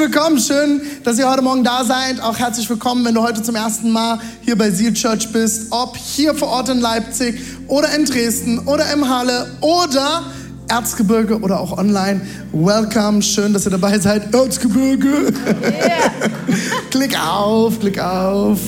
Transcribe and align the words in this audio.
willkommen. 0.00 0.38
Schön, 0.38 0.80
dass 1.04 1.18
ihr 1.18 1.30
heute 1.30 1.42
Morgen 1.42 1.62
da 1.62 1.84
seid. 1.84 2.22
Auch 2.22 2.38
herzlich 2.38 2.68
willkommen, 2.70 3.04
wenn 3.04 3.14
du 3.14 3.22
heute 3.22 3.42
zum 3.42 3.54
ersten 3.54 3.90
Mal 3.90 4.18
hier 4.40 4.56
bei 4.56 4.70
Seal 4.70 4.94
Church 4.94 5.30
bist. 5.30 5.66
Ob 5.70 5.94
hier 5.94 6.34
vor 6.34 6.48
Ort 6.48 6.70
in 6.70 6.80
Leipzig 6.80 7.38
oder 7.68 7.94
in 7.94 8.06
Dresden 8.06 8.60
oder 8.60 8.90
im 8.94 9.06
Halle 9.06 9.50
oder 9.60 10.22
Erzgebirge 10.68 11.38
oder 11.40 11.60
auch 11.60 11.76
online. 11.76 12.22
Welcome. 12.50 13.20
Schön, 13.20 13.52
dass 13.52 13.66
ihr 13.66 13.72
dabei 13.72 13.98
seid. 13.98 14.34
Erzgebirge. 14.34 15.34
klick 16.90 17.18
auf, 17.22 17.78
klick 17.78 18.00
auf. 18.00 18.58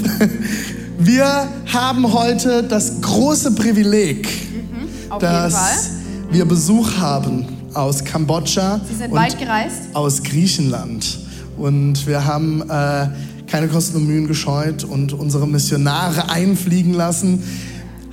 Wir 0.99 1.49
haben 1.73 2.13
heute 2.13 2.63
das 2.63 3.01
große 3.01 3.53
Privileg, 3.53 4.29
jeden 4.29 5.19
dass 5.19 5.89
wir 6.31 6.45
Besuch 6.45 6.91
haben 6.99 7.47
aus 7.75 8.05
Kambodscha 8.05 8.81
Sie 8.87 8.97
sind 8.97 9.13
und 9.13 9.19
weit 9.19 9.39
gereist. 9.39 9.95
aus 9.95 10.23
Griechenland. 10.23 11.22
Und 11.63 12.09
wir 12.09 12.25
haben 12.25 12.61
äh, 12.69 13.07
keine 13.47 13.69
Kosten 13.69 13.99
und 13.99 14.09
Mühen 14.09 14.27
gescheut 14.27 14.83
und 14.83 15.13
unsere 15.13 15.47
Missionare 15.47 16.29
einfliegen 16.29 16.93
lassen. 16.93 17.41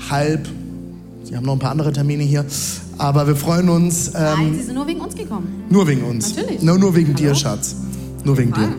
Halb. 0.08 0.48
Sie 1.24 1.36
haben 1.36 1.48
noch 1.48 1.54
ein 1.54 1.60
paar 1.60 1.72
andere 1.72 1.92
Termine 1.92 2.22
hier. 2.22 2.46
Aber 3.00 3.26
wir 3.26 3.36
freuen 3.36 3.70
uns 3.70 4.14
Nein, 4.14 4.38
ähm, 4.40 4.54
Sie 4.56 4.66
sind 4.66 4.76
nur 4.76 4.86
wegen 4.86 5.02
uns 5.02 5.16
gekommen. 5.16 5.64
nur 5.68 5.88
wegen 5.88 6.04
uns. 6.04 6.36
Natürlich. 6.36 6.62
Nur, 6.62 6.78
nur 6.78 6.96
wegen 6.96 7.16
dir, 7.16 7.30
Hallo? 7.30 7.40
Schatz. 7.40 7.76
Nur 8.24 8.38
wegen 8.38 8.54
dir. 8.54 8.60
Mann. 8.60 8.76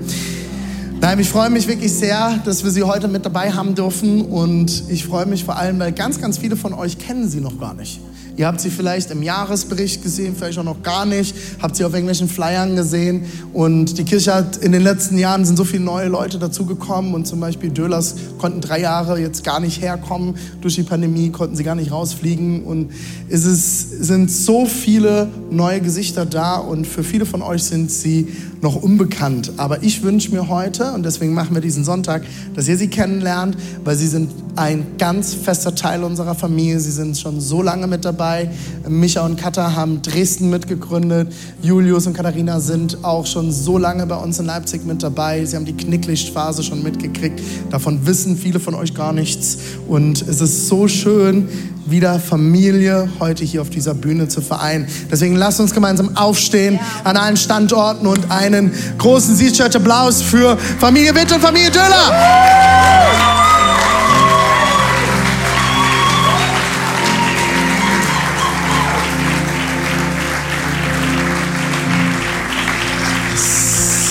Nein, 1.00 1.18
ich 1.18 1.30
freue 1.30 1.50
mich 1.50 1.66
wirklich 1.66 1.92
sehr, 1.92 2.38
dass 2.44 2.62
wir 2.62 2.70
Sie 2.70 2.84
heute 2.84 3.08
mit 3.08 3.26
dabei 3.26 3.50
haben 3.50 3.74
dürfen. 3.74 4.22
Und 4.22 4.84
ich 4.88 5.04
freue 5.04 5.26
mich 5.26 5.42
vor 5.42 5.56
allem, 5.56 5.80
weil 5.80 5.90
ganz, 5.90 6.20
ganz 6.20 6.38
viele 6.38 6.54
von 6.56 6.74
euch 6.74 6.96
kennen 6.96 7.28
Sie 7.28 7.40
noch 7.40 7.58
gar 7.58 7.74
nicht. 7.74 7.98
Ihr 8.36 8.46
habt 8.46 8.60
sie 8.60 8.70
vielleicht 8.70 9.10
im 9.10 9.22
Jahresbericht 9.22 10.02
gesehen, 10.02 10.34
vielleicht 10.36 10.58
auch 10.58 10.64
noch 10.64 10.82
gar 10.82 11.06
nicht, 11.06 11.34
habt 11.60 11.76
sie 11.76 11.84
auf 11.84 11.92
irgendwelchen 11.92 12.28
Flyern 12.28 12.76
gesehen. 12.76 13.24
Und 13.52 13.98
die 13.98 14.04
Kirche 14.04 14.34
hat 14.34 14.56
in 14.56 14.72
den 14.72 14.82
letzten 14.82 15.18
Jahren 15.18 15.44
sind 15.44 15.56
so 15.56 15.64
viele 15.64 15.84
neue 15.84 16.08
Leute 16.08 16.38
dazugekommen. 16.38 17.14
Und 17.14 17.26
zum 17.26 17.40
Beispiel 17.40 17.70
Dölers 17.70 18.14
konnten 18.38 18.60
drei 18.60 18.80
Jahre 18.80 19.20
jetzt 19.20 19.44
gar 19.44 19.60
nicht 19.60 19.82
herkommen. 19.82 20.36
Durch 20.60 20.76
die 20.76 20.82
Pandemie 20.82 21.30
konnten 21.30 21.56
sie 21.56 21.64
gar 21.64 21.74
nicht 21.74 21.92
rausfliegen. 21.92 22.64
Und 22.64 22.90
es 23.28 23.44
ist, 23.44 24.04
sind 24.04 24.30
so 24.30 24.66
viele 24.66 25.28
neue 25.50 25.80
Gesichter 25.80 26.26
da. 26.26 26.56
Und 26.56 26.86
für 26.86 27.04
viele 27.04 27.26
von 27.26 27.42
euch 27.42 27.64
sind 27.64 27.90
sie 27.90 28.28
noch 28.62 28.76
unbekannt. 28.76 29.52
Aber 29.56 29.82
ich 29.82 30.02
wünsche 30.02 30.30
mir 30.30 30.48
heute, 30.48 30.92
und 30.92 31.04
deswegen 31.04 31.34
machen 31.34 31.54
wir 31.54 31.62
diesen 31.62 31.84
Sonntag, 31.84 32.22
dass 32.54 32.68
ihr 32.68 32.76
sie 32.76 32.88
kennenlernt, 32.88 33.56
weil 33.84 33.96
sie 33.96 34.08
sind 34.08 34.30
ein 34.56 34.98
ganz 34.98 35.34
fester 35.34 35.74
Teil 35.74 36.04
unserer 36.04 36.34
Familie. 36.34 36.80
Sie 36.80 36.90
sind 36.90 37.16
schon 37.16 37.40
so 37.40 37.62
lange 37.62 37.86
mit 37.86 38.04
dabei. 38.04 38.50
Micha 38.88 39.24
und 39.24 39.36
Katha 39.36 39.74
haben 39.74 40.02
Dresden 40.02 40.50
mitgegründet. 40.50 41.32
Julius 41.62 42.06
und 42.06 42.14
Katharina 42.14 42.60
sind 42.60 43.04
auch 43.04 43.26
schon 43.26 43.52
so 43.52 43.78
lange 43.78 44.06
bei 44.06 44.16
uns 44.16 44.38
in 44.38 44.46
Leipzig 44.46 44.84
mit 44.84 45.02
dabei. 45.02 45.44
Sie 45.44 45.56
haben 45.56 45.64
die 45.64 45.76
Knicklichtphase 45.76 46.62
schon 46.62 46.82
mitgekriegt. 46.82 47.40
Davon 47.70 48.06
wissen 48.06 48.36
viele 48.36 48.60
von 48.60 48.74
euch 48.74 48.94
gar 48.94 49.12
nichts. 49.12 49.58
Und 49.88 50.22
es 50.22 50.40
ist 50.40 50.68
so 50.68 50.88
schön, 50.88 51.48
wieder 51.86 52.20
Familie 52.20 53.08
heute 53.18 53.44
hier 53.44 53.62
auf 53.62 53.70
dieser 53.70 53.94
Bühne 53.94 54.28
zu 54.28 54.40
vereinen. 54.40 54.86
Deswegen 55.10 55.36
lasst 55.36 55.60
uns 55.60 55.74
gemeinsam 55.74 56.16
aufstehen 56.16 56.78
an 57.04 57.16
allen 57.16 57.36
Standorten 57.36 58.06
und 58.06 58.30
einen 58.54 58.72
großen 58.98 59.36
Sea 59.36 59.50
Church 59.50 59.76
Applaus 59.76 60.22
für 60.22 60.56
Familie 60.78 61.14
Witt 61.14 61.32
und 61.32 61.40
Familie 61.40 61.70
Döller. 61.70 62.80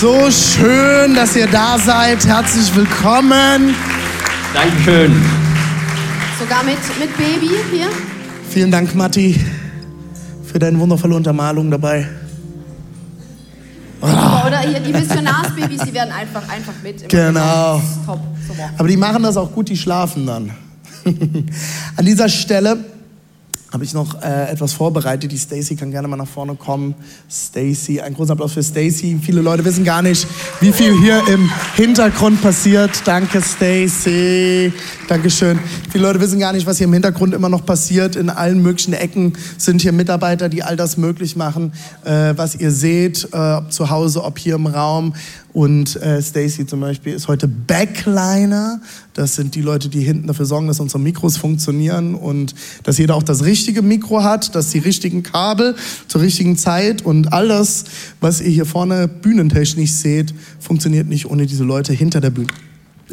So 0.00 0.30
schön, 0.30 1.14
dass 1.14 1.36
ihr 1.36 1.46
da 1.46 1.78
seid. 1.78 2.24
Herzlich 2.26 2.74
willkommen. 2.74 3.74
Dankeschön. 4.54 5.12
Sogar 6.38 6.64
mit, 6.64 6.78
mit 6.98 7.14
Baby 7.18 7.50
hier. 7.70 7.88
Vielen 8.48 8.70
Dank, 8.70 8.94
Matti, 8.94 9.38
für 10.50 10.58
deine 10.58 10.78
wundervolle 10.78 11.16
Untermalung 11.16 11.70
dabei. 11.70 12.08
Oder 14.50 14.60
hier 14.60 14.80
die 14.80 14.92
Missionarsbabys, 14.92 15.82
die 15.82 15.94
werden 15.94 16.12
einfach, 16.12 16.48
einfach 16.48 16.72
mit. 16.82 17.08
Genau. 17.08 17.80
Top. 18.04 18.20
Super. 18.46 18.70
Aber 18.76 18.88
die 18.88 18.96
machen 18.96 19.22
das 19.22 19.36
auch 19.36 19.52
gut, 19.52 19.68
die 19.68 19.76
schlafen 19.76 20.26
dann. 20.26 20.50
An 21.96 22.04
dieser 22.04 22.28
Stelle 22.28 22.84
habe 23.72 23.84
ich 23.84 23.94
noch 23.94 24.20
äh, 24.20 24.50
etwas 24.50 24.72
vorbereitet. 24.72 25.30
Die 25.30 25.38
Stacy 25.38 25.76
kann 25.76 25.90
gerne 25.90 26.08
mal 26.08 26.16
nach 26.16 26.26
vorne 26.26 26.56
kommen. 26.56 26.94
Stacy, 27.30 28.00
ein 28.00 28.14
großer 28.14 28.32
Applaus 28.32 28.52
für 28.52 28.62
Stacy. 28.62 29.18
Viele 29.22 29.42
Leute 29.42 29.64
wissen 29.64 29.84
gar 29.84 30.02
nicht, 30.02 30.26
wie 30.60 30.72
viel 30.72 30.98
hier 30.98 31.22
im 31.28 31.48
Hintergrund 31.76 32.42
passiert. 32.42 32.90
Danke, 33.04 33.40
Stacy. 33.40 34.72
Dankeschön. 35.08 35.58
Viele 35.90 36.04
Leute 36.04 36.20
wissen 36.20 36.40
gar 36.40 36.52
nicht, 36.52 36.66
was 36.66 36.78
hier 36.78 36.86
im 36.86 36.92
Hintergrund 36.92 37.32
immer 37.32 37.48
noch 37.48 37.64
passiert. 37.64 38.16
In 38.16 38.28
allen 38.28 38.60
möglichen 38.60 38.92
Ecken 38.92 39.34
sind 39.56 39.82
hier 39.82 39.92
Mitarbeiter, 39.92 40.48
die 40.48 40.64
all 40.64 40.76
das 40.76 40.96
möglich 40.96 41.36
machen, 41.36 41.72
äh, 42.04 42.34
was 42.36 42.56
ihr 42.56 42.72
seht, 42.72 43.28
äh, 43.32 43.36
ob 43.36 43.72
zu 43.72 43.90
Hause, 43.90 44.24
ob 44.24 44.38
hier 44.38 44.56
im 44.56 44.66
Raum. 44.66 45.14
Und 45.52 45.96
äh, 45.96 46.22
Stacy 46.22 46.64
zum 46.66 46.80
Beispiel 46.80 47.12
ist 47.12 47.26
heute 47.26 47.48
Backliner. 47.48 48.80
Das 49.14 49.34
sind 49.34 49.54
die 49.54 49.62
Leute, 49.62 49.88
die 49.88 50.00
hinten 50.00 50.28
dafür 50.28 50.46
sorgen, 50.46 50.68
dass 50.68 50.78
unsere 50.78 51.00
Mikros 51.00 51.36
funktionieren 51.36 52.14
und 52.14 52.54
dass 52.84 52.98
jeder 52.98 53.16
auch 53.16 53.22
das 53.22 53.44
richtige 53.44 53.82
Mikro 53.82 54.22
hat, 54.22 54.54
dass 54.54 54.70
die 54.70 54.78
richtigen 54.78 55.22
Kabel 55.24 55.74
zur 56.06 56.20
richtigen 56.20 56.56
Zeit 56.56 57.02
und 57.02 57.32
all 57.32 57.48
das, 57.48 57.84
was 58.20 58.40
ihr 58.40 58.50
hier 58.50 58.66
vorne 58.66 59.08
bühnentechnisch 59.08 59.92
seht, 59.92 60.32
funktioniert 60.60 61.08
nicht 61.08 61.26
ohne 61.26 61.46
diese 61.46 61.64
Leute 61.64 61.92
hinter 61.92 62.20
der 62.20 62.30
Bühne. 62.30 62.48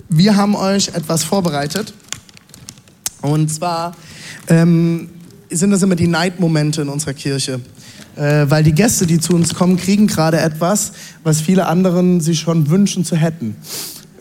Wir 0.10 0.36
haben 0.36 0.56
euch 0.56 0.90
etwas 0.90 1.24
vorbereitet. 1.24 1.94
Und 3.22 3.52
zwar 3.52 3.96
ähm, 4.48 5.10
sind 5.50 5.72
das 5.72 5.82
immer 5.82 5.96
die 5.96 6.08
Neidmomente 6.08 6.84
in 6.84 6.90
unserer 6.90 7.14
Kirche. 7.14 7.60
Äh, 8.16 8.50
weil 8.50 8.64
die 8.64 8.74
Gäste, 8.74 9.06
die 9.06 9.20
zu 9.20 9.34
uns 9.34 9.54
kommen, 9.54 9.78
kriegen 9.78 10.08
gerade 10.08 10.40
etwas, 10.40 10.94
was 11.24 11.42
viele 11.42 11.68
anderen 11.68 12.20
sich 12.20 12.40
schon 12.40 12.70
wünschen 12.70 13.06
zu 13.06 13.16
hätten. 13.16 13.56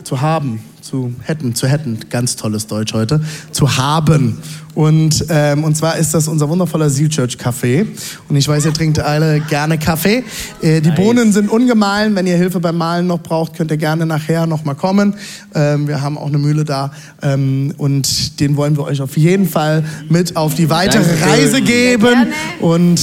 Zu 0.05 0.21
haben, 0.21 0.61
zu 0.83 1.13
hätten, 1.23 1.55
zu 1.55 1.67
hätten. 1.67 1.99
Ganz 2.11 2.37
tolles 2.37 2.67
Deutsch 2.67 2.93
heute. 2.93 3.21
Zu 3.51 3.77
haben. 3.77 4.39
Und, 4.75 5.25
ähm, 5.31 5.65
und 5.65 5.77
zwar 5.77 5.97
ist 5.97 6.13
das 6.13 6.29
unser 6.29 6.49
wundervoller 6.49 6.91
Seal 6.91 7.09
Church 7.09 7.39
Kaffee. 7.39 7.87
Und 8.29 8.37
ich 8.37 8.47
weiß, 8.47 8.67
ihr 8.67 8.73
trinkt 8.75 8.99
alle 8.99 9.41
gerne 9.41 9.79
Kaffee. 9.79 10.23
Äh, 10.61 10.83
die 10.83 10.91
Nice. 10.91 10.97
Bohnen 10.99 11.33
sind 11.33 11.51
ungemahlen. 11.51 12.15
Wenn 12.15 12.27
ihr 12.27 12.37
Hilfe 12.37 12.61
beim 12.61 12.77
Mahlen 12.77 13.07
noch 13.07 13.21
braucht, 13.21 13.55
könnt 13.55 13.71
ihr 13.71 13.79
gerne 13.79 14.05
nachher 14.05 14.47
noch 14.47 14.65
mal 14.65 14.75
kommen. 14.75 15.15
Ähm, 15.55 15.89
wir 15.89 16.03
haben 16.03 16.19
auch 16.19 16.29
eine 16.29 16.39
Mühle 16.39 16.65
da. 16.65 16.93
Ähm, 17.23 17.73
und 17.79 18.39
den 18.39 18.57
wollen 18.57 18.77
wir 18.77 18.85
euch 18.85 19.01
auf 19.01 19.17
jeden 19.17 19.49
Fall 19.49 19.83
mit 20.11 20.37
auf 20.37 20.55
die 20.55 20.69
weitere 20.69 21.03
Dankeschön. 21.03 21.29
Reise 21.29 21.63
geben. 21.63 22.27
Und 22.61 23.01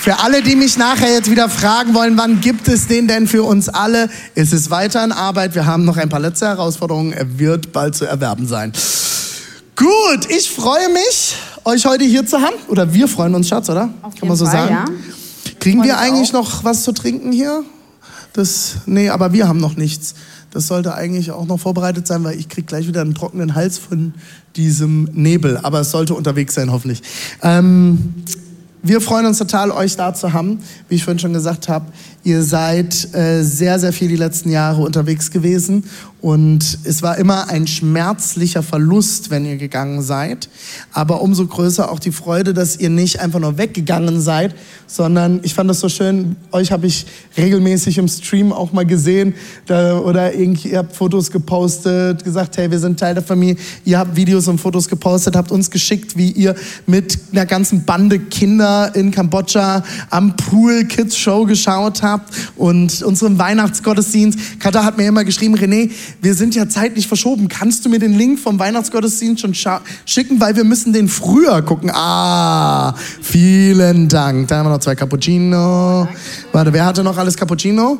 für 0.00 0.18
alle, 0.20 0.42
die 0.42 0.56
mich 0.56 0.78
nachher 0.78 1.12
jetzt 1.12 1.30
wieder 1.30 1.50
fragen 1.50 1.92
wollen, 1.92 2.16
wann 2.16 2.40
gibt 2.40 2.68
es 2.68 2.86
den 2.86 3.06
denn 3.06 3.26
für 3.26 3.42
uns 3.42 3.68
alle? 3.68 4.08
Es 4.34 4.50
ist 4.50 4.70
weiter 4.70 5.04
in 5.04 5.12
Arbeit. 5.12 5.54
Wir 5.54 5.66
haben 5.66 5.84
noch 5.84 5.98
ein 5.98 6.08
paar 6.08 6.20
letzte 6.20 6.46
Herausforderungen. 6.46 7.12
Er 7.12 7.38
wird 7.38 7.72
bald 7.72 7.94
zu 7.94 8.06
erwerben 8.06 8.48
sein. 8.48 8.72
Gut, 9.76 10.30
ich 10.30 10.50
freue 10.50 10.88
mich, 10.88 11.36
euch 11.64 11.84
heute 11.84 12.04
hier 12.04 12.24
zu 12.24 12.40
haben. 12.40 12.54
Oder 12.68 12.94
wir 12.94 13.08
freuen 13.08 13.34
uns, 13.34 13.48
Schatz, 13.48 13.68
oder? 13.68 13.90
Auf 14.00 14.14
Kann 14.14 14.28
man 14.28 14.38
so 14.38 14.46
Fall, 14.46 14.68
sagen? 14.68 14.74
ja. 14.74 15.52
Kriegen 15.58 15.82
wir 15.82 15.98
eigentlich 15.98 16.30
auch. 16.30 16.44
noch 16.44 16.64
was 16.64 16.82
zu 16.82 16.92
trinken 16.92 17.30
hier? 17.30 17.62
Das, 18.32 18.76
nee, 18.86 19.10
aber 19.10 19.34
wir 19.34 19.48
haben 19.48 19.60
noch 19.60 19.76
nichts. 19.76 20.14
Das 20.50 20.66
sollte 20.66 20.94
eigentlich 20.94 21.30
auch 21.30 21.44
noch 21.44 21.60
vorbereitet 21.60 22.06
sein, 22.06 22.24
weil 22.24 22.38
ich 22.38 22.48
krieg 22.48 22.66
gleich 22.66 22.86
wieder 22.88 23.02
einen 23.02 23.14
trockenen 23.14 23.54
Hals 23.54 23.76
von 23.76 24.14
diesem 24.56 25.10
Nebel. 25.12 25.58
Aber 25.62 25.80
es 25.80 25.90
sollte 25.90 26.14
unterwegs 26.14 26.54
sein, 26.54 26.72
hoffentlich. 26.72 27.02
Ähm, 27.42 28.14
wir 28.82 29.00
freuen 29.00 29.26
uns 29.26 29.38
total, 29.38 29.70
euch 29.70 29.96
da 29.96 30.14
zu 30.14 30.32
haben. 30.32 30.62
Wie 30.88 30.96
ich 30.96 31.04
vorhin 31.04 31.18
schon 31.18 31.32
gesagt 31.32 31.68
habe, 31.68 31.86
Ihr 32.22 32.42
seid 32.42 33.14
äh, 33.14 33.42
sehr, 33.42 33.78
sehr 33.78 33.94
viel 33.94 34.08
die 34.08 34.16
letzten 34.16 34.50
Jahre 34.50 34.82
unterwegs 34.82 35.30
gewesen 35.30 35.84
und 36.20 36.80
es 36.84 37.02
war 37.02 37.16
immer 37.16 37.48
ein 37.48 37.66
schmerzlicher 37.66 38.62
Verlust, 38.62 39.30
wenn 39.30 39.46
ihr 39.46 39.56
gegangen 39.56 40.02
seid. 40.02 40.50
Aber 40.92 41.22
umso 41.22 41.46
größer 41.46 41.90
auch 41.90 41.98
die 41.98 42.12
Freude, 42.12 42.52
dass 42.52 42.76
ihr 42.76 42.90
nicht 42.90 43.20
einfach 43.20 43.40
nur 43.40 43.56
weggegangen 43.56 44.20
seid, 44.20 44.54
sondern 44.86 45.40
ich 45.44 45.54
fand 45.54 45.70
das 45.70 45.80
so 45.80 45.88
schön. 45.88 46.36
Euch 46.52 46.72
habe 46.72 46.86
ich 46.86 47.06
regelmäßig 47.38 47.96
im 47.96 48.06
Stream 48.06 48.52
auch 48.52 48.72
mal 48.72 48.84
gesehen 48.84 49.34
da, 49.64 49.98
oder 49.98 50.34
irgendwie, 50.34 50.72
ihr 50.72 50.78
habt 50.78 50.94
Fotos 50.94 51.30
gepostet, 51.30 52.22
gesagt, 52.22 52.58
hey, 52.58 52.70
wir 52.70 52.78
sind 52.78 53.00
Teil 53.00 53.14
der 53.14 53.22
Familie. 53.22 53.56
Ihr 53.86 53.98
habt 53.98 54.14
Videos 54.14 54.46
und 54.46 54.60
Fotos 54.60 54.88
gepostet, 54.88 55.36
habt 55.36 55.50
uns 55.50 55.70
geschickt, 55.70 56.18
wie 56.18 56.32
ihr 56.32 56.54
mit 56.86 57.18
einer 57.32 57.46
ganzen 57.46 57.84
Bande 57.84 58.18
Kinder 58.18 58.94
in 58.94 59.10
Kambodscha 59.10 59.82
am 60.10 60.36
Pool 60.36 60.84
Kids 60.84 61.16
Show 61.16 61.46
geschaut 61.46 62.02
habt 62.02 62.09
und 62.56 63.02
unseren 63.02 63.38
Weihnachtsgottesdienst. 63.38 64.60
Katha 64.60 64.84
hat 64.84 64.96
mir 64.96 65.06
immer 65.06 65.24
geschrieben, 65.24 65.56
René, 65.56 65.90
wir 66.22 66.34
sind 66.34 66.54
ja 66.54 66.68
zeitlich 66.68 67.06
verschoben. 67.06 67.48
Kannst 67.48 67.84
du 67.84 67.88
mir 67.88 67.98
den 67.98 68.16
Link 68.16 68.38
vom 68.38 68.58
Weihnachtsgottesdienst 68.58 69.40
schon 69.40 69.54
schicken, 70.04 70.40
weil 70.40 70.56
wir 70.56 70.64
müssen 70.64 70.92
den 70.92 71.08
früher 71.08 71.62
gucken. 71.62 71.90
Ah, 71.92 72.94
vielen 73.20 74.08
Dank. 74.08 74.48
Da 74.48 74.58
haben 74.58 74.66
wir 74.66 74.70
noch 74.70 74.78
zwei 74.78 74.94
Cappuccino. 74.94 76.08
Warte, 76.52 76.72
wer 76.72 76.84
hatte 76.84 77.02
noch 77.04 77.16
alles 77.16 77.36
Cappuccino? 77.36 77.98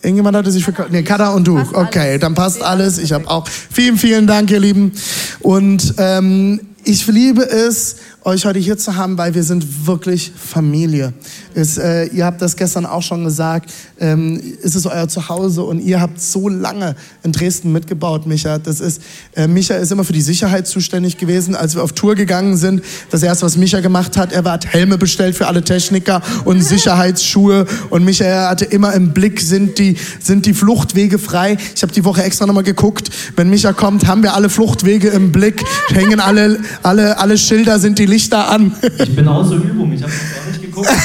Irgendjemand 0.00 0.36
hatte 0.36 0.52
sich 0.52 0.64
für 0.64 0.72
nee, 0.90 1.02
Kada 1.02 1.30
und 1.30 1.46
du. 1.46 1.58
Okay, 1.58 2.18
dann 2.18 2.34
passt 2.34 2.62
alles. 2.62 2.98
Ich 2.98 3.12
habe 3.12 3.28
auch. 3.28 3.48
Vielen, 3.48 3.98
vielen 3.98 4.26
Dank, 4.28 4.50
ihr 4.50 4.60
Lieben. 4.60 4.92
Und 5.40 5.94
ähm, 5.98 6.60
ich 6.84 7.06
liebe 7.08 7.42
es, 7.42 7.96
euch 8.28 8.44
heute 8.44 8.58
hier 8.58 8.76
zu 8.76 8.96
haben, 8.96 9.16
weil 9.16 9.34
wir 9.34 9.42
sind 9.42 9.86
wirklich 9.86 10.32
Familie. 10.36 11.14
Es, 11.54 11.78
äh, 11.78 12.04
ihr 12.06 12.26
habt 12.26 12.42
das 12.42 12.56
gestern 12.56 12.84
auch 12.84 13.00
schon 13.00 13.24
gesagt. 13.24 13.72
Ähm, 13.98 14.40
es 14.62 14.74
ist 14.74 14.86
euer 14.86 15.08
Zuhause 15.08 15.62
und 15.62 15.80
ihr 15.80 16.00
habt 16.00 16.20
so 16.20 16.48
lange 16.50 16.94
in 17.22 17.32
Dresden 17.32 17.72
mitgebaut, 17.72 18.26
Micha. 18.26 18.58
Das 18.58 18.80
ist, 18.80 19.00
äh, 19.34 19.48
Micha 19.48 19.76
ist 19.76 19.92
immer 19.92 20.04
für 20.04 20.12
die 20.12 20.20
Sicherheit 20.20 20.66
zuständig 20.66 21.16
gewesen. 21.16 21.56
Als 21.56 21.74
wir 21.74 21.82
auf 21.82 21.92
Tour 21.92 22.16
gegangen 22.16 22.58
sind, 22.58 22.82
das 23.10 23.22
erste, 23.22 23.46
was 23.46 23.56
Micha 23.56 23.80
gemacht 23.80 24.18
hat, 24.18 24.32
er 24.32 24.44
hat 24.44 24.66
Helme 24.66 24.98
bestellt 24.98 25.34
für 25.34 25.46
alle 25.46 25.62
Techniker 25.62 26.20
und 26.44 26.60
Sicherheitsschuhe. 26.60 27.66
Und 27.88 28.04
Micha 28.04 28.50
hatte 28.50 28.66
immer 28.66 28.92
im 28.92 29.14
Blick, 29.14 29.40
sind 29.40 29.78
die, 29.78 29.96
sind 30.20 30.44
die 30.44 30.52
Fluchtwege 30.52 31.18
frei. 31.18 31.56
Ich 31.74 31.82
habe 31.82 31.94
die 31.94 32.04
Woche 32.04 32.22
extra 32.22 32.44
nochmal 32.44 32.62
geguckt. 32.62 33.08
Wenn 33.36 33.48
Micha 33.48 33.72
kommt, 33.72 34.06
haben 34.06 34.22
wir 34.22 34.34
alle 34.34 34.50
Fluchtwege 34.50 35.08
im 35.08 35.32
Blick. 35.32 35.64
Hängen 35.88 36.20
alle, 36.20 36.60
alle, 36.82 37.18
alle 37.18 37.38
Schilder, 37.38 37.78
sind 37.78 37.98
die 37.98 38.04
Lichter 38.04 38.17
an. 38.48 38.74
Ich 38.98 39.14
bin 39.14 39.28
außer 39.28 39.54
Übung, 39.56 39.92
ich 39.92 40.02
habe 40.02 40.12
noch 40.12 40.34
gar 40.34 40.46
nicht 40.50 40.62
geguckt. 40.62 40.88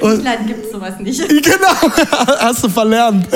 Griechenland 0.00 0.46
gibt 0.46 0.66
es 0.66 0.72
sowas 0.72 0.98
nicht. 1.00 1.20
Genau, 1.28 1.94
hast 2.40 2.64
du 2.64 2.68
verlernt. 2.68 3.26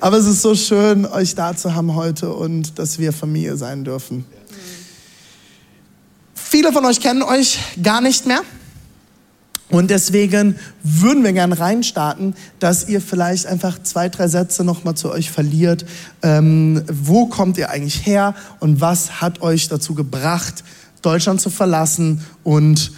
Aber 0.00 0.16
es 0.18 0.26
ist 0.26 0.42
so 0.42 0.54
schön, 0.54 1.06
euch 1.06 1.34
da 1.34 1.54
zu 1.54 1.74
haben 1.74 1.94
heute 1.94 2.32
und 2.32 2.78
dass 2.78 2.98
wir 2.98 3.12
Familie 3.12 3.56
sein 3.56 3.84
dürfen. 3.84 4.24
Viele 6.34 6.72
von 6.72 6.84
euch 6.84 7.00
kennen 7.00 7.22
euch 7.22 7.58
gar 7.82 8.00
nicht 8.00 8.26
mehr. 8.26 8.40
Und 9.70 9.90
deswegen 9.90 10.56
würden 10.82 11.24
wir 11.24 11.32
gerne 11.32 11.58
reinstarten, 11.58 12.34
dass 12.58 12.88
ihr 12.88 13.00
vielleicht 13.00 13.46
einfach 13.46 13.82
zwei, 13.82 14.08
drei 14.08 14.28
Sätze 14.28 14.62
nochmal 14.62 14.94
zu 14.94 15.10
euch 15.10 15.30
verliert. 15.30 15.86
Ähm, 16.22 16.82
wo 16.90 17.26
kommt 17.26 17.56
ihr 17.56 17.70
eigentlich 17.70 18.06
her 18.06 18.34
und 18.60 18.80
was 18.80 19.20
hat 19.20 19.40
euch 19.40 19.68
dazu 19.68 19.94
gebracht, 19.94 20.62
Deutschland 21.02 21.40
zu 21.40 21.50
verlassen 21.50 22.22
und 22.44 22.92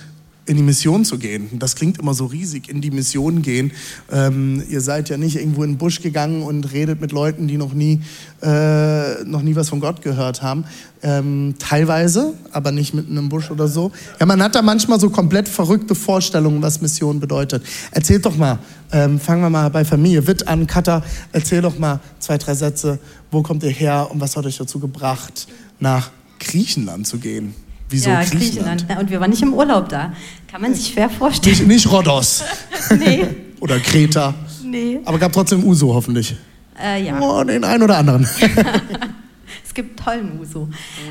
in 0.46 0.56
die 0.56 0.62
Mission 0.62 1.04
zu 1.04 1.18
gehen. 1.18 1.50
Das 1.58 1.74
klingt 1.74 1.98
immer 1.98 2.14
so 2.14 2.26
riesig, 2.26 2.68
in 2.68 2.80
die 2.80 2.90
Mission 2.90 3.42
gehen. 3.42 3.72
Ähm, 4.10 4.62
ihr 4.68 4.80
seid 4.80 5.08
ja 5.08 5.16
nicht 5.16 5.36
irgendwo 5.36 5.64
in 5.64 5.72
den 5.72 5.78
Busch 5.78 6.00
gegangen 6.00 6.42
und 6.42 6.72
redet 6.72 7.00
mit 7.00 7.12
Leuten, 7.12 7.48
die 7.48 7.56
noch 7.56 7.74
nie, 7.74 8.00
äh, 8.42 9.24
noch 9.24 9.42
nie 9.42 9.56
was 9.56 9.68
von 9.68 9.80
Gott 9.80 10.02
gehört 10.02 10.42
haben. 10.42 10.64
Ähm, 11.02 11.56
teilweise, 11.58 12.34
aber 12.52 12.70
nicht 12.70 12.94
mitten 12.94 13.16
im 13.16 13.28
Busch 13.28 13.50
oder 13.50 13.68
so. 13.68 13.90
Ja, 14.20 14.26
man 14.26 14.42
hat 14.42 14.54
da 14.54 14.62
manchmal 14.62 15.00
so 15.00 15.10
komplett 15.10 15.48
verrückte 15.48 15.94
Vorstellungen, 15.94 16.62
was 16.62 16.80
Mission 16.80 17.20
bedeutet. 17.20 17.64
Erzählt 17.90 18.24
doch 18.24 18.36
mal, 18.36 18.60
ähm, 18.92 19.18
fangen 19.18 19.42
wir 19.42 19.50
mal 19.50 19.68
bei 19.68 19.84
Familie 19.84 20.26
Witt 20.26 20.46
an. 20.46 20.66
Katha, 20.66 21.02
erzähl 21.32 21.60
doch 21.60 21.78
mal 21.78 22.00
zwei, 22.20 22.38
drei 22.38 22.54
Sätze. 22.54 22.98
Wo 23.30 23.42
kommt 23.42 23.64
ihr 23.64 23.70
her 23.70 24.08
und 24.10 24.20
was 24.20 24.36
hat 24.36 24.46
euch 24.46 24.56
dazu 24.56 24.78
gebracht, 24.78 25.48
nach 25.80 26.10
Griechenland 26.38 27.06
zu 27.06 27.18
gehen? 27.18 27.54
Wieso 27.88 28.10
ja, 28.10 28.22
Griechenland? 28.24 28.80
Griechenland. 28.86 29.00
Und 29.00 29.10
wir 29.10 29.20
waren 29.20 29.30
nicht 29.30 29.42
im 29.42 29.54
Urlaub 29.54 29.88
da. 29.88 30.12
Kann 30.48 30.62
man 30.62 30.74
sich 30.74 30.92
schwer 30.92 31.08
vorstellen. 31.08 31.56
Nicht, 31.56 31.66
nicht 31.66 31.90
Rhodos 31.90 32.42
Nee, 32.98 33.26
oder 33.60 33.78
Kreta. 33.78 34.34
nee. 34.64 35.00
Aber 35.04 35.18
gab 35.18 35.32
trotzdem 35.32 35.62
Uso 35.64 35.94
hoffentlich. 35.94 36.34
Äh, 36.82 37.04
ja. 37.04 37.20
Oh, 37.20 37.42
den 37.44 37.64
einen 37.64 37.82
oder 37.82 37.98
anderen. 37.98 38.28
Es 39.64 39.72
gibt 39.74 40.00
tollen 40.00 40.40
Uso. 40.40 40.68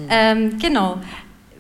Ähm, 0.10 0.58
genau. 0.60 1.00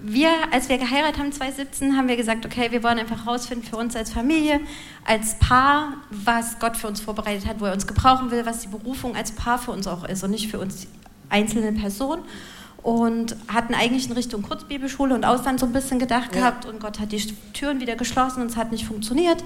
Wir, 0.01 0.29
als 0.51 0.69
wir 0.69 0.77
geheiratet 0.77 1.19
haben 1.19 1.31
2017, 1.31 1.95
haben 1.97 2.07
wir 2.07 2.15
gesagt, 2.15 2.45
okay, 2.45 2.67
wir 2.71 2.83
wollen 2.83 2.99
einfach 2.99 3.25
herausfinden 3.25 3.65
für 3.65 3.77
uns 3.77 3.95
als 3.95 4.11
Familie, 4.11 4.59
als 5.05 5.39
Paar, 5.39 5.93
was 6.11 6.59
Gott 6.59 6.77
für 6.77 6.87
uns 6.87 7.01
vorbereitet 7.01 7.47
hat, 7.47 7.59
wo 7.59 7.65
er 7.65 7.73
uns 7.73 7.87
gebrauchen 7.87 8.29
will, 8.29 8.45
was 8.45 8.59
die 8.59 8.67
Berufung 8.67 9.15
als 9.15 9.31
Paar 9.31 9.57
für 9.57 9.71
uns 9.71 9.87
auch 9.87 10.03
ist 10.07 10.23
und 10.23 10.31
nicht 10.31 10.49
für 10.51 10.59
uns 10.59 10.87
einzelne 11.29 11.71
Personen. 11.71 12.21
Und 12.85 13.35
hatten 13.47 13.73
eigentlich 13.73 14.05
in 14.05 14.11
Richtung 14.11 14.43
Kurzbibelschule 14.43 15.15
und 15.15 15.25
Ausland 15.25 15.59
so 15.59 15.65
ein 15.65 15.73
bisschen 15.73 15.97
gedacht 15.97 16.35
Ja. 16.35 16.39
gehabt 16.41 16.67
und 16.67 16.79
Gott 16.79 16.99
hat 16.99 17.11
die 17.11 17.19
Türen 17.51 17.79
wieder 17.79 17.95
geschlossen 17.95 18.41
und 18.41 18.51
es 18.51 18.57
hat 18.57 18.71
nicht 18.71 18.85
funktioniert. 18.85 19.43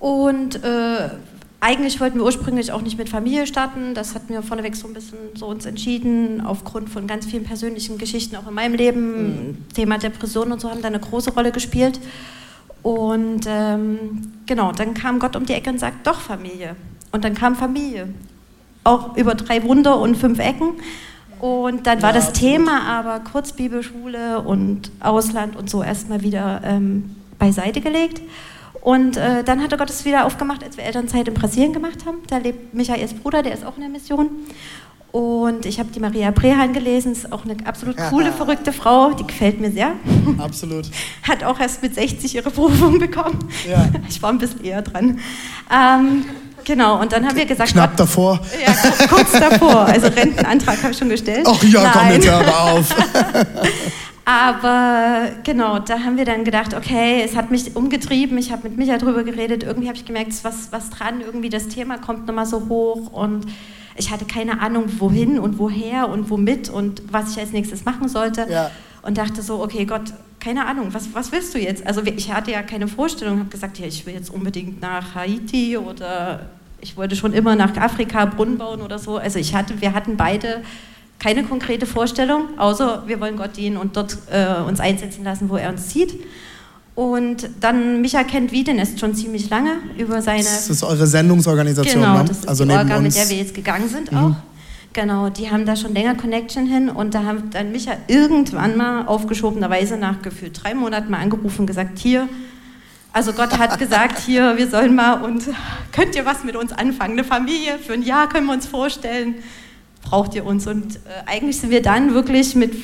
Und 0.00 0.64
äh, 0.64 1.10
eigentlich 1.60 2.00
wollten 2.00 2.18
wir 2.18 2.24
ursprünglich 2.24 2.72
auch 2.72 2.80
nicht 2.80 2.96
mit 2.96 3.10
Familie 3.10 3.46
starten. 3.46 3.92
Das 3.92 4.14
hatten 4.14 4.30
wir 4.32 4.42
vorneweg 4.42 4.74
so 4.74 4.88
ein 4.88 4.94
bisschen 4.94 5.18
so 5.34 5.48
uns 5.48 5.66
entschieden, 5.66 6.40
aufgrund 6.40 6.88
von 6.88 7.06
ganz 7.06 7.26
vielen 7.26 7.44
persönlichen 7.44 7.98
Geschichten 7.98 8.36
auch 8.36 8.48
in 8.48 8.54
meinem 8.54 8.74
Leben. 8.74 9.66
Thema 9.74 9.98
Depression 9.98 10.50
und 10.50 10.60
so 10.62 10.70
haben 10.70 10.80
da 10.80 10.88
eine 10.88 10.98
große 10.98 11.34
Rolle 11.34 11.52
gespielt. 11.52 12.00
Und 12.82 13.42
ähm, 13.46 14.32
genau, 14.46 14.72
dann 14.72 14.94
kam 14.94 15.18
Gott 15.18 15.36
um 15.36 15.44
die 15.44 15.52
Ecke 15.52 15.68
und 15.68 15.78
sagt, 15.78 16.06
doch 16.06 16.20
Familie. 16.22 16.74
Und 17.12 17.22
dann 17.22 17.34
kam 17.34 17.54
Familie. 17.54 18.08
Auch 18.82 19.14
über 19.18 19.34
drei 19.34 19.62
Wunder 19.62 20.00
und 20.00 20.16
fünf 20.16 20.38
Ecken. 20.38 20.70
Und 21.42 21.88
dann 21.88 22.00
war 22.02 22.10
Ja, 22.10 22.14
das 22.16 22.28
absolut. 22.28 22.52
Thema 22.52 22.82
aber 22.86 23.18
Kurzbibelschule 23.18 24.40
und 24.42 24.92
Ausland 25.00 25.56
und 25.56 25.68
so 25.68 25.82
erstmal 25.82 26.22
wieder 26.22 26.60
ähm, 26.64 27.16
beiseite 27.40 27.80
gelegt. 27.80 28.22
Und 28.80 29.16
äh, 29.16 29.42
dann 29.42 29.60
hatte 29.60 29.76
Gott 29.76 29.90
es 29.90 30.04
wieder 30.04 30.24
aufgemacht, 30.24 30.62
als 30.62 30.76
wir 30.76 30.84
Elternzeit 30.84 31.26
in 31.26 31.34
Brasilien 31.34 31.72
gemacht 31.72 32.06
haben. 32.06 32.18
Da 32.28 32.38
lebt 32.38 32.72
Michaels 32.74 33.14
Bruder, 33.14 33.42
der 33.42 33.54
ist 33.54 33.66
auch 33.66 33.74
in 33.74 33.80
der 33.80 33.90
Mission. 33.90 34.30
Und 35.10 35.66
ich 35.66 35.80
habe 35.80 35.90
die 35.92 35.98
Maria 35.98 36.30
Brehan 36.30 36.72
gelesen, 36.72 37.10
ist 37.12 37.32
auch 37.32 37.44
eine 37.44 37.56
absolut 37.66 37.96
coole, 37.96 38.26
Ja. 38.26 38.32
verrückte 38.42 38.72
Frau, 38.72 39.10
die 39.10 39.26
gefällt 39.26 39.60
mir 39.60 39.72
sehr. 39.72 39.92
Absolut. 40.38 40.86
Hat 41.28 41.42
auch 41.42 41.58
erst 41.58 41.82
mit 41.82 41.94
60 41.96 42.36
ihre 42.36 42.50
Berufung 42.52 43.00
bekommen. 43.00 43.38
Ja. 43.68 43.88
Ich 44.08 44.22
war 44.22 44.30
ein 44.30 44.38
bisschen 44.38 44.64
eher 44.64 44.80
dran. 44.82 45.18
Ähm, 45.70 46.24
genau, 46.64 47.00
und 47.00 47.12
dann 47.12 47.26
haben 47.26 47.36
wir 47.36 47.46
gesagt, 47.46 47.72
Knapp 47.72 47.96
davor. 47.96 48.40
ja, 48.64 48.72
ku- 48.72 49.14
kurz 49.16 49.32
davor. 49.32 49.86
Also 49.86 50.06
Rentenantrag 50.08 50.82
habe 50.82 50.92
ich 50.92 50.98
schon 50.98 51.08
gestellt. 51.08 51.46
Ach 51.48 51.62
ja, 51.64 51.90
komm 51.92 52.02
Nein. 52.02 52.12
jetzt 52.14 52.28
hör 52.30 52.38
aber 52.40 52.62
auf. 52.72 52.86
Aber 54.24 55.30
genau, 55.42 55.80
da 55.80 55.98
haben 55.98 56.16
wir 56.16 56.24
dann 56.24 56.44
gedacht, 56.44 56.74
okay, 56.74 57.22
es 57.24 57.34
hat 57.34 57.50
mich 57.50 57.74
umgetrieben, 57.74 58.38
ich 58.38 58.52
habe 58.52 58.68
mit 58.68 58.78
Micha 58.78 58.96
drüber 58.96 59.24
geredet, 59.24 59.64
irgendwie 59.64 59.88
habe 59.88 59.96
ich 59.98 60.04
gemerkt, 60.04 60.30
es 60.30 60.36
ist 60.36 60.44
was, 60.44 60.54
was 60.70 60.90
dran, 60.90 61.20
irgendwie 61.20 61.48
das 61.48 61.66
Thema 61.66 61.98
kommt 61.98 62.26
nochmal 62.28 62.46
so 62.46 62.68
hoch 62.68 63.12
und 63.12 63.46
ich 63.96 64.10
hatte 64.12 64.24
keine 64.24 64.60
Ahnung, 64.60 64.84
wohin 64.98 65.40
und 65.40 65.58
woher 65.58 66.08
und 66.08 66.30
womit 66.30 66.68
und 66.68 67.02
was 67.10 67.32
ich 67.32 67.40
als 67.40 67.50
nächstes 67.52 67.84
machen 67.84 68.08
sollte. 68.08 68.46
Ja. 68.48 68.70
Und 69.02 69.18
dachte 69.18 69.42
so, 69.42 69.60
okay, 69.60 69.84
Gott, 69.86 70.12
keine 70.42 70.66
Ahnung, 70.66 70.88
was, 70.92 71.04
was 71.12 71.30
willst 71.30 71.54
du 71.54 71.58
jetzt? 71.58 71.86
Also 71.86 72.02
ich 72.04 72.32
hatte 72.32 72.50
ja 72.50 72.62
keine 72.62 72.88
Vorstellung, 72.88 73.38
habe 73.38 73.48
gesagt, 73.48 73.78
ja, 73.78 73.86
ich 73.86 74.04
will 74.06 74.14
jetzt 74.14 74.28
unbedingt 74.28 74.80
nach 74.82 75.14
Haiti 75.14 75.76
oder 75.76 76.46
ich 76.80 76.96
wollte 76.96 77.14
schon 77.14 77.32
immer 77.32 77.54
nach 77.54 77.76
Afrika 77.76 78.24
Brunnen 78.24 78.58
bauen 78.58 78.82
oder 78.82 78.98
so. 78.98 79.18
Also 79.18 79.38
ich 79.38 79.54
hatte, 79.54 79.80
wir 79.80 79.94
hatten 79.94 80.16
beide 80.16 80.62
keine 81.20 81.44
konkrete 81.44 81.86
Vorstellung, 81.86 82.58
außer 82.58 83.04
wir 83.06 83.20
wollen 83.20 83.36
Gott 83.36 83.56
dienen 83.56 83.76
und 83.76 83.96
dort 83.96 84.18
äh, 84.32 84.60
uns 84.66 84.80
einsetzen 84.80 85.22
lassen, 85.22 85.48
wo 85.48 85.56
er 85.56 85.70
uns 85.70 85.90
zieht. 85.90 86.18
Und 86.96 87.48
dann, 87.60 88.00
Micha 88.00 88.24
kennt 88.24 88.50
Wieden 88.50 88.80
ist 88.80 88.98
schon 88.98 89.14
ziemlich 89.14 89.48
lange 89.48 89.76
über 89.96 90.20
seine... 90.20 90.42
Das 90.42 90.68
ist 90.68 90.82
eure 90.82 91.06
Sendungsorganisation, 91.06 92.02
Genau, 92.02 92.18
ne? 92.18 92.24
das 92.26 92.38
ist 92.38 92.48
also 92.48 92.64
die 92.64 92.70
neben 92.70 92.80
Orga, 92.80 92.96
mit 92.96 93.06
uns. 93.06 93.14
der 93.14 93.30
wir 93.30 93.36
jetzt 93.36 93.54
gegangen 93.54 93.88
sind 93.88 94.12
auch. 94.12 94.34
Genau, 94.94 95.30
die 95.30 95.50
haben 95.50 95.64
da 95.64 95.74
schon 95.74 95.94
länger 95.94 96.14
Connection 96.14 96.66
hin 96.66 96.90
und 96.90 97.14
da 97.14 97.24
haben 97.24 97.48
dann 97.50 97.72
Micha 97.72 97.92
irgendwann 98.08 98.76
mal 98.76 99.06
aufgeschobenerweise 99.06 99.96
nach 99.96 100.20
gefühlt 100.20 100.62
drei 100.62 100.74
Monaten 100.74 101.10
mal 101.10 101.20
angerufen 101.20 101.60
und 101.60 101.66
gesagt, 101.66 101.98
hier, 101.98 102.28
also 103.10 103.32
Gott 103.32 103.56
hat 103.58 103.78
gesagt, 103.78 104.18
hier, 104.26 104.58
wir 104.58 104.68
sollen 104.68 104.94
mal 104.94 105.22
und 105.22 105.44
könnt 105.92 106.14
ihr 106.14 106.26
was 106.26 106.44
mit 106.44 106.56
uns 106.56 106.72
anfangen? 106.72 107.12
Eine 107.12 107.24
Familie, 107.24 107.78
für 107.78 107.94
ein 107.94 108.02
Jahr 108.02 108.28
können 108.28 108.46
wir 108.46 108.52
uns 108.52 108.66
vorstellen, 108.66 109.36
braucht 110.02 110.34
ihr 110.34 110.44
uns? 110.44 110.66
Und 110.66 110.96
äh, 110.96 110.98
eigentlich 111.24 111.58
sind 111.58 111.70
wir 111.70 111.80
dann 111.80 112.12
wirklich 112.12 112.54
mit 112.54 112.74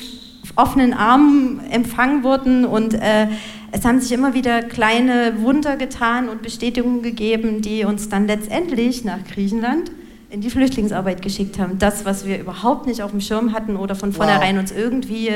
offenen 0.55 0.93
Armen 0.93 1.61
empfangen 1.69 2.23
worden 2.23 2.65
und 2.65 2.95
äh, 2.95 3.27
es 3.71 3.85
haben 3.85 4.01
sich 4.01 4.11
immer 4.11 4.33
wieder 4.33 4.63
kleine 4.63 5.35
Wunder 5.41 5.77
getan 5.77 6.27
und 6.27 6.41
Bestätigungen 6.41 7.03
gegeben, 7.03 7.61
die 7.61 7.85
uns 7.85 8.09
dann 8.09 8.25
letztendlich 8.25 9.05
nach 9.05 9.23
Griechenland 9.31 9.91
in 10.29 10.41
die 10.41 10.49
Flüchtlingsarbeit 10.49 11.21
geschickt 11.21 11.59
haben. 11.59 11.79
Das, 11.79 12.05
was 12.05 12.25
wir 12.25 12.39
überhaupt 12.39 12.85
nicht 12.85 13.01
auf 13.01 13.11
dem 13.11 13.21
Schirm 13.21 13.53
hatten 13.53 13.75
oder 13.75 13.95
von 13.95 14.13
vornherein 14.13 14.55
wow. 14.55 14.61
uns 14.61 14.71
irgendwie 14.71 15.31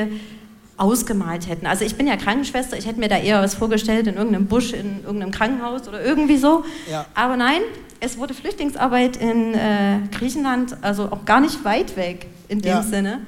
ausgemalt 0.76 1.48
hätten. 1.48 1.66
Also 1.66 1.84
ich 1.84 1.96
bin 1.96 2.06
ja 2.06 2.16
Krankenschwester, 2.16 2.76
ich 2.76 2.86
hätte 2.86 2.98
mir 2.98 3.08
da 3.08 3.18
eher 3.18 3.40
was 3.42 3.54
vorgestellt 3.54 4.06
in 4.06 4.14
irgendeinem 4.16 4.46
Busch, 4.46 4.72
in 4.72 5.04
irgendeinem 5.04 5.30
Krankenhaus 5.30 5.86
oder 5.88 6.04
irgendwie 6.04 6.36
so. 6.36 6.64
Ja. 6.90 7.06
Aber 7.14 7.36
nein, 7.36 7.60
es 8.00 8.18
wurde 8.18 8.34
Flüchtlingsarbeit 8.34 9.16
in 9.16 9.54
äh, 9.54 9.98
Griechenland, 10.10 10.76
also 10.82 11.04
auch 11.10 11.24
gar 11.24 11.40
nicht 11.40 11.64
weit 11.64 11.96
weg 11.96 12.26
in 12.48 12.60
dem 12.60 12.68
ja. 12.68 12.82
Sinne. 12.82 13.20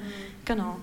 Genau. 0.45 0.77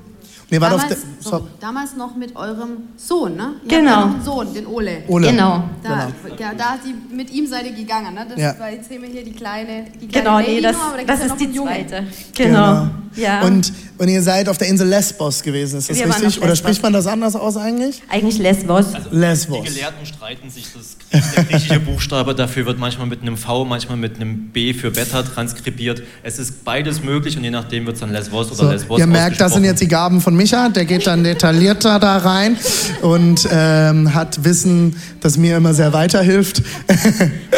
Nee, 0.54 0.60
damals, 0.60 0.96
so, 1.20 1.48
damals, 1.60 1.96
noch 1.96 2.14
mit 2.14 2.36
eurem 2.36 2.88
Sohn, 2.96 3.36
ne? 3.36 3.54
Ihr 3.64 3.78
genau. 3.78 3.90
Ja 3.90 4.14
Sohn, 4.24 4.54
den 4.54 4.66
Ole. 4.66 5.02
Ole. 5.08 5.30
Genau. 5.30 5.64
Da, 5.82 6.08
genau. 6.22 6.36
Ja, 6.38 6.54
da 6.54 6.78
sie, 6.82 6.94
mit 7.14 7.30
ihm 7.32 7.46
seid 7.46 7.66
ihr 7.66 7.72
gegangen, 7.72 8.14
ne? 8.14 8.26
Das 8.28 8.38
ja. 8.38 8.58
war, 8.58 8.70
jetzt 8.70 8.88
sehen 8.88 9.02
wir 9.02 9.08
hier 9.08 9.24
die 9.24 9.32
kleine, 9.32 9.86
die 10.00 10.06
kleine 10.06 10.24
Genau, 10.24 10.38
nee, 10.40 10.60
das, 10.60 10.76
noch, 10.76 10.96
das 11.06 11.24
ist 11.24 11.40
die 11.40 11.52
zweite. 11.52 12.06
Genau. 12.36 12.72
genau. 12.72 12.88
Ja. 13.16 13.42
Und, 13.42 13.72
und 13.98 14.08
ihr 14.08 14.22
seid 14.22 14.48
auf 14.48 14.58
der 14.58 14.68
Insel 14.68 14.88
Lesbos 14.88 15.42
gewesen, 15.42 15.78
ist 15.78 15.90
das 15.90 15.98
wir 15.98 16.06
richtig? 16.06 16.42
Oder 16.42 16.56
spricht 16.56 16.82
man 16.82 16.92
das 16.92 17.06
anders 17.06 17.36
aus 17.36 17.56
eigentlich? 17.56 18.02
Eigentlich 18.08 18.38
Lesbos. 18.38 18.94
Also, 18.94 19.10
Lesbos. 19.10 19.64
Die 19.64 19.72
Gelehrten 19.72 20.06
streiten 20.06 20.50
sich 20.50 20.66
das 20.72 20.96
der 21.36 21.44
griechische 21.44 21.80
Buchstabe 21.80 22.34
dafür 22.34 22.66
wird 22.66 22.78
manchmal 22.78 23.06
mit 23.06 23.22
einem 23.22 23.36
V, 23.36 23.64
manchmal 23.64 23.96
mit 23.96 24.16
einem 24.16 24.48
B 24.48 24.74
für 24.74 24.90
Beta 24.90 25.22
transkribiert. 25.22 26.02
Es 26.22 26.38
ist 26.38 26.64
beides 26.64 27.02
möglich 27.02 27.36
und 27.36 27.44
je 27.44 27.50
nachdem 27.50 27.86
wird 27.86 27.96
es 27.96 28.00
dann 28.00 28.12
Lesbos 28.12 28.48
oder 28.48 28.56
so, 28.56 28.70
Lesbos 28.70 28.98
Ihr 28.98 29.06
merkt, 29.06 29.40
das 29.40 29.54
sind 29.54 29.64
jetzt 29.64 29.80
die 29.80 29.88
Gaben 29.88 30.20
von 30.20 30.36
Micha. 30.36 30.68
Der 30.68 30.84
geht 30.84 31.06
dann 31.06 31.24
detaillierter 31.24 31.98
da 31.98 32.18
rein 32.18 32.56
und 33.02 33.48
ähm, 33.50 34.14
hat 34.14 34.44
Wissen, 34.44 34.96
das 35.20 35.38
mir 35.38 35.56
immer 35.56 35.74
sehr 35.74 35.92
weiterhilft. 35.92 36.62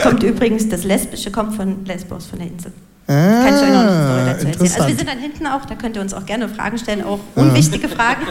kommt 0.02 0.22
übrigens, 0.22 0.68
das 0.68 0.84
Lesbische 0.84 1.30
kommt 1.30 1.54
von 1.54 1.84
Lesbos, 1.84 2.26
von 2.26 2.38
der 2.38 2.48
Insel. 2.48 2.72
Ah, 3.08 3.44
Kann 3.44 3.54
ich 3.54 3.62
euch 3.62 3.68
noch 3.68 3.80
eine 3.80 4.02
Story 4.02 4.24
dazu 4.26 4.48
erzählen. 4.48 4.72
Also 4.72 4.88
wir 4.88 4.96
sind 4.96 5.08
dann 5.08 5.18
hinten 5.18 5.46
auch, 5.46 5.64
da 5.64 5.74
könnt 5.76 5.96
ihr 5.96 6.02
uns 6.02 6.12
auch 6.12 6.26
gerne 6.26 6.48
Fragen 6.48 6.76
stellen, 6.76 7.04
auch 7.04 7.20
unwichtige 7.36 7.88
Fragen. 7.88 8.22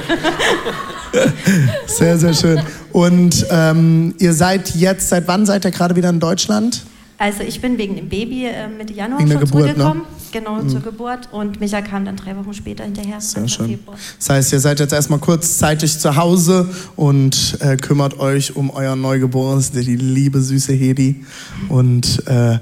Sehr, 1.87 2.17
sehr 2.17 2.33
schön. 2.33 2.61
Und 2.91 3.45
ähm, 3.49 4.15
ihr 4.19 4.33
seid 4.33 4.75
jetzt, 4.75 5.07
seit 5.07 5.29
wann 5.29 5.45
seid 5.45 5.63
ihr 5.63 5.71
gerade 5.71 5.95
wieder 5.95 6.09
in 6.09 6.19
Deutschland? 6.19 6.83
Also 7.17 7.43
ich 7.43 7.61
bin 7.61 7.77
wegen 7.77 7.95
dem 7.95 8.09
Baby 8.09 8.47
äh, 8.47 8.67
Mitte 8.67 8.93
Januar 8.93 9.19
wegen 9.19 9.31
schon 9.31 9.39
Geburt, 9.39 9.63
zurückgekommen, 9.63 10.01
ne? 10.01 10.05
genau 10.33 10.61
mhm. 10.61 10.69
zur 10.69 10.81
Geburt 10.81 11.29
und 11.31 11.61
Micha 11.61 11.81
kam 11.81 12.03
dann 12.03 12.17
drei 12.17 12.35
Wochen 12.35 12.53
später 12.53 12.83
hinterher. 12.83 13.21
Sehr 13.21 13.47
schön. 13.47 13.67
Februar. 13.67 13.97
Das 14.19 14.29
heißt, 14.29 14.51
ihr 14.51 14.59
seid 14.59 14.81
jetzt 14.81 14.91
erstmal 14.91 15.19
kurzzeitig 15.19 15.97
zu 15.97 16.17
Hause 16.17 16.69
und 16.97 17.57
äh, 17.61 17.77
kümmert 17.77 18.19
euch 18.19 18.57
um 18.57 18.69
euer 18.69 18.97
Neugeborenes, 18.97 19.71
die 19.71 19.95
liebe 19.95 20.41
süße 20.41 20.73
Hedi 20.73 21.23
und 21.69 22.27
äh, 22.27 22.59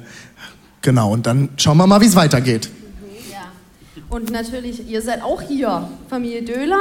Genau, 0.84 1.13
und 1.13 1.25
dann 1.25 1.48
schauen 1.56 1.78
wir 1.78 1.88
mal, 1.88 2.02
wie 2.02 2.08
es 2.08 2.16
weitergeht. 2.16 2.70
Ja. 3.32 3.46
Und 4.10 4.32
natürlich, 4.32 4.86
ihr 4.88 5.02
seid 5.02 5.24
auch 5.24 5.42
hier, 5.42 5.90
Familie 6.10 6.44
Döhler, 6.44 6.78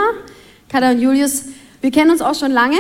Katha 0.69 0.91
und 0.91 1.01
Julius. 1.01 1.45
Wir 1.81 1.93
kennen 1.93 2.11
uns 2.11 2.21
auch 2.21 2.35
schon 2.35 2.51
lange, 2.51 2.79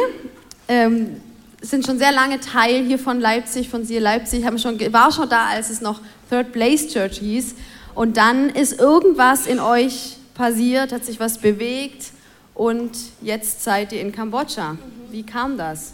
ähm, 0.66 1.20
sind 1.60 1.86
schon 1.86 1.98
sehr 1.98 2.10
lange 2.10 2.40
Teil 2.40 2.84
hier 2.84 2.98
von 2.98 3.20
Leipzig, 3.20 3.68
von 3.68 3.84
Sie 3.84 3.98
Leipzig, 3.98 4.44
haben 4.44 4.58
schon, 4.58 4.80
war 4.92 5.12
schon 5.12 5.28
da, 5.28 5.46
als 5.46 5.70
es 5.70 5.80
noch 5.80 6.00
Third 6.28 6.50
Place 6.50 6.88
Church 6.88 7.18
hieß. 7.18 7.54
Und 7.94 8.16
dann 8.16 8.48
ist 8.48 8.80
irgendwas 8.80 9.46
in 9.46 9.60
euch 9.60 10.16
passiert, 10.34 10.90
hat 10.92 11.04
sich 11.04 11.20
was 11.20 11.38
bewegt 11.38 12.06
und 12.54 12.90
jetzt 13.20 13.62
seid 13.62 13.92
ihr 13.92 14.00
in 14.00 14.10
Kambodscha. 14.10 14.76
Wie 15.12 15.22
kam 15.22 15.56
das? 15.56 15.92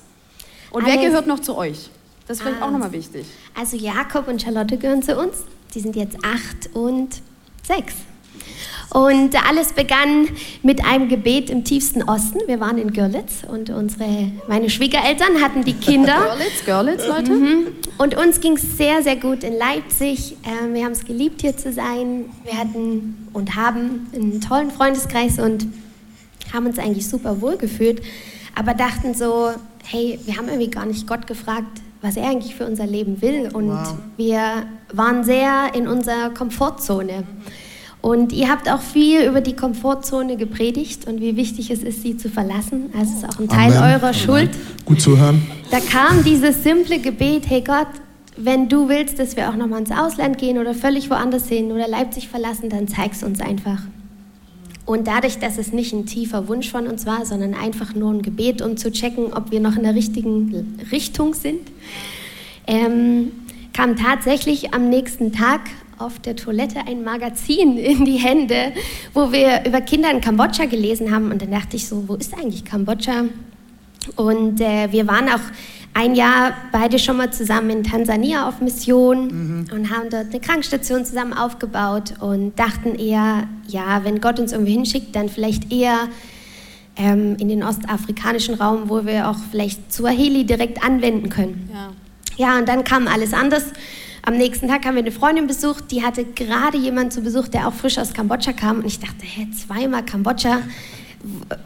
Und 0.71 0.87
wer 0.87 0.97
gehört 0.97 1.27
noch 1.27 1.41
zu 1.41 1.55
euch? 1.55 1.91
Das 2.29 2.37
ist 2.37 2.43
vielleicht 2.43 2.61
ah, 2.61 2.67
auch 2.67 2.71
nochmal 2.71 2.93
wichtig. 2.93 3.27
Also 3.59 3.77
Jakob 3.79 4.29
und 4.29 4.43
Charlotte 4.43 4.77
gehören 4.77 5.03
zu 5.03 5.17
uns. 5.17 5.45
Die 5.75 5.81
sind 5.81 5.97
jetzt 5.97 6.19
acht 6.23 6.75
und 6.75 7.23
sechs. 7.67 7.95
Und 8.91 9.35
alles 9.47 9.73
begann 9.73 10.29
mit 10.63 10.85
einem 10.85 11.09
Gebet 11.09 11.51
im 11.51 11.65
tiefsten 11.65 12.03
Osten. 12.03 12.41
Wir 12.47 12.61
waren 12.61 12.79
in 12.79 12.93
Görlitz 12.93 13.45
und 13.47 13.71
unsere, 13.71 14.31
meine 14.47 14.71
Schwiegereltern 14.71 15.43
hatten 15.43 15.65
die 15.65 15.75
Kinder. 15.75 16.17
Görlitz, 16.27 16.65
Görlitz, 16.65 17.07
Leute. 17.07 17.33
Mhm. 17.33 17.67
Und 17.99 18.17
uns 18.17 18.41
ging 18.41 18.55
es 18.55 18.77
sehr, 18.77 19.03
sehr 19.03 19.17
gut 19.17 19.43
in 19.43 19.57
Leipzig. 19.57 20.37
Ähm, 20.45 20.75
wir 20.75 20.85
haben 20.85 20.93
es 20.93 21.05
geliebt, 21.05 21.43
hier 21.43 21.57
zu 21.57 21.73
sein. 21.73 22.27
Wir 22.45 22.59
hatten 22.59 23.29
und 23.33 23.57
haben 23.57 24.07
einen 24.15 24.41
tollen 24.41 24.71
Freundeskreis 24.71 25.39
und 25.39 25.67
haben 26.53 26.67
uns 26.67 26.79
eigentlich 26.79 27.09
super 27.09 27.41
wohl 27.41 27.57
gefühlt. 27.57 28.03
Aber 28.55 28.75
dachten 28.75 29.15
so, 29.15 29.51
hey, 29.85 30.19
wir 30.25 30.37
haben 30.37 30.49
irgendwie 30.49 30.71
gar 30.71 30.87
nicht 30.87 31.07
Gott 31.07 31.27
gefragt, 31.27 31.83
was 32.01 32.17
er 32.17 32.29
eigentlich 32.29 32.55
für 32.55 32.67
unser 32.67 32.87
Leben 32.87 33.21
will. 33.23 33.51
Und 33.53 33.71
wow. 33.71 33.95
wir 34.17 34.67
waren 34.93 35.25
sehr 35.25 35.75
in 35.75 35.89
unserer 35.89 36.31
Komfortzone. 36.31 37.25
Und 38.01 38.33
ihr 38.33 38.49
habt 38.49 38.71
auch 38.71 38.81
viel 38.81 39.23
über 39.23 39.41
die 39.41 39.57
Komfortzone 39.57 40.37
gepredigt 40.37 41.07
und 41.09 41.21
wie 41.21 41.37
wichtig 41.37 41.71
es 41.71 41.83
ist, 41.83 42.03
sie 42.03 42.17
zu 42.17 42.29
verlassen. 42.29 42.91
Also 42.97 43.13
es 43.13 43.23
ist 43.23 43.29
auch 43.29 43.41
ein 43.41 43.49
Teil 43.49 43.73
Amen. 43.77 43.95
eurer 43.95 44.09
Amen. 44.09 44.15
Schuld. 44.15 44.51
Gut 44.85 45.01
zu 45.01 45.19
hören. 45.19 45.45
Da 45.71 45.81
kam 45.81 46.23
dieses 46.23 46.63
simple 46.63 47.01
Gebet, 47.01 47.45
hey 47.49 47.61
Gott, 47.61 47.89
wenn 48.37 48.69
du 48.69 48.89
willst, 48.89 49.19
dass 49.19 49.37
wir 49.37 49.51
auch 49.51 49.57
nochmal 49.57 49.81
ins 49.81 49.91
Ausland 49.91 50.39
gehen 50.39 50.59
oder 50.59 50.75
völlig 50.75 51.11
woanders 51.11 51.49
hin 51.49 51.73
oder 51.73 51.89
Leipzig 51.89 52.29
verlassen, 52.29 52.71
dann 52.71 52.87
zeig's 52.87 53.25
uns 53.25 53.41
einfach. 53.41 53.81
Und 54.89 55.07
dadurch, 55.07 55.39
dass 55.39 55.59
es 55.59 55.71
nicht 55.71 55.93
ein 55.93 56.07
tiefer 56.07 56.49
Wunsch 56.49 56.71
von 56.71 56.87
uns 56.87 57.05
war, 57.05 57.27
sondern 57.27 57.53
einfach 57.53 57.95
nur 57.95 58.11
ein 58.11 58.23
Gebet, 58.23 58.63
um 58.63 58.79
zu 58.79 58.91
checken, 58.91 59.35
ob 59.35 59.51
wir 59.51 59.61
noch 59.61 59.77
in 59.77 59.83
der 59.83 59.95
richtigen 59.95 60.79
Richtung 60.91 61.35
sind, 61.35 61.61
ähm, 62.67 63.33
kam 63.75 63.97
tatsächlich 63.97 64.73
am 64.73 64.89
nächsten 64.89 65.31
Tag 65.31 65.61
auf 65.99 66.19
der 66.21 66.37
Toilette 66.37 66.87
ein 66.87 67.05
Magazin 67.05 67.77
in 67.77 68.07
die 68.07 68.17
Hände, 68.17 68.73
wo 69.13 69.31
wir 69.31 69.67
über 69.67 69.83
Kinder 69.83 70.11
in 70.11 70.23
Kambodscha 70.23 70.65
gelesen 70.65 71.15
haben. 71.15 71.33
Und 71.33 71.43
dann 71.43 71.51
dachte 71.51 71.77
ich 71.77 71.87
so, 71.87 72.09
wo 72.09 72.15
ist 72.15 72.33
eigentlich 72.33 72.65
Kambodscha? 72.65 73.25
Und 74.17 74.61
äh, 74.61 74.91
wir 74.91 75.07
waren 75.07 75.29
auch 75.29 75.41
ein 75.95 76.15
Jahr 76.15 76.55
beide 76.71 76.99
schon 76.99 77.17
mal 77.17 77.33
zusammen 77.33 77.71
in 77.71 77.83
Tansania 77.83 78.49
auf 78.49 78.61
Mission 78.61 79.27
mhm. 79.27 79.67
und 79.73 79.91
haben 79.91 80.11
dort 80.11 80.31
eine 80.31 80.41
Krankstation 80.41 81.05
zusammen 81.05 81.33
aufgebaut 81.33 82.15
und 82.21 82.57
dachten 82.59 82.95
eher, 82.95 83.49
ja, 83.67 84.05
wenn 84.05 84.21
Gott 84.21 84.39
uns 84.39 84.53
irgendwie 84.53 84.73
hinschickt, 84.73 85.17
dann 85.17 85.29
vielleicht 85.29 85.73
eher 85.73 86.09
ähm, 86.97 87.37
in 87.41 87.49
den 87.49 87.63
ostafrikanischen 87.63 88.55
Raum, 88.55 88.89
wo 88.89 89.07
wir 89.07 89.29
auch 89.29 89.39
vielleicht 89.51 89.93
Swahili 89.93 90.45
direkt 90.45 90.85
anwenden 90.85 91.31
können. 91.31 91.69
Ja. 91.73 91.91
ja, 92.37 92.59
und 92.59 92.69
dann 92.69 92.85
kam 92.85 93.09
alles 93.09 93.33
anders. 93.33 93.65
Am 94.23 94.37
nächsten 94.37 94.69
Tag 94.69 94.85
haben 94.85 94.95
wir 94.95 95.03
eine 95.03 95.13
Freundin 95.13 95.47
besucht, 95.47 95.91
die 95.91 96.05
hatte 96.05 96.25
gerade 96.25 96.77
jemanden 96.77 97.11
zu 97.11 97.23
Besuch, 97.23 97.49
der 97.49 97.67
auch 97.67 97.73
frisch 97.73 97.99
aus 97.99 98.13
Kambodscha 98.13 98.53
kam. 98.53 98.79
Und 98.79 98.87
ich 98.87 99.01
dachte, 99.01 99.25
hä, 99.25 99.49
zweimal 99.51 100.05
Kambodscha 100.05 100.59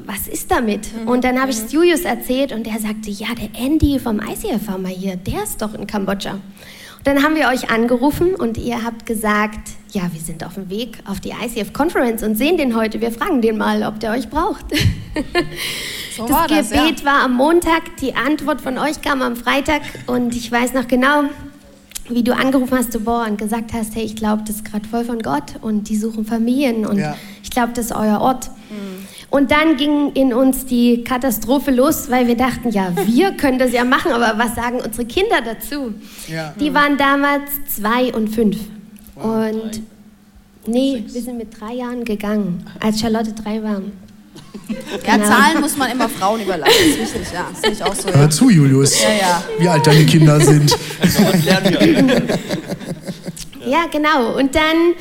was 0.06 0.28
ist 0.28 0.50
damit? 0.50 0.88
Mhm. 0.94 1.08
Und 1.08 1.24
dann 1.24 1.40
habe 1.40 1.50
ich 1.50 1.58
es 1.58 1.64
mhm. 1.64 1.80
Julius 1.80 2.00
erzählt 2.02 2.52
und 2.52 2.66
er 2.66 2.78
sagte, 2.78 3.10
ja, 3.10 3.28
der 3.34 3.50
Andy 3.60 3.98
vom 3.98 4.20
ICF 4.20 4.66
war 4.66 4.78
mal 4.78 4.90
hier, 4.90 5.16
der 5.16 5.42
ist 5.44 5.60
doch 5.60 5.74
in 5.74 5.86
Kambodscha. 5.86 6.32
Und 6.32 7.06
dann 7.06 7.22
haben 7.22 7.34
wir 7.34 7.48
euch 7.48 7.70
angerufen 7.70 8.34
und 8.34 8.56
ihr 8.58 8.84
habt 8.84 9.06
gesagt, 9.06 9.70
ja, 9.90 10.02
wir 10.12 10.20
sind 10.20 10.44
auf 10.44 10.54
dem 10.54 10.70
Weg 10.70 10.98
auf 11.04 11.20
die 11.20 11.30
ICF 11.30 11.72
Conference 11.72 12.22
und 12.22 12.36
sehen 12.36 12.56
den 12.56 12.76
heute. 12.76 13.00
Wir 13.00 13.10
fragen 13.10 13.42
den 13.42 13.58
mal, 13.58 13.82
ob 13.82 14.00
der 14.00 14.12
euch 14.12 14.28
braucht. 14.28 14.64
So 16.14 16.26
das, 16.26 16.46
das 16.48 16.70
Gebet 16.70 17.00
ja. 17.00 17.06
war 17.06 17.22
am 17.22 17.34
Montag, 17.34 17.96
die 18.02 18.14
Antwort 18.14 18.60
von 18.60 18.76
euch 18.76 19.00
kam 19.00 19.22
am 19.22 19.34
Freitag 19.34 19.80
und 20.06 20.36
ich 20.36 20.52
weiß 20.52 20.74
noch 20.74 20.86
genau, 20.86 21.22
wie 22.08 22.22
du 22.22 22.34
angerufen 22.34 22.76
hast, 22.76 22.94
du 22.94 23.00
boah, 23.00 23.26
und 23.26 23.38
gesagt 23.38 23.72
hast, 23.72 23.94
hey, 23.94 24.04
ich 24.04 24.16
glaube, 24.16 24.42
das 24.46 24.56
ist 24.56 24.64
gerade 24.66 24.86
voll 24.86 25.04
von 25.04 25.20
Gott 25.20 25.54
und 25.62 25.88
die 25.88 25.96
suchen 25.96 26.26
Familien 26.26 26.84
und 26.84 26.98
ja. 26.98 27.16
ich 27.42 27.50
glaube, 27.50 27.72
das 27.74 27.86
ist 27.86 27.92
euer 27.92 28.20
Ort. 28.20 28.50
Mhm. 29.32 29.38
Und 29.38 29.50
dann 29.50 29.76
ging 29.76 30.12
in 30.12 30.32
uns 30.34 30.66
die 30.66 31.04
Katastrophe 31.04 31.70
los, 31.70 32.10
weil 32.10 32.26
wir 32.26 32.36
dachten, 32.36 32.70
ja, 32.70 32.92
wir 33.06 33.32
können 33.36 33.58
das 33.58 33.72
ja 33.72 33.84
machen, 33.84 34.12
aber 34.12 34.38
was 34.38 34.54
sagen 34.54 34.80
unsere 34.84 35.06
Kinder 35.06 35.40
dazu? 35.44 35.94
Ja. 36.28 36.54
Die 36.60 36.72
waren 36.74 36.96
damals 36.96 37.50
zwei 37.74 38.12
und 38.12 38.28
fünf. 38.28 38.56
Wow, 39.14 39.24
und 39.24 39.74
drei. 39.74 39.82
nee, 40.66 40.92
Sechs. 40.98 41.14
wir 41.14 41.22
sind 41.22 41.38
mit 41.38 41.60
drei 41.60 41.74
Jahren 41.74 42.04
gegangen, 42.04 42.64
als 42.80 43.00
Charlotte 43.00 43.32
drei 43.32 43.62
war. 43.62 43.80
Ja, 45.04 45.16
genau. 45.16 45.28
Zahlen 45.28 45.60
muss 45.60 45.76
man 45.76 45.90
immer 45.90 46.08
Frauen 46.08 46.40
überlassen, 46.40 46.72
das 46.78 46.86
ist 46.88 47.14
wichtig, 47.14 47.32
ja. 47.34 47.46
Das 47.60 47.72
ich 47.72 47.82
auch 47.82 47.94
so. 47.94 48.08
Hör 48.08 48.30
zu, 48.30 48.48
Julius, 48.48 49.02
ja, 49.02 49.10
ja. 49.10 49.44
wie 49.58 49.68
alt 49.68 49.86
deine 49.86 50.06
Kinder 50.06 50.40
sind. 50.40 50.70
ja, 53.66 53.86
genau. 53.90 54.38
Und 54.38 54.54
dann 54.54 54.94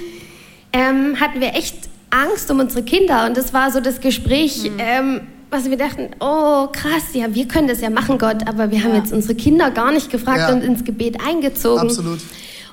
ähm, 0.73 1.19
hatten 1.19 1.39
wir 1.39 1.53
echt 1.53 1.90
Angst 2.11 2.51
um 2.51 2.59
unsere 2.59 2.83
Kinder. 2.83 3.25
Und 3.25 3.35
das 3.35 3.53
war 3.53 3.71
so 3.71 3.79
das 3.79 3.99
Gespräch, 3.99 4.63
mhm. 4.63 4.77
ähm, 4.79 5.21
was 5.49 5.69
wir 5.69 5.77
dachten, 5.77 6.09
oh 6.19 6.67
krass, 6.71 7.13
ja, 7.13 7.33
wir 7.33 7.47
können 7.47 7.67
das 7.67 7.81
ja 7.81 7.89
machen, 7.89 8.17
Gott, 8.17 8.47
aber 8.47 8.71
wir 8.71 8.77
ja. 8.77 8.83
haben 8.85 8.95
jetzt 8.95 9.11
unsere 9.11 9.35
Kinder 9.35 9.71
gar 9.71 9.91
nicht 9.91 10.09
gefragt 10.09 10.39
ja. 10.39 10.53
und 10.53 10.63
ins 10.63 10.83
Gebet 10.83 11.17
eingezogen. 11.25 11.81
Absolut. 11.87 12.19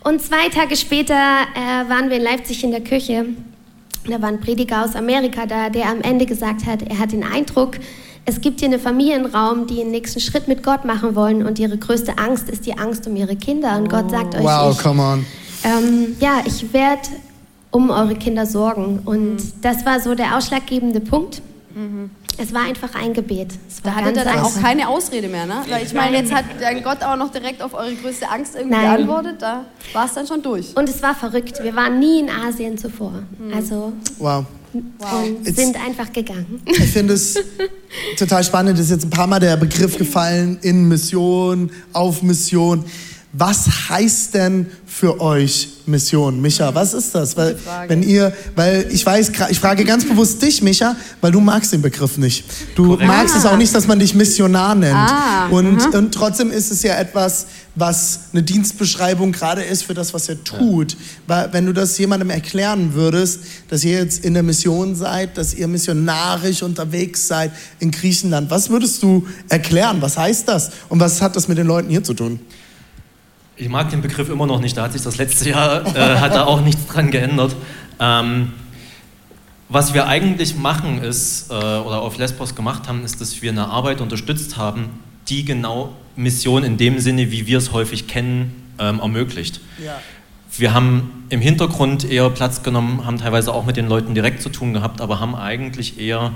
Und 0.04 0.22
zwei 0.22 0.48
Tage 0.48 0.76
später 0.76 1.14
äh, 1.14 1.88
waren 1.88 2.08
wir 2.08 2.18
in 2.18 2.22
Leipzig 2.22 2.62
in 2.62 2.70
der 2.70 2.82
Küche. 2.82 3.26
Da 4.08 4.22
war 4.22 4.28
ein 4.28 4.40
Prediger 4.40 4.84
aus 4.84 4.94
Amerika 4.94 5.44
da, 5.46 5.70
der 5.70 5.86
am 5.86 6.00
Ende 6.02 6.24
gesagt 6.24 6.66
hat, 6.66 6.82
er 6.82 6.98
hat 6.98 7.12
den 7.12 7.24
Eindruck, 7.24 7.72
es 8.24 8.40
gibt 8.40 8.60
hier 8.60 8.68
eine 8.68 8.78
Familienraum, 8.78 9.66
die 9.66 9.76
den 9.76 9.90
nächsten 9.90 10.20
Schritt 10.20 10.48
mit 10.48 10.62
Gott 10.62 10.84
machen 10.84 11.14
wollen 11.14 11.46
und 11.46 11.58
ihre 11.58 11.78
größte 11.78 12.18
Angst 12.18 12.48
ist 12.50 12.66
die 12.66 12.76
Angst 12.76 13.06
um 13.06 13.16
ihre 13.16 13.36
Kinder. 13.36 13.76
Und 13.76 13.88
Gott 13.88 14.10
sagt 14.10 14.34
euch, 14.34 14.42
Wow, 14.42 14.76
ich, 14.76 14.82
come 14.82 15.02
on. 15.02 15.26
ähm, 15.64 16.16
ja, 16.20 16.42
ich 16.46 16.72
werde 16.72 17.08
um 17.70 17.90
eure 17.90 18.14
Kinder 18.14 18.46
sorgen. 18.46 19.00
Und 19.04 19.36
das 19.62 19.84
war 19.86 20.00
so 20.00 20.14
der 20.14 20.36
ausschlaggebende 20.36 21.00
Punkt. 21.00 21.42
Es 22.40 22.52
war 22.54 22.62
einfach 22.62 22.94
ein 22.94 23.12
Gebet. 23.14 23.52
Es 23.68 23.82
Da 23.82 23.90
war 23.90 23.96
hattet 23.96 24.16
ihr 24.16 24.24
ganz 24.24 24.34
dann 24.36 24.38
auch 24.44 24.46
einfach. 24.48 24.62
keine 24.62 24.88
Ausrede 24.88 25.28
mehr, 25.28 25.46
ne? 25.46 25.62
Weil 25.68 25.84
ich 25.84 25.92
meine, 25.92 26.16
jetzt 26.16 26.32
hat 26.32 26.44
dann 26.60 26.82
Gott 26.82 27.02
auch 27.02 27.16
noch 27.16 27.30
direkt 27.30 27.62
auf 27.62 27.74
eure 27.74 27.94
größte 27.94 28.28
Angst 28.28 28.54
irgendwie 28.56 28.76
Nein. 28.76 28.96
geantwortet. 28.96 29.36
Da 29.40 29.64
war 29.92 30.06
es 30.06 30.14
dann 30.14 30.26
schon 30.26 30.42
durch. 30.42 30.76
Und 30.76 30.88
es 30.88 31.00
war 31.02 31.14
verrückt. 31.14 31.62
Wir 31.62 31.74
waren 31.76 31.98
nie 32.00 32.20
in 32.20 32.30
Asien 32.30 32.78
zuvor. 32.78 33.12
Also 33.54 33.92
Wow. 34.18 34.44
und 34.72 35.46
It's- 35.46 35.56
sind 35.56 35.76
einfach 35.84 36.12
gegangen. 36.12 36.60
Ich 36.66 36.78
finde 36.90 37.14
es 37.14 37.36
total 38.18 38.42
spannend. 38.44 38.78
Ist 38.78 38.90
jetzt 38.90 39.04
ein 39.04 39.10
paar 39.10 39.26
Mal 39.26 39.38
der 39.40 39.56
Begriff 39.56 39.96
gefallen 39.98 40.58
in 40.62 40.88
Mission, 40.88 41.70
auf 41.92 42.22
Mission. 42.22 42.84
Was 43.32 43.88
heißt 43.90 44.34
denn 44.34 44.66
für 44.86 45.20
euch 45.20 45.68
Mission? 45.88 46.40
Micha, 46.40 46.74
was 46.74 46.94
ist 46.94 47.14
das? 47.14 47.36
Weil, 47.36 47.56
wenn 47.88 48.02
ihr, 48.02 48.32
weil 48.54 48.86
ich 48.90 49.04
weiß, 49.04 49.32
ich 49.50 49.58
frage 49.58 49.84
ganz 49.84 50.06
bewusst 50.06 50.40
dich, 50.42 50.62
Micha, 50.62 50.94
weil 51.20 51.32
du 51.32 51.40
magst 51.40 51.72
den 51.72 51.82
Begriff 51.82 52.18
nicht. 52.18 52.44
Du 52.74 52.88
Korrekt. 52.88 53.06
magst 53.08 53.36
es 53.36 53.46
auch 53.46 53.56
nicht, 53.56 53.74
dass 53.74 53.86
man 53.86 53.98
dich 53.98 54.14
Missionar 54.14 54.74
nennt. 54.74 54.94
Ah, 54.94 55.48
und, 55.48 55.94
und 55.94 56.12
trotzdem 56.12 56.50
ist 56.50 56.70
es 56.70 56.82
ja 56.82 56.96
etwas, 56.96 57.46
was 57.74 58.20
eine 58.32 58.42
Dienstbeschreibung 58.42 59.32
gerade 59.32 59.62
ist 59.62 59.84
für 59.84 59.94
das, 59.94 60.12
was 60.14 60.28
er 60.28 60.42
tut. 60.44 60.96
Weil, 61.26 61.52
wenn 61.52 61.66
du 61.66 61.72
das 61.72 61.96
jemandem 61.98 62.30
erklären 62.30 62.94
würdest, 62.94 63.40
dass 63.68 63.84
ihr 63.84 63.98
jetzt 63.98 64.24
in 64.24 64.34
der 64.34 64.42
Mission 64.42 64.94
seid, 64.94 65.38
dass 65.38 65.54
ihr 65.54 65.68
missionarisch 65.68 66.62
unterwegs 66.62 67.26
seid 67.26 67.52
in 67.78 67.90
Griechenland, 67.90 68.50
was 68.50 68.70
würdest 68.70 69.02
du 69.02 69.26
erklären? 69.48 69.98
Was 70.00 70.18
heißt 70.18 70.48
das? 70.48 70.70
Und 70.88 71.00
was 71.00 71.22
hat 71.22 71.36
das 71.36 71.48
mit 71.48 71.58
den 71.58 71.66
Leuten 71.66 71.88
hier 71.88 72.04
zu 72.04 72.14
tun? 72.14 72.40
Ich 73.60 73.68
mag 73.68 73.90
den 73.90 74.02
Begriff 74.02 74.28
immer 74.28 74.46
noch 74.46 74.60
nicht, 74.60 74.76
da 74.76 74.84
hat 74.84 74.92
sich 74.92 75.02
das 75.02 75.16
letzte 75.16 75.50
Jahr, 75.50 75.84
äh, 75.96 76.18
hat 76.18 76.32
da 76.32 76.44
auch 76.44 76.60
nichts 76.60 76.86
dran 76.86 77.10
geändert. 77.10 77.56
Ähm, 77.98 78.52
was 79.68 79.94
wir 79.94 80.06
eigentlich 80.06 80.54
machen 80.54 81.02
ist, 81.02 81.50
äh, 81.50 81.54
oder 81.54 82.00
auf 82.02 82.18
Lesbos 82.18 82.54
gemacht 82.54 82.86
haben, 82.86 83.04
ist, 83.04 83.20
dass 83.20 83.42
wir 83.42 83.50
eine 83.50 83.66
Arbeit 83.66 84.00
unterstützt 84.00 84.56
haben, 84.56 85.00
die 85.28 85.44
genau 85.44 85.92
Mission 86.14 86.62
in 86.62 86.76
dem 86.76 87.00
Sinne, 87.00 87.32
wie 87.32 87.48
wir 87.48 87.58
es 87.58 87.72
häufig 87.72 88.06
kennen, 88.06 88.54
ähm, 88.78 89.00
ermöglicht. 89.00 89.60
Wir 90.56 90.72
haben 90.72 91.26
im 91.28 91.40
Hintergrund 91.40 92.08
eher 92.08 92.30
Platz 92.30 92.62
genommen, 92.62 93.04
haben 93.04 93.18
teilweise 93.18 93.52
auch 93.52 93.66
mit 93.66 93.76
den 93.76 93.88
Leuten 93.88 94.14
direkt 94.14 94.40
zu 94.40 94.50
tun 94.50 94.72
gehabt, 94.72 95.00
aber 95.00 95.18
haben 95.18 95.34
eigentlich 95.34 95.98
eher 95.98 96.32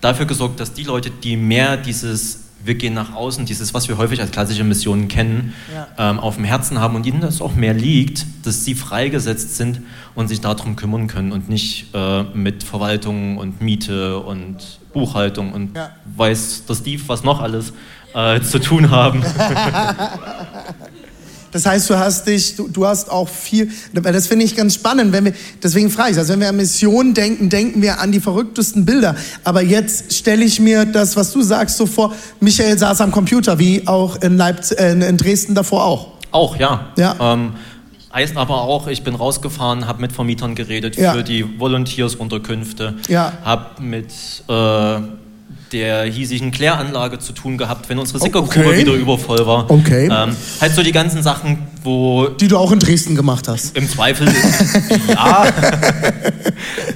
dafür 0.00 0.26
gesorgt, 0.26 0.60
dass 0.60 0.74
die 0.74 0.84
Leute, 0.84 1.10
die 1.10 1.36
mehr 1.36 1.76
dieses 1.76 2.45
wir 2.64 2.74
gehen 2.74 2.94
nach 2.94 3.14
außen, 3.14 3.46
dieses, 3.46 3.74
was 3.74 3.86
wir 3.88 3.96
häufig 3.96 4.20
als 4.20 4.30
klassische 4.32 4.64
Missionen 4.64 5.06
kennen, 5.08 5.52
ähm, 5.98 6.18
auf 6.18 6.34
dem 6.36 6.44
Herzen 6.44 6.80
haben 6.80 6.96
und 6.96 7.06
ihnen 7.06 7.20
das 7.20 7.40
auch 7.40 7.54
mehr 7.54 7.74
liegt, 7.74 8.26
dass 8.44 8.64
sie 8.64 8.74
freigesetzt 8.74 9.56
sind 9.56 9.82
und 10.14 10.28
sich 10.28 10.40
darum 10.40 10.74
kümmern 10.76 11.06
können 11.06 11.30
und 11.32 11.48
nicht 11.48 11.94
äh, 11.94 12.22
mit 12.34 12.62
Verwaltung 12.64 13.36
und 13.38 13.60
Miete 13.60 14.18
und 14.18 14.56
Buchhaltung 14.92 15.52
und 15.52 15.76
Ja. 15.76 15.90
weiß 16.16 16.64
der 16.66 16.74
Steve, 16.74 17.02
was 17.06 17.22
noch 17.22 17.40
alles 17.40 17.72
äh, 18.14 18.40
zu 18.40 18.58
tun 18.58 18.90
haben. 18.90 19.22
Das 21.56 21.64
heißt, 21.64 21.88
du 21.88 21.98
hast 21.98 22.26
dich, 22.26 22.54
du, 22.54 22.68
du 22.68 22.86
hast 22.86 23.10
auch 23.10 23.30
viel, 23.30 23.70
weil 23.94 24.12
das 24.12 24.26
finde 24.26 24.44
ich 24.44 24.54
ganz 24.54 24.74
spannend, 24.74 25.10
wenn 25.12 25.24
wir, 25.24 25.32
deswegen 25.62 25.88
frage 25.88 26.12
ich, 26.12 26.18
also 26.18 26.34
wenn 26.34 26.40
wir 26.40 26.50
an 26.50 26.56
Mission 26.56 27.14
denken, 27.14 27.48
denken 27.48 27.80
wir 27.80 27.98
an 27.98 28.12
die 28.12 28.20
verrücktesten 28.20 28.84
Bilder. 28.84 29.16
Aber 29.42 29.62
jetzt 29.62 30.12
stelle 30.12 30.44
ich 30.44 30.60
mir 30.60 30.84
das, 30.84 31.16
was 31.16 31.32
du 31.32 31.40
sagst, 31.40 31.78
so 31.78 31.86
vor, 31.86 32.14
Michael 32.40 32.76
saß 32.76 33.00
am 33.00 33.10
Computer, 33.10 33.58
wie 33.58 33.88
auch 33.88 34.16
in, 34.20 34.36
Leipzig, 34.36 34.78
äh, 34.78 34.92
in 34.92 35.16
Dresden 35.16 35.54
davor 35.54 35.86
auch. 35.86 36.08
Auch, 36.30 36.56
ja. 36.56 36.88
Ja. 36.98 37.16
Ähm, 37.18 37.52
heißt 38.12 38.36
aber 38.36 38.60
auch, 38.60 38.86
ich 38.88 39.02
bin 39.02 39.14
rausgefahren, 39.14 39.86
habe 39.86 40.02
mit 40.02 40.12
Vermietern 40.12 40.54
geredet 40.54 40.96
Ja. 40.98 41.14
für 41.14 41.22
die 41.22 41.58
Volunteers-Unterkünfte, 41.58 42.96
Ja. 43.08 43.32
habe 43.44 43.80
mit 43.82 44.10
äh, 44.46 44.98
der 45.72 46.04
hiesigen 46.04 46.50
Kläranlage 46.52 47.18
zu 47.18 47.32
tun 47.32 47.58
gehabt, 47.58 47.88
wenn 47.88 47.98
unsere 47.98 48.18
Sickergrube 48.20 48.66
okay. 48.68 48.78
wieder 48.78 48.92
übervoll 48.92 49.46
war. 49.46 49.70
Okay. 49.70 50.04
Ähm, 50.10 50.36
halt 50.60 50.74
so 50.74 50.82
die 50.82 50.92
ganzen 50.92 51.22
Sachen, 51.22 51.58
wo 51.82 52.28
Die 52.28 52.48
du 52.48 52.56
auch 52.56 52.72
in 52.72 52.78
Dresden 52.78 53.14
gemacht 53.16 53.48
hast. 53.48 53.76
im 53.76 53.88
Zweifel 53.88 54.28
ja. 55.08 55.46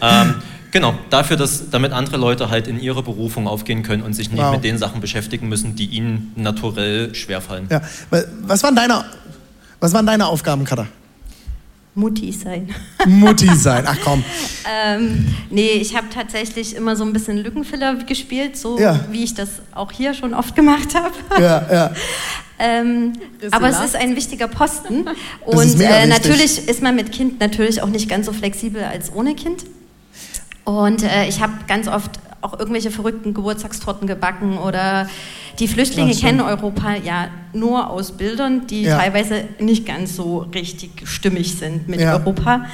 ähm, 0.03 0.35
genau, 0.71 0.95
dafür, 1.11 1.37
dass 1.37 1.71
damit 1.71 1.93
andere 1.93 2.17
Leute 2.17 2.50
halt 2.50 2.66
in 2.68 2.81
ihre 2.81 3.03
Berufung 3.03 3.47
aufgehen 3.49 3.83
können 3.83 4.03
und 4.03 4.14
sich 4.14 4.31
nicht 4.31 4.40
Wow. 4.42 4.53
mit 4.55 4.64
den 4.64 4.79
Sachen 4.79 5.01
beschäftigen 5.01 5.49
müssen, 5.49 5.75
die 5.77 5.87
ihnen 5.87 6.33
naturell 6.37 7.14
schwerfallen. 7.14 7.66
Ja. 7.71 7.83
Was 8.42 8.62
waren 8.62 8.77
deine, 8.77 9.05
was 9.81 9.92
waren 9.92 10.07
deine 10.07 10.27
Aufgaben, 10.27 10.64
Katha? 10.64 10.87
Mutti 11.94 12.33
sein. 12.33 12.72
Mutti 13.07 13.55
sein. 13.57 13.85
Ach 13.87 13.96
komm. 14.05 14.24
Ähm, 14.72 15.26
nee, 15.50 15.70
ich 15.70 15.96
habe 15.96 16.07
tatsächlich 16.14 16.76
immer 16.76 16.94
so 16.94 17.03
ein 17.03 17.12
bisschen 17.12 17.38
Lückenfiller 17.38 17.94
gespielt, 18.05 18.57
so 18.57 18.79
Ja. 18.79 19.00
wie 19.11 19.24
ich 19.24 19.35
das 19.35 19.48
auch 19.72 19.90
hier 19.90 20.14
schon 20.14 20.33
oft 20.33 20.55
gemacht 20.55 20.94
habe. 20.94 21.14
Ja, 21.42 21.66
ja. 21.72 21.90
Ähm, 22.62 23.14
aber 23.53 23.70
es 23.70 23.81
ist 23.81 23.96
ein 23.96 24.16
wichtiger 24.16 24.46
Posten. 24.46 25.07
Das 25.07 25.16
Und 25.46 25.76
äh, 25.81 25.88
wichtig. 25.88 26.09
natürlich 26.11 26.68
ist 26.68 26.83
man 26.83 26.94
mit 26.94 27.11
Kind 27.11 27.40
natürlich 27.40 27.81
auch 27.83 27.88
nicht 27.88 28.07
ganz 28.07 28.26
so 28.26 28.35
flexibel 28.35 28.85
als 28.85 29.11
ohne 29.14 29.35
Kind. 29.35 29.64
Und 30.64 31.03
äh, 31.03 31.26
ich 31.26 31.40
habe 31.40 31.55
ganz 31.66 31.88
oft 31.88 32.11
auch 32.42 32.59
irgendwelche 32.59 32.90
verrückten 32.90 33.35
Geburtstagstorten 33.35 34.07
gebacken 34.07 34.59
oder 34.59 35.09
die 35.59 35.68
Flüchtlinge 35.68 36.14
kennen 36.14 36.40
Europa 36.40 36.94
ja 37.05 37.29
nur 37.53 37.90
aus 37.90 38.12
Bildern, 38.12 38.66
die 38.66 38.83
Ja. 38.83 38.96
teilweise 38.98 39.44
nicht 39.59 39.85
ganz 39.87 40.16
so 40.16 40.38
richtig 40.55 40.90
stimmig 41.05 41.57
sind 41.57 41.88
mit 41.88 42.00
Ja. 42.00 42.14
Europa. 42.16 42.64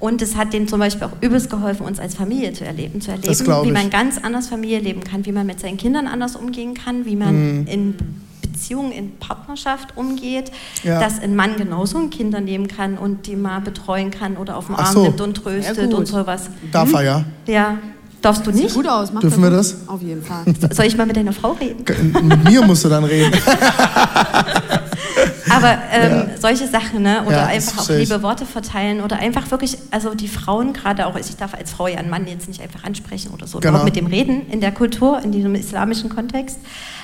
Und 0.00 0.20
es 0.20 0.36
hat 0.36 0.52
denen 0.52 0.68
zum 0.68 0.80
Beispiel 0.80 1.06
auch 1.06 1.22
übelst 1.22 1.48
geholfen, 1.48 1.86
uns 1.86 1.98
als 1.98 2.14
Familie 2.14 2.52
zu 2.52 2.64
erleben, 2.66 3.00
zu 3.00 3.10
erleben, 3.12 3.46
wie 3.64 3.72
man 3.72 3.88
ganz 3.88 4.18
anders 4.22 4.48
Familie 4.48 4.80
leben 4.80 5.02
kann, 5.02 5.24
wie 5.24 5.32
man 5.32 5.46
mit 5.46 5.60
seinen 5.60 5.78
Kindern 5.78 6.06
anders 6.06 6.36
umgehen 6.36 6.74
kann, 6.74 7.06
wie 7.06 7.16
man 7.16 7.60
Mhm. 7.62 7.66
in 7.66 7.94
Beziehung, 8.42 8.92
in 8.92 9.16
Partnerschaft 9.16 9.96
umgeht, 9.96 10.52
Ja. 10.82 11.00
dass 11.00 11.20
ein 11.20 11.34
Mann 11.34 11.56
genauso 11.56 11.98
ein 11.98 12.10
Kinder 12.10 12.40
nehmen 12.40 12.68
kann 12.68 12.98
und 12.98 13.26
die 13.26 13.36
mal 13.36 13.60
betreuen 13.60 14.10
kann 14.10 14.36
oder 14.36 14.56
auf 14.58 14.66
Ach 14.74 14.78
Arm 14.86 14.92
so. 14.94 15.02
nimmt 15.04 15.20
und 15.22 15.34
tröstet 15.34 15.90
gut. 15.90 15.94
und 15.94 16.06
sowas. 16.06 16.50
Darf 16.70 16.92
er 16.92 17.02
ja. 17.02 17.24
Ja, 17.46 17.78
darfst 18.24 18.46
du 18.46 18.52
Sieht 18.52 18.64
nicht? 18.64 18.74
gut 18.74 18.88
aus. 18.88 19.12
Macht 19.12 19.22
Dürfen 19.24 19.42
wir 19.42 19.50
das? 19.50 19.76
Auf 19.86 20.02
jeden 20.02 20.22
Fall. 20.22 20.44
Soll 20.72 20.86
ich 20.86 20.96
mal 20.96 21.06
mit 21.06 21.16
deiner 21.16 21.32
Frau 21.32 21.52
reden? 21.52 21.84
Mit 22.26 22.44
mir 22.44 22.62
musst 22.62 22.84
du 22.84 22.88
dann 22.88 23.04
reden. 23.04 23.32
Aber 25.50 25.78
ähm, 25.92 26.30
solche 26.40 26.66
Sachen, 26.66 27.02
ne? 27.02 27.22
Oder 27.26 27.36
Ja, 27.36 27.46
einfach 27.46 27.82
auch 27.82 27.88
liebe 27.88 28.22
Worte 28.22 28.44
verteilen 28.46 29.00
oder 29.00 29.16
einfach 29.18 29.50
wirklich, 29.50 29.76
also 29.90 30.14
die 30.14 30.26
Frauen 30.26 30.72
gerade 30.72 31.06
auch, 31.06 31.16
ich 31.16 31.36
darf 31.36 31.54
als 31.54 31.72
Frau 31.72 31.86
ja 31.86 31.98
einen 31.98 32.10
Mann 32.10 32.26
jetzt 32.26 32.48
nicht 32.48 32.60
einfach 32.60 32.82
ansprechen 32.84 33.30
oder 33.32 33.46
so, 33.46 33.60
Genau. 33.60 33.84
mit 33.84 33.94
dem 33.94 34.06
reden 34.06 34.46
in 34.50 34.60
der 34.60 34.72
Kultur, 34.72 35.20
in 35.22 35.32
diesem 35.32 35.54
islamischen 35.54 36.08
Kontext. 36.08 36.58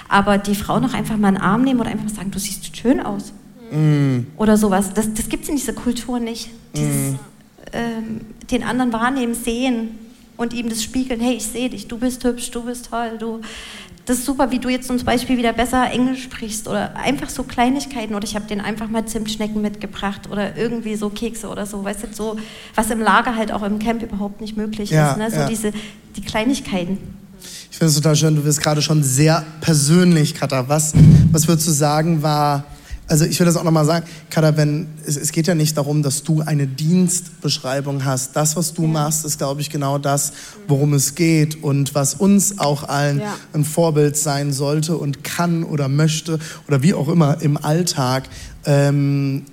Aber 0.09 0.39
die 0.39 0.55
Frau 0.55 0.81
noch 0.81 0.95
einfach 0.95 1.17
mal 1.17 1.29
einen 1.29 1.37
Arm 1.37 1.63
nehmen 1.63 1.81
oder 1.81 1.91
einfach 1.91 2.09
sagen, 2.09 2.31
du 2.33 2.39
siehst 2.41 2.77
schön 2.77 3.01
aus. 3.01 3.33
Mm. 3.71 4.21
Oder 4.37 4.57
sowas. 4.57 4.93
Das, 4.95 5.13
das 5.15 5.29
gibt 5.29 5.45
es 5.45 5.49
in 5.51 5.57
dieser 5.57 5.73
Kultur 5.73 6.19
nicht. 6.19 6.51
Dieses, 6.75 7.15
ähm, 7.73 8.23
den 8.51 8.65
anderen 8.65 8.93
wahrnehmen, 8.93 9.35
sehen 9.35 9.91
und 10.41 10.55
ihm 10.55 10.71
das 10.71 10.83
spiegeln, 10.83 11.21
hey, 11.21 11.35
ich 11.35 11.45
sehe 11.45 11.69
dich, 11.69 11.87
du 11.87 11.99
bist 11.99 12.25
hübsch, 12.25 12.51
du 12.51 12.63
bist 12.65 12.89
toll, 12.89 13.19
du. 13.19 13.43
Das 14.07 14.17
ist 14.19 14.25
super, 14.25 14.51
wie 14.51 14.59
du 14.59 14.71
jetzt 14.71 14.87
zum 14.89 14.97
Beispiel 15.05 15.37
wieder 15.37 15.53
besser 15.53 15.91
Englisch 15.93 16.23
sprichst 16.23 16.67
oder 16.67 16.97
einfach 16.97 17.29
so 17.29 17.43
Kleinigkeiten 17.43 18.15
oder 18.15 18.25
ich 18.25 18.35
habe 18.35 18.47
den 18.47 18.61
einfach 18.63 18.89
mal 18.89 19.05
Zimtschnecken 19.05 19.61
mitgebracht 19.61 20.23
oder 20.33 20.57
irgendwie 20.57 20.97
so 20.97 21.11
Kekse 21.11 21.47
oder 21.49 21.67
so, 21.67 21.85
weißt 21.85 22.05
du, 22.05 22.07
so, 22.13 22.37
was 22.75 22.91
im 22.91 23.01
Lager 23.01 23.37
halt 23.37 23.53
auch 23.53 23.63
im 23.63 23.79
Camp 23.79 24.03
überhaupt 24.03 24.41
nicht 24.41 24.57
möglich 24.57 24.89
Ja, 24.91 25.11
ist, 25.13 25.19
ne? 25.19 25.31
so 25.31 25.37
ja. 25.37 25.47
diese, 25.47 25.73
die 26.17 26.23
Kleinigkeiten. 26.23 26.97
Ich 27.71 27.77
finde 27.77 27.91
es 27.91 27.97
total 27.97 28.17
schön, 28.17 28.35
du 28.35 28.45
wirst 28.45 28.63
gerade 28.63 28.81
schon 28.81 29.03
sehr 29.03 29.45
persönlich, 29.61 30.35
Katha. 30.35 30.69
Was, 30.69 30.95
was 31.31 31.47
würdest 31.47 31.69
du 31.69 31.73
sagen 31.73 32.23
war, 32.23 32.65
also 33.11 33.25
ich 33.25 33.39
will 33.41 33.47
das 33.47 33.57
auch 33.57 33.65
nochmal 33.65 33.85
sagen, 33.85 34.07
Katha, 34.31 34.57
wenn, 34.57 34.87
es, 35.05 35.17
es 35.17 35.33
geht 35.33 35.49
ja 35.49 35.55
nicht 35.57 35.77
darum, 35.77 36.03
dass 36.03 36.23
du 36.23 36.43
eine 36.43 36.67
Dienstbeschreibung 36.67 38.05
hast. 38.05 38.37
Das, 38.37 38.55
was 38.57 38.73
du 38.73 38.87
machst, 38.87 39.25
ist, 39.25 39.39
glaube 39.39 39.61
ich, 39.61 39.69
genau 39.69 39.99
das, 39.99 40.33
worum 40.69 40.95
es 40.95 41.17
geht 41.17 41.63
und 41.63 41.95
was 41.95 42.15
uns 42.15 42.59
auch 42.59 42.85
allen 42.89 43.21
Ja. 43.21 43.37
ein 43.53 43.65
Vorbild 43.65 44.17
sein 44.17 44.53
sollte 44.53 44.97
und 44.97 45.25
kann 45.25 45.65
oder 45.65 45.89
möchte 45.89 46.39
oder 46.69 46.83
wie 46.83 46.95
auch 46.95 47.09
immer 47.09 47.43
im 47.43 47.57
Alltag. 47.57 48.29
Ähm, 48.65 49.45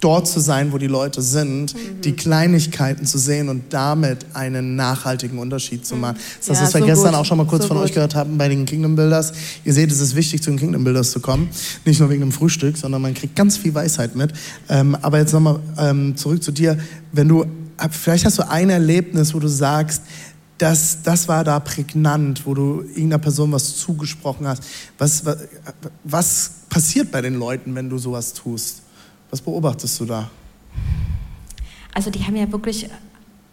dort 0.00 0.28
zu 0.28 0.40
sein, 0.40 0.72
wo 0.72 0.78
die 0.78 0.86
Leute 0.88 1.22
sind, 1.22 1.74
Mhm. 1.74 2.00
die 2.02 2.12
Kleinigkeiten 2.12 3.06
zu 3.06 3.18
sehen 3.18 3.48
und 3.48 3.72
damit 3.72 4.26
einen 4.34 4.76
nachhaltigen 4.76 5.38
Unterschied 5.38 5.86
zu 5.86 5.96
machen. 5.96 6.16
Das 6.16 6.24
ist 6.40 6.48
das, 6.48 6.58
Ja, 6.58 6.64
was 6.64 6.74
wir 6.74 6.80
so 6.80 6.86
gestern 6.86 7.10
gut. 7.12 7.20
auch 7.20 7.24
schon 7.24 7.38
mal 7.38 7.46
kurz 7.46 7.62
So 7.62 7.68
von 7.68 7.76
euch 7.78 7.86
gut. 7.86 7.94
gehört 7.94 8.14
haben 8.14 8.36
bei 8.36 8.48
den 8.48 8.66
Kingdom 8.66 8.94
Builders. 8.94 9.32
Ihr 9.64 9.72
seht, 9.72 9.90
es 9.90 10.00
ist 10.00 10.14
wichtig, 10.14 10.42
zu 10.42 10.50
den 10.50 10.58
Kingdom 10.58 10.84
Builders 10.84 11.10
zu 11.12 11.20
kommen. 11.20 11.48
Nicht 11.84 11.98
nur 12.00 12.10
wegen 12.10 12.20
dem 12.20 12.32
Frühstück, 12.32 12.76
sondern 12.76 13.00
man 13.02 13.14
kriegt 13.14 13.34
ganz 13.36 13.56
viel 13.56 13.74
Weisheit 13.74 14.14
mit. 14.16 14.32
Ähm, 14.68 14.94
aber 15.00 15.18
jetzt 15.18 15.32
nochmal 15.32 15.60
ähm, 15.78 16.14
zurück 16.16 16.42
zu 16.42 16.52
dir. 16.52 16.76
Wenn 17.12 17.28
du, 17.28 17.46
vielleicht 17.90 18.24
hast 18.26 18.38
du 18.38 18.48
ein 18.48 18.68
Erlebnis, 18.70 19.32
wo 19.34 19.38
du 19.38 19.48
sagst, 19.48 20.02
das, 20.58 20.98
das 21.02 21.28
war 21.28 21.44
da 21.44 21.60
prägnant, 21.60 22.46
wo 22.46 22.54
du 22.54 22.80
irgendeiner 22.82 23.18
Person 23.18 23.52
was 23.52 23.76
zugesprochen 23.76 24.46
hast. 24.46 24.62
Was, 24.98 25.24
was, 25.26 25.36
was 26.04 26.50
passiert 26.70 27.10
bei 27.10 27.20
den 27.20 27.34
Leuten, 27.38 27.74
wenn 27.74 27.88
du 27.90 27.98
sowas 27.98 28.32
tust? 28.32 28.82
Was 29.36 29.42
beobachtest 29.42 30.00
du 30.00 30.06
da? 30.06 30.30
Also 31.92 32.08
die 32.10 32.24
haben 32.24 32.36
ja 32.36 32.50
wirklich 32.50 32.88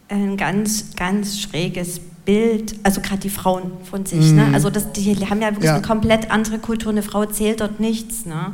ein 0.08 0.38
ganz, 0.38 0.96
ganz 0.96 1.42
schräges 1.42 2.00
Bild, 2.24 2.76
also 2.84 3.02
gerade 3.02 3.20
die 3.20 3.30
Frauen 3.30 3.70
von 3.84 4.06
sich. 4.06 4.32
Ne? 4.32 4.50
Also 4.54 4.70
das, 4.70 4.94
die 4.94 5.14
haben 5.30 5.42
ja 5.42 5.50
wirklich 5.50 5.66
Ja. 5.66 5.74
eine 5.76 5.82
komplett 5.86 6.32
andere 6.32 6.60
Kultur. 6.60 6.94
Eine 6.94 7.04
Frau 7.04 7.26
zählt 7.26 7.60
dort 7.60 7.82
nichts. 7.82 8.26
Ne? 8.26 8.54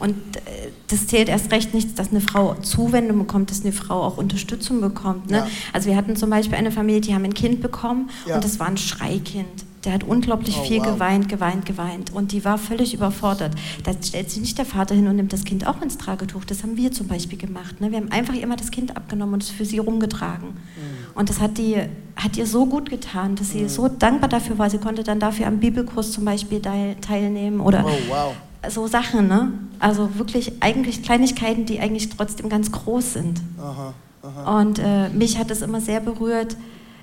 Und 0.00 0.16
äh, 0.38 0.40
das 0.88 1.06
zählt 1.06 1.28
erst 1.28 1.52
recht 1.52 1.74
nichts, 1.74 1.94
dass 1.94 2.10
eine 2.10 2.20
Frau 2.20 2.54
Zuwendung 2.54 3.18
bekommt, 3.18 3.52
dass 3.52 3.62
eine 3.62 3.72
Frau 3.72 4.02
auch 4.02 4.16
Unterstützung 4.16 4.80
bekommt. 4.80 5.30
Ne? 5.30 5.36
Ja. 5.36 5.46
Also 5.72 5.88
wir 5.88 5.96
hatten 5.96 6.16
zum 6.16 6.28
Beispiel 6.30 6.58
eine 6.58 6.72
Familie, 6.72 7.02
die 7.02 7.14
haben 7.14 7.22
ein 7.24 7.34
Kind 7.34 7.60
bekommen 7.62 8.10
Ja. 8.26 8.34
und 8.34 8.42
das 8.44 8.58
war 8.58 8.66
ein 8.66 8.78
Schreikind. 8.78 9.46
Der 9.84 9.92
hat 9.92 10.04
unglaublich 10.04 10.56
Oh, 10.58 10.64
viel 10.64 10.78
wow. 10.80 10.94
geweint, 10.94 11.28
geweint, 11.28 11.66
geweint. 11.66 12.12
Und 12.14 12.32
die 12.32 12.44
war 12.44 12.56
völlig 12.58 12.94
überfordert. 12.94 13.54
Da 13.82 13.92
stellt 14.02 14.30
sich 14.30 14.40
nicht 14.40 14.56
der 14.58 14.64
Vater 14.64 14.94
hin 14.94 15.06
und 15.08 15.16
nimmt 15.16 15.32
das 15.32 15.44
Kind 15.44 15.66
auch 15.66 15.82
ins 15.82 15.98
Tragetuch. 15.98 16.44
Das 16.44 16.62
haben 16.62 16.76
wir 16.76 16.90
zum 16.92 17.06
Beispiel 17.06 17.38
gemacht. 17.38 17.80
Ne? 17.80 17.90
Wir 17.90 17.98
haben 17.98 18.10
einfach 18.10 18.34
immer 18.34 18.56
das 18.56 18.70
Kind 18.70 18.96
abgenommen 18.96 19.34
und 19.34 19.42
es 19.42 19.50
für 19.50 19.64
sie 19.64 19.78
rumgetragen. 19.78 20.48
Mhm. 20.48 21.16
Und 21.18 21.28
das 21.28 21.40
hat, 21.40 21.58
die, 21.58 21.76
hat 22.16 22.36
ihr 22.36 22.46
so 22.46 22.66
gut 22.66 22.88
getan, 22.90 23.36
dass 23.36 23.50
sie 23.50 23.62
Mhm. 23.62 23.68
so 23.68 23.88
dankbar 23.88 24.28
dafür 24.28 24.58
war. 24.58 24.70
Sie 24.70 24.78
konnte 24.78 25.02
dann 25.04 25.20
dafür 25.20 25.46
am 25.46 25.58
Bibelkurs 25.58 26.12
zum 26.12 26.24
Beispiel 26.24 26.60
teil, 26.60 26.96
teilnehmen 27.00 27.60
oder 27.60 27.84
Oh, 27.86 27.90
wow. 28.08 28.34
so 28.70 28.86
Sachen. 28.86 29.28
Ne? 29.28 29.52
Also 29.78 30.16
wirklich 30.16 30.52
eigentlich 30.60 31.02
Kleinigkeiten, 31.02 31.66
die 31.66 31.78
eigentlich 31.80 32.08
trotzdem 32.08 32.48
ganz 32.48 32.72
groß 32.72 33.12
sind. 33.12 33.42
Aha, 33.60 33.92
aha. 34.22 34.60
Und 34.60 34.78
äh, 34.78 35.10
mich 35.10 35.38
hat 35.38 35.50
es 35.50 35.60
immer 35.62 35.80
sehr 35.82 36.00
berührt. 36.00 36.56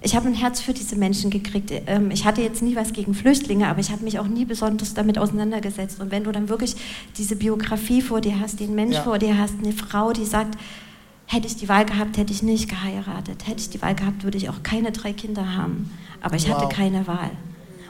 Ich 0.04 0.16
habe 0.16 0.28
ein 0.28 0.34
Herz 0.34 0.62
für 0.62 0.74
diese 0.74 0.96
Menschen 0.96 1.30
gekriegt. 1.30 1.72
Ähm, 1.86 2.10
ich 2.10 2.26
hatte 2.26 2.42
jetzt 2.42 2.64
nie 2.64 2.76
was 2.76 2.92
gegen 2.92 3.14
Flüchtlinge, 3.14 3.68
aber 3.68 3.80
ich 3.80 3.92
habe 3.92 4.04
mich 4.04 4.18
auch 4.18 4.28
nie 4.28 4.46
besonders 4.46 4.96
damit 4.96 5.20
auseinandergesetzt. 5.20 6.00
Und 6.02 6.10
wenn 6.10 6.24
du 6.24 6.32
dann 6.32 6.50
wirklich 6.50 6.76
diese 7.18 7.36
Biografie 7.36 8.02
vor 8.02 8.20
dir 8.20 8.40
hast, 8.40 8.60
den 8.60 8.74
Mensch 8.74 8.96
Ja. 8.96 9.04
vor 9.04 9.20
dir 9.20 9.38
hast, 9.38 9.54
eine 9.64 9.74
Frau, 9.74 10.12
die 10.12 10.26
sagt, 10.26 10.58
hätte 11.28 11.46
ich 11.48 11.56
die 11.56 11.70
Wahl 11.70 11.86
gehabt, 11.86 12.18
hätte 12.18 12.34
ich 12.34 12.42
nicht 12.42 12.68
geheiratet. 12.68 13.48
Hätte 13.48 13.60
ich 13.60 13.70
die 13.70 13.82
Wahl 13.82 13.94
gehabt, 13.94 14.24
würde 14.24 14.38
ich 14.38 14.50
auch 14.50 14.64
keine 14.64 14.92
drei 14.92 15.14
Kinder 15.14 15.56
haben. 15.56 15.92
Aber 16.20 16.36
ich 16.36 16.50
hatte 16.50 16.66
Wow. 16.66 16.74
keine 16.74 17.06
Wahl. 17.06 17.30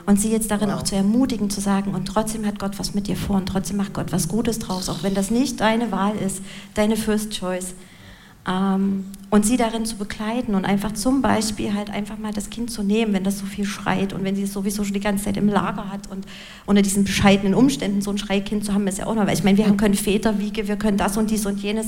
Und 0.04 0.20
sie 0.20 0.30
jetzt 0.30 0.50
darin 0.50 0.68
Wow. 0.68 0.80
auch 0.80 0.82
zu 0.82 0.94
ermutigen, 0.96 1.48
zu 1.48 1.60
sagen, 1.62 1.94
und 1.94 2.06
trotzdem 2.06 2.44
hat 2.44 2.58
Gott 2.58 2.78
was 2.78 2.92
mit 2.92 3.06
dir 3.06 3.16
vor 3.16 3.36
und 3.36 3.46
trotzdem 3.46 3.78
macht 3.78 3.94
Gott 3.94 4.12
was 4.12 4.28
Gutes 4.28 4.58
draus, 4.58 4.88
auch 4.90 5.02
wenn 5.02 5.14
das 5.14 5.30
nicht 5.30 5.60
deine 5.60 5.90
Wahl 5.92 6.14
ist, 6.16 6.42
deine 6.74 6.96
First 6.96 7.30
Choice. 7.30 7.74
Ähm, 8.44 9.04
und 9.30 9.46
sie 9.46 9.56
darin 9.56 9.86
zu 9.86 9.96
begleiten 9.96 10.54
und 10.56 10.64
einfach 10.64 10.92
zum 10.94 11.22
Beispiel 11.22 11.72
halt 11.74 11.88
einfach 11.90 12.18
mal 12.18 12.32
das 12.32 12.50
Kind 12.50 12.70
zu 12.72 12.82
nehmen, 12.82 13.12
wenn 13.14 13.22
das 13.24 13.38
so 13.38 13.46
viel 13.46 13.64
schreit 13.64 14.12
und 14.12 14.24
wenn 14.24 14.34
sie 14.34 14.42
es 14.42 14.52
sowieso 14.52 14.82
schon 14.84 14.94
die 14.94 15.00
ganze 15.00 15.24
Zeit 15.24 15.36
im 15.36 15.48
Lager 15.48 15.90
hat 15.90 16.10
und 16.10 16.26
unter 16.66 16.82
diesen 16.82 17.04
bescheidenen 17.04 17.54
Umständen 17.54 18.02
so 18.02 18.10
ein 18.10 18.18
Schreikind 18.18 18.64
zu 18.64 18.74
haben, 18.74 18.86
ist 18.88 18.98
ja 18.98 19.06
auch 19.06 19.14
noch, 19.14 19.26
weil 19.26 19.34
ich 19.34 19.44
meine, 19.44 19.56
wir 19.58 19.66
haben 19.66 19.76
können 19.76 19.94
Väterwiege, 19.94 20.66
wir 20.66 20.74
können 20.76 20.96
das 20.98 21.16
und 21.16 21.30
dies 21.30 21.46
und 21.46 21.60
jenes 21.60 21.86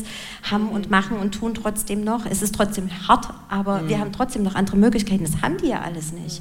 haben 0.48 0.68
und 0.68 0.90
machen 0.90 1.18
und 1.18 1.32
tun 1.34 1.54
trotzdem 1.54 2.04
noch. 2.04 2.24
Es 2.24 2.40
ist 2.40 2.54
trotzdem 2.54 2.88
hart, 3.08 3.28
aber 3.50 3.82
Mhm. 3.82 3.88
wir 3.88 3.98
haben 3.98 4.12
trotzdem 4.12 4.44
noch 4.44 4.54
andere 4.54 4.76
Möglichkeiten. 4.76 5.24
Das 5.24 5.42
haben 5.42 5.56
die 5.58 5.68
ja 5.68 5.80
alles 5.82 6.12
nicht. 6.12 6.40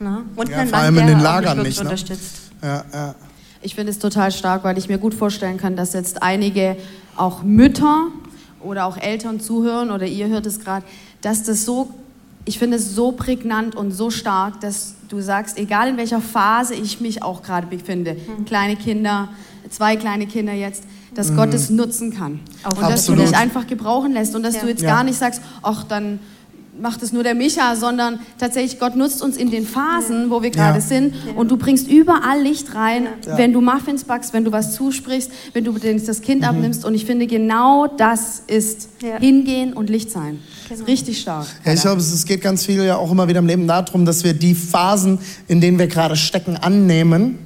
Ne? 0.00 0.22
Und 0.34 0.48
Ja, 0.50 0.66
vor 0.66 0.78
allem 0.78 0.98
in 0.98 1.06
den 1.06 1.20
Lagern 1.20 1.62
nicht, 1.62 1.78
ne? 1.78 1.84
unterstützt. 1.84 2.50
Ja, 2.60 2.84
ja. 2.92 3.14
Ich 3.62 3.76
finde 3.76 3.92
es 3.92 3.98
total 4.00 4.30
stark, 4.32 4.64
weil 4.64 4.76
ich 4.76 4.88
mir 4.88 4.98
gut 4.98 5.14
vorstellen 5.14 5.56
kann, 5.58 5.74
dass 5.76 5.92
jetzt 5.94 6.22
einige 6.22 6.76
auch 7.16 7.42
Mütter 7.44 8.08
oder 8.64 8.86
auch 8.86 8.96
Eltern 8.96 9.40
zuhören 9.40 9.90
oder 9.90 10.06
ihr 10.06 10.28
hört 10.28 10.46
es 10.46 10.60
gerade, 10.60 10.84
dass 11.20 11.42
das 11.44 11.64
so, 11.64 11.90
ich 12.44 12.58
finde 12.58 12.76
es 12.76 12.94
so 12.94 13.12
prägnant 13.12 13.74
und 13.76 13.92
so 13.92 14.10
stark, 14.10 14.60
dass 14.60 14.94
du 15.08 15.20
sagst, 15.20 15.58
egal 15.58 15.88
in 15.88 15.96
welcher 15.96 16.20
Phase 16.20 16.74
ich 16.74 17.00
mich 17.00 17.22
auch 17.22 17.42
gerade 17.42 17.66
befinde, 17.66 18.16
kleine 18.46 18.76
Kinder, 18.76 19.28
zwei 19.70 19.96
kleine 19.96 20.26
Kinder 20.26 20.52
jetzt, 20.52 20.84
dass 21.14 21.34
Gott 21.36 21.54
es 21.54 21.70
nutzen 21.70 22.12
kann. 22.12 22.40
Und 22.64 22.80
dass 22.80 23.06
du 23.06 23.12
Absolut. 23.12 23.20
dich 23.28 23.36
einfach 23.36 23.66
gebrauchen 23.68 24.12
lässt 24.12 24.34
und 24.34 24.42
dass 24.42 24.56
Ja. 24.56 24.62
du 24.62 24.68
jetzt 24.68 24.82
Ja. 24.82 24.88
gar 24.96 25.04
nicht 25.04 25.16
sagst, 25.16 25.40
ach, 25.62 25.84
dann 25.84 26.18
macht 26.80 27.02
es 27.02 27.12
nur 27.12 27.22
der 27.22 27.34
Micha, 27.34 27.76
sondern 27.76 28.18
tatsächlich 28.38 28.78
Gott 28.80 28.96
nutzt 28.96 29.22
uns 29.22 29.36
in 29.36 29.50
den 29.50 29.66
Phasen, 29.66 30.30
wo 30.30 30.42
wir 30.42 30.50
gerade 30.50 30.78
Ja. 30.78 30.84
sind 30.84 31.14
und 31.36 31.50
du 31.50 31.56
bringst 31.56 31.88
überall 31.88 32.40
Licht 32.42 32.74
rein, 32.74 33.06
Ja. 33.26 33.38
wenn 33.38 33.52
du 33.52 33.60
Muffins 33.60 34.04
backst, 34.04 34.32
wenn 34.32 34.44
du 34.44 34.52
was 34.52 34.74
zusprichst, 34.74 35.30
wenn 35.52 35.64
du 35.64 35.72
das 35.72 36.20
Kind 36.22 36.40
Mhm. 36.42 36.48
abnimmst 36.48 36.84
und 36.84 36.94
ich 36.94 37.04
finde 37.04 37.26
genau 37.26 37.86
das 37.86 38.42
ist 38.46 38.88
Ja. 39.02 39.18
hingehen 39.18 39.72
und 39.72 39.88
Licht 39.90 40.10
sein. 40.10 40.40
Genau. 40.68 40.84
richtig 40.86 41.20
stark. 41.20 41.46
Ja, 41.64 41.74
ich 41.74 41.82
glaube, 41.82 42.00
es 42.00 42.10
es 42.10 42.24
geht 42.24 42.40
ganz 42.40 42.64
viel 42.64 42.82
ja 42.84 42.96
auch 42.96 43.10
immer 43.12 43.28
wieder 43.28 43.40
im 43.40 43.46
Leben 43.46 43.66
darum, 43.66 44.04
dass 44.06 44.24
wir 44.24 44.32
die 44.32 44.54
Phasen, 44.54 45.18
in 45.46 45.60
denen 45.60 45.78
wir 45.78 45.86
gerade 45.88 46.16
stecken, 46.16 46.56
annehmen. 46.56 47.38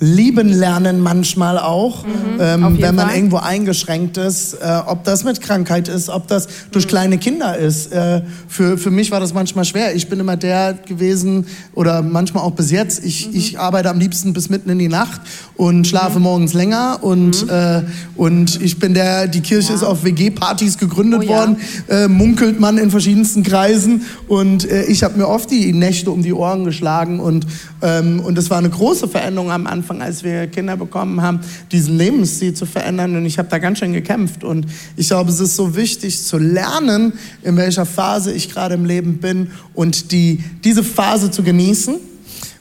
Ja. 0.00 0.06
Lieben 0.06 0.48
lernen 0.48 1.00
manchmal 1.00 1.58
auch, 1.58 2.04
ähm, 2.38 2.64
auf 2.64 2.70
jeden 2.72 2.82
wenn 2.82 2.94
man 2.94 3.06
Fall. 3.08 3.16
irgendwo 3.16 3.36
eingeschränkt 3.38 4.16
ist, 4.16 4.54
äh, 4.54 4.80
ob 4.86 5.02
das 5.04 5.24
mit 5.24 5.40
Krankheit 5.40 5.88
ist, 5.88 6.08
ob 6.08 6.28
das 6.28 6.46
durch 6.70 6.84
Mhm. 6.84 6.88
kleine 6.88 7.18
Kinder 7.18 7.56
ist. 7.56 7.92
Äh, 7.92 8.22
für, 8.46 8.78
für 8.78 8.90
mich 8.90 9.10
war 9.10 9.18
das 9.20 9.34
manchmal 9.34 9.64
schwer. 9.64 9.94
Ich 9.96 10.08
bin 10.08 10.20
immer 10.20 10.36
der 10.36 10.74
gewesen 10.74 11.46
oder 11.74 12.02
manchmal 12.02 12.44
auch 12.44 12.52
bis 12.52 12.70
jetzt. 12.70 13.04
Ich, 13.04 13.28
Mhm. 13.28 13.36
ich 13.36 13.58
arbeite 13.58 13.90
am 13.90 13.98
liebsten 13.98 14.32
bis 14.32 14.48
mitten 14.50 14.70
in 14.70 14.78
die 14.78 14.88
Nacht 14.88 15.20
und 15.56 15.86
schlafe 15.86 16.20
morgens 16.20 16.52
länger 16.54 16.98
und, 17.02 17.42
Mhm. 17.44 17.50
äh, 17.50 17.82
und 18.16 18.62
ich 18.62 18.78
bin 18.78 18.94
der, 18.94 19.26
die 19.26 19.40
Kirche 19.40 19.72
ist 19.72 19.82
auf 19.82 20.04
WG-Partys 20.04 20.78
gegründet 20.78 21.20
Oh 21.20 21.22
ja. 21.24 21.28
worden, 21.38 21.56
äh, 21.88 22.06
munkelt 22.08 22.60
man 22.60 22.78
in 22.78 22.90
verschiedensten 22.92 23.42
Kreisen 23.42 24.02
und 24.28 24.70
äh, 24.70 24.84
ich 24.84 25.02
habe 25.02 25.18
mir 25.18 25.26
oft 25.28 25.50
die 25.50 25.72
Nächte 25.72 26.10
um 26.12 26.22
die 26.22 26.32
Ohren 26.32 26.64
geschlagen 26.64 27.18
und, 27.20 27.46
ähm, 27.82 28.20
und 28.20 28.38
das 28.38 28.48
war 28.48 28.58
eine 28.58 28.70
große 28.70 29.08
Veränderung 29.08 29.50
am 29.50 29.66
Anfang, 29.66 29.87
als 29.90 30.22
wir 30.24 30.46
Kinder 30.46 30.76
bekommen 30.76 31.22
haben, 31.22 31.40
diesen 31.72 31.96
Lebensstil 31.98 32.54
zu 32.54 32.66
verändern 32.66 33.16
und 33.16 33.26
ich 33.26 33.38
habe 33.38 33.48
da 33.48 33.58
ganz 33.58 33.78
schön 33.78 33.92
gekämpft 33.92 34.44
und 34.44 34.66
ich 34.96 35.08
glaube, 35.08 35.30
es 35.30 35.40
ist 35.40 35.56
so 35.56 35.74
wichtig 35.76 36.22
zu 36.22 36.38
lernen, 36.38 37.12
in 37.42 37.56
welcher 37.56 37.86
Phase 37.86 38.32
ich 38.32 38.50
gerade 38.50 38.74
im 38.74 38.84
Leben 38.84 39.18
bin 39.18 39.50
und 39.74 40.12
die, 40.12 40.42
diese 40.64 40.84
Phase 40.84 41.30
zu 41.30 41.42
genießen 41.42 41.96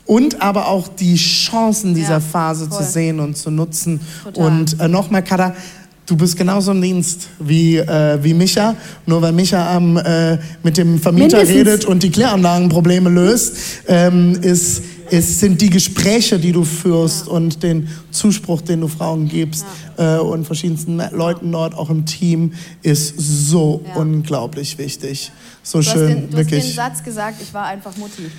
und 0.05 0.41
aber 0.41 0.67
auch 0.67 0.87
die 0.87 1.15
Chancen 1.15 1.93
dieser 1.93 2.13
Ja, 2.13 2.19
Phase 2.21 2.67
voll. 2.67 2.77
zu 2.83 2.91
sehen 2.91 3.19
und 3.19 3.37
zu 3.37 3.51
nutzen 3.51 3.99
Total. 4.23 4.45
und 4.45 4.79
äh, 4.79 4.87
nochmal, 4.87 5.21
Kada, 5.23 5.53
du 6.05 6.15
bist 6.15 6.37
genauso 6.37 6.71
im 6.71 6.81
Dienst 6.81 7.27
wie, 7.39 7.75
äh, 7.77 8.17
wie 8.23 8.33
Micha. 8.33 8.75
Nur 9.05 9.21
weil 9.21 9.33
Micha 9.33 9.75
am, 9.75 9.97
äh, 9.97 10.37
mit 10.63 10.77
dem 10.77 10.99
Vermieter 11.01 11.39
Mindestens. 11.39 11.57
redet 11.57 11.85
und 11.85 12.01
die 12.03 12.09
Kläranlagenprobleme 12.09 13.09
löst, 13.09 13.57
ähm, 13.87 14.37
ist, 14.41 14.81
ist, 15.09 15.39
sind 15.39 15.61
die 15.61 15.69
Gespräche, 15.69 16.39
die 16.39 16.51
du 16.51 16.63
führst 16.63 17.27
und 17.27 17.63
den 17.63 17.87
Zuspruch, 18.11 18.61
den 18.61 18.81
du 18.81 18.87
Frauen 18.87 19.27
gibst 19.27 19.65
äh, 19.97 20.17
und 20.17 20.45
verschiedensten 20.45 20.97
Leuten 21.11 21.51
dort, 21.51 21.73
auch 21.75 21.89
im 21.89 22.05
Team, 22.05 22.53
ist 22.81 23.15
so 23.17 23.83
Ja. 23.87 23.95
unglaublich 23.95 24.77
wichtig. 24.77 25.31
So 25.63 25.79
Du 25.81 25.85
hast, 25.85 25.93
schön, 25.93 26.07
den, 26.07 26.15
du 26.17 26.23
hast 26.23 26.31
den 26.31 26.37
wirklich. 26.51 26.75
Satz 26.75 27.03
gesagt, 27.03 27.41
ich 27.41 27.53
war 27.53 27.65
einfach 27.65 27.95
Mutti. 27.97 28.29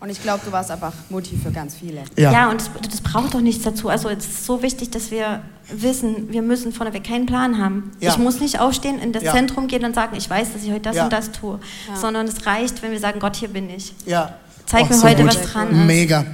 Und 0.00 0.10
ich 0.10 0.22
glaube, 0.22 0.40
du 0.46 0.52
warst 0.52 0.70
einfach 0.70 0.92
Mutti 1.10 1.36
für 1.36 1.50
ganz 1.50 1.74
viele. 1.74 2.02
Ja. 2.16 2.30
Ja, 2.32 2.50
und 2.50 2.60
das, 2.60 2.70
das 2.88 3.00
braucht 3.00 3.34
doch 3.34 3.40
nichts 3.40 3.64
dazu. 3.64 3.88
Also 3.88 4.08
es 4.08 4.24
ist 4.24 4.46
so 4.46 4.62
wichtig, 4.62 4.90
dass 4.90 5.10
wir 5.10 5.40
wissen, 5.74 6.30
wir 6.32 6.40
müssen 6.42 6.72
vorneweg 6.72 7.02
keinen 7.02 7.26
Plan 7.26 7.58
haben. 7.58 7.90
Ja. 7.98 8.12
Ich 8.12 8.18
muss 8.18 8.38
nicht 8.38 8.60
aufstehen, 8.60 9.00
in 9.00 9.12
das 9.12 9.24
Ja. 9.24 9.32
Zentrum 9.32 9.66
gehen 9.66 9.84
und 9.84 9.96
sagen, 9.96 10.14
ich 10.16 10.30
weiß, 10.30 10.52
dass 10.52 10.62
ich 10.62 10.70
heute 10.70 10.82
das 10.82 10.96
Ja. 10.96 11.04
und 11.04 11.12
das 11.12 11.32
tue. 11.32 11.58
Sondern 12.00 12.28
es 12.28 12.46
reicht, 12.46 12.80
wenn 12.82 12.92
wir 12.92 13.00
sagen, 13.00 13.18
Gott, 13.18 13.34
hier 13.34 13.48
bin 13.48 13.68
ich. 13.70 13.92
ja. 14.06 14.34
Zeig 14.68 14.88
mir 14.88 14.96
so 14.96 15.04
heute, 15.04 15.22
gut. 15.22 15.34
was 15.34 15.52
dran 15.52 15.70
ist. 15.70 15.86
Mega. 15.86 16.24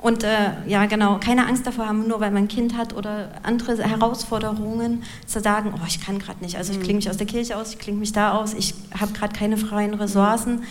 Und 0.00 0.24
äh, 0.24 0.28
ja, 0.66 0.86
genau, 0.86 1.18
keine 1.18 1.46
Angst 1.46 1.64
davor 1.64 1.86
haben, 1.86 2.08
nur 2.08 2.18
weil 2.20 2.32
man 2.32 2.44
ein 2.44 2.48
Kind 2.48 2.76
hat 2.76 2.92
oder 2.96 3.28
andere 3.44 3.78
Herausforderungen, 3.78 5.04
zu 5.26 5.40
sagen, 5.40 5.72
oh, 5.76 5.86
ich 5.86 6.00
kann 6.04 6.18
gerade 6.18 6.42
nicht. 6.42 6.56
Also 6.56 6.72
ich 6.72 6.80
klinge 6.80 6.96
mich 6.96 7.08
aus 7.08 7.18
der 7.18 7.26
Kirche 7.26 7.56
aus, 7.56 7.70
ich 7.70 7.78
klinge 7.78 8.00
mich 8.00 8.12
da 8.12 8.32
aus, 8.32 8.52
ich 8.52 8.74
habe 8.98 9.12
gerade 9.12 9.32
keine 9.32 9.56
freien 9.56 9.94
Ressourcen. 9.94 10.62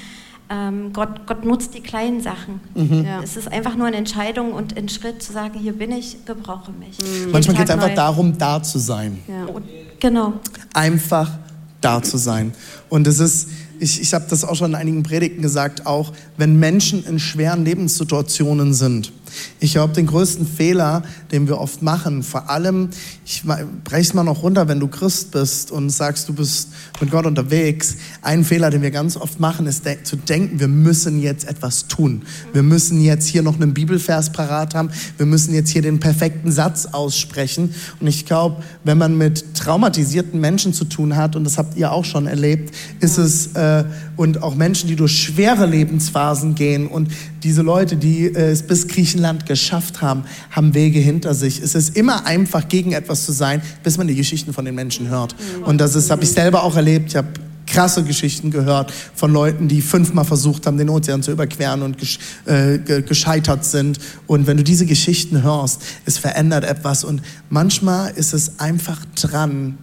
Ähm, 0.49 0.91
Gott, 0.91 1.27
Gott 1.27 1.45
nutzt 1.45 1.73
die 1.75 1.79
kleinen 1.79 2.19
Sachen. 2.19 2.60
Mhm. 2.75 3.05
Ja. 3.05 3.21
Es 3.23 3.38
ist 3.38 3.49
einfach 3.49 3.77
nur 3.77 3.88
eine 3.88 3.95
Entscheidung 3.95 4.51
und 4.51 4.77
ein 4.77 4.89
Schritt 4.89 5.23
zu 5.23 5.31
sagen, 5.31 5.57
hier 5.57 5.73
bin 5.73 5.93
ich, 5.93 6.25
gebrauche 6.25 6.73
mich. 6.73 6.97
Jeden 6.97 7.31
Manchmal 7.31 7.55
geht 7.55 7.65
es 7.65 7.71
einfach 7.71 7.88
neu. 7.88 7.95
darum, 7.95 8.38
da 8.38 8.62
zu 8.62 8.79
sein. 8.79 9.19
Ja. 9.29 9.45
Und, 9.45 9.63
genau. 10.01 10.34
einfach 10.73 11.31
da 11.79 12.03
zu 12.03 12.17
sein. 12.17 12.53
Und 12.89 13.07
es 13.07 13.19
ist, 13.19 13.47
ich, 13.82 14.00
ich 14.00 14.13
habe 14.13 14.26
das 14.30 14.44
auch 14.44 14.56
schon 14.56 14.72
in 14.72 14.76
einigen 14.76 15.02
Predigten 15.02 15.41
gesagt, 15.41 15.88
auch 15.88 16.13
wenn 16.38 16.60
Menschen 16.60 17.04
in 17.04 17.20
schweren 17.20 17.65
Lebenssituationen 17.65 18.76
sind. 18.76 19.12
Ich 19.60 19.72
glaube, 19.72 19.94
den 19.94 20.06
größten 20.06 20.46
Fehler, 20.46 21.02
den 21.32 21.48
wir 21.48 21.58
oft 21.58 21.82
machen, 21.82 22.22
vor 22.22 22.50
allem, 22.50 22.89
ich 23.32 23.44
breche 23.44 24.02
es 24.02 24.13
mal 24.13 24.24
noch 24.24 24.44
runter, 24.44 24.67
wenn 24.67 24.82
du 24.82 24.88
Christ 24.88 25.32
bist 25.32 25.72
und 25.72 25.89
sagst, 25.89 26.28
du 26.28 26.34
bist 26.34 26.67
mit 27.00 27.12
Gott 27.12 27.26
unterwegs, 27.26 27.96
ein 28.22 28.44
Fehler, 28.44 28.70
den 28.70 28.82
wir 28.82 28.91
ganz 28.91 29.15
oft 29.15 29.39
machen, 29.39 29.67
ist 29.67 29.86
de 29.86 30.04
zu 30.04 30.17
denken, 30.17 30.60
wir 30.60 30.67
müssen 30.67 31.22
jetzt 31.22 31.48
etwas 31.48 31.88
tun. 31.88 32.24
Wir 32.52 32.62
müssen 32.62 33.02
jetzt 33.02 33.28
hier 33.28 33.41
noch 33.41 33.56
einen 33.56 33.74
Bibelvers 33.74 34.34
parat 34.34 34.76
haben. 34.76 34.89
Wir 35.15 35.26
müssen 35.26 35.54
jetzt 35.54 35.70
hier 35.70 35.82
den 35.82 36.02
perfekten 36.02 36.52
Satz 36.52 36.88
aussprechen. 36.88 37.74
Und 38.02 38.08
ich 38.08 38.26
glaube, 38.26 38.63
wenn 38.84 38.98
man 38.98 39.17
mit 39.17 39.56
traumatisierten 39.56 40.39
Menschen 40.39 40.74
zu 40.74 40.84
tun 40.84 41.15
hat, 41.15 41.38
und 41.38 41.46
das 41.46 41.58
habt 41.58 41.78
ihr 41.78 41.94
auch 41.94 42.06
schon 42.06 42.28
erlebt, 42.28 42.76
ist 43.00 43.17
es 43.17 43.54
äh, 43.54 43.86
und 44.17 44.44
auch 44.44 44.56
Menschen, 44.56 44.89
die 44.89 44.98
durch 44.98 45.24
schwere 45.24 45.65
Lebensphasen 45.65 46.56
gehen 46.56 46.88
und 46.88 47.10
diese 47.44 47.62
Leute, 47.62 47.96
die 47.96 48.26
äh, 48.26 48.52
es 48.52 48.63
bis 48.63 48.88
Griechenland 48.88 49.46
geschafft 49.46 50.02
haben, 50.02 50.26
haben 50.52 50.74
Wege 50.74 51.00
hinter 51.00 51.34
sich. 51.34 51.62
Es 51.62 51.76
ist 51.76 51.96
immer 51.96 52.26
einfach, 52.26 52.67
gegen 52.67 52.91
etwas 52.91 53.20
zu 53.25 53.31
sein, 53.31 53.62
bis 53.84 53.97
man 53.97 54.07
die 54.07 54.15
Geschichten 54.15 54.53
von 54.53 54.65
den 54.65 54.75
Menschen 54.75 55.10
hört. 55.10 55.36
Und 55.65 55.79
das 55.79 55.95
ist, 55.95 56.12
habe 56.12 56.23
ich 56.23 56.31
selber 56.31 56.63
auch 56.63 56.75
erlebt. 56.75 57.10
Ich 57.10 57.15
habe 57.15 57.29
krasse 57.71 58.03
Geschichten 58.03 58.51
gehört 58.51 58.91
von 59.15 59.31
Leuten, 59.31 59.67
die 59.67 59.81
fünfmal 59.81 60.25
versucht 60.25 60.67
haben, 60.67 60.77
den 60.77 60.89
Ozean 60.89 61.23
zu 61.23 61.31
überqueren 61.31 61.81
und 61.81 61.97
gesch 61.97 62.19
äh, 62.45 62.79
gescheitert 62.79 63.65
sind. 63.65 63.99
Und 64.27 64.47
wenn 64.47 64.57
du 64.57 64.63
diese 64.63 64.86
Geschichten 64.86 65.41
hörst, 65.43 65.81
es 66.05 66.17
verändert 66.17 66.65
etwas. 66.65 67.03
Und 67.03 67.21
manchmal 67.49 68.12
ist 68.12 68.34
es 68.34 68.60
einfach 68.60 68.99
dran, 69.15 69.77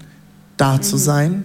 da 0.57 0.77
mhm. 0.77 0.83
zu 0.83 0.96
sein, 0.96 1.44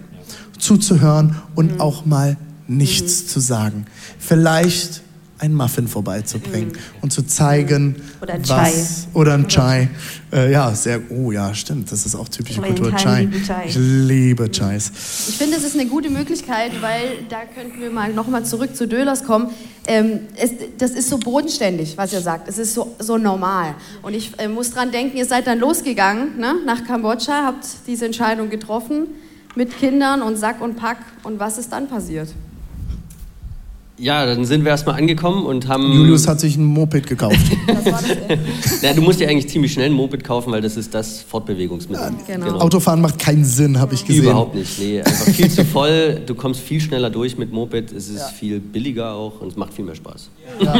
zuzuhören 0.58 1.36
und 1.54 1.74
mhm. 1.74 1.80
auch 1.80 2.04
mal 2.04 2.36
nichts 2.68 3.22
mhm. 3.22 3.28
zu 3.28 3.40
sagen. 3.40 3.86
Vielleicht 4.18 5.03
einen 5.44 5.54
Muffin 5.54 5.86
vorbeizubringen 5.88 6.68
mhm. 6.68 7.02
und 7.02 7.12
zu 7.12 7.22
zeigen, 7.26 7.96
oder 8.20 8.34
ein 8.34 8.42
Chai. 8.42 8.72
oder 9.12 9.34
ein 9.34 9.48
Chai. 9.48 9.88
Äh, 10.32 10.52
ja, 10.52 10.74
sehr, 10.74 11.00
oh 11.10 11.30
ja, 11.32 11.54
stimmt, 11.54 11.92
das 11.92 12.06
ist 12.06 12.14
auch 12.14 12.28
typische 12.28 12.60
oder 12.60 12.68
Kultur. 12.68 12.96
Chai. 12.96 13.28
Chai. 13.46 13.66
Ich 13.68 13.76
liebe 13.76 14.50
Chais. 14.50 14.90
Ich 15.28 15.36
finde, 15.36 15.56
es 15.56 15.64
ist 15.64 15.78
eine 15.78 15.86
gute 15.86 16.10
Möglichkeit, 16.10 16.72
weil 16.80 17.24
da 17.28 17.42
könnten 17.54 17.80
wir 17.80 17.90
mal 17.90 18.12
nochmal 18.12 18.44
zurück 18.44 18.74
zu 18.74 18.88
Dölers 18.88 19.24
kommen. 19.24 19.50
Ähm, 19.86 20.20
es, 20.36 20.52
das 20.78 20.92
ist 20.92 21.10
so 21.10 21.18
bodenständig, 21.18 21.96
was 21.96 22.12
ihr 22.12 22.20
sagt. 22.20 22.48
Es 22.48 22.58
ist 22.58 22.74
so, 22.74 22.94
so 22.98 23.18
normal. 23.18 23.74
Und 24.02 24.14
ich 24.14 24.32
äh, 24.38 24.48
muss 24.48 24.70
dran 24.70 24.90
denken, 24.90 25.16
ihr 25.16 25.26
seid 25.26 25.46
dann 25.46 25.58
losgegangen 25.58 26.38
ne, 26.38 26.54
nach 26.64 26.84
Kambodscha, 26.84 27.44
habt 27.44 27.66
diese 27.86 28.06
Entscheidung 28.06 28.48
getroffen 28.48 29.08
mit 29.54 29.76
Kindern 29.76 30.22
und 30.22 30.36
Sack 30.36 30.60
und 30.60 30.76
Pack. 30.76 30.98
Und 31.22 31.38
was 31.38 31.58
ist 31.58 31.70
dann 31.70 31.86
passiert? 31.86 32.28
Ja, 33.96 34.26
dann 34.26 34.44
sind 34.44 34.64
wir 34.64 34.72
erstmal 34.72 34.96
angekommen 34.96 35.46
und 35.46 35.68
haben. 35.68 35.92
Julius 35.92 36.26
hat 36.26 36.40
sich 36.40 36.56
ein 36.56 36.64
Moped 36.64 37.06
gekauft. 37.06 37.38
das 37.68 37.84
war 37.84 38.02
das 38.02 38.82
ja, 38.82 38.92
du 38.94 39.02
musst 39.02 39.20
dir 39.20 39.28
eigentlich 39.28 39.48
ziemlich 39.48 39.72
schnell 39.72 39.86
ein 39.86 39.92
Moped 39.92 40.24
kaufen, 40.24 40.52
weil 40.52 40.60
das 40.60 40.76
ist 40.76 40.92
das 40.92 41.20
Fortbewegungsmittel. 41.20 42.04
Ja, 42.04 42.34
genau. 42.34 42.46
genau. 42.46 42.58
Autofahren 42.58 43.00
macht 43.00 43.20
keinen 43.20 43.44
Sinn, 43.44 43.78
habe 43.78 43.94
ich 43.94 44.04
gesehen. 44.04 44.24
Überhaupt 44.24 44.56
nicht. 44.56 44.80
Nee, 44.80 44.98
einfach 45.00 45.26
viel 45.26 45.48
zu 45.48 45.64
voll. 45.64 46.22
Du 46.26 46.34
kommst 46.34 46.60
viel 46.60 46.80
schneller 46.80 47.08
durch 47.08 47.38
mit 47.38 47.52
Moped. 47.52 47.92
Es 47.92 48.08
ist 48.08 48.18
ja. 48.18 48.26
viel 48.26 48.58
billiger 48.58 49.12
auch 49.12 49.40
und 49.40 49.52
es 49.52 49.56
macht 49.56 49.72
viel 49.72 49.84
mehr 49.84 49.94
Spaß. 49.94 50.28
Ja. 50.60 50.74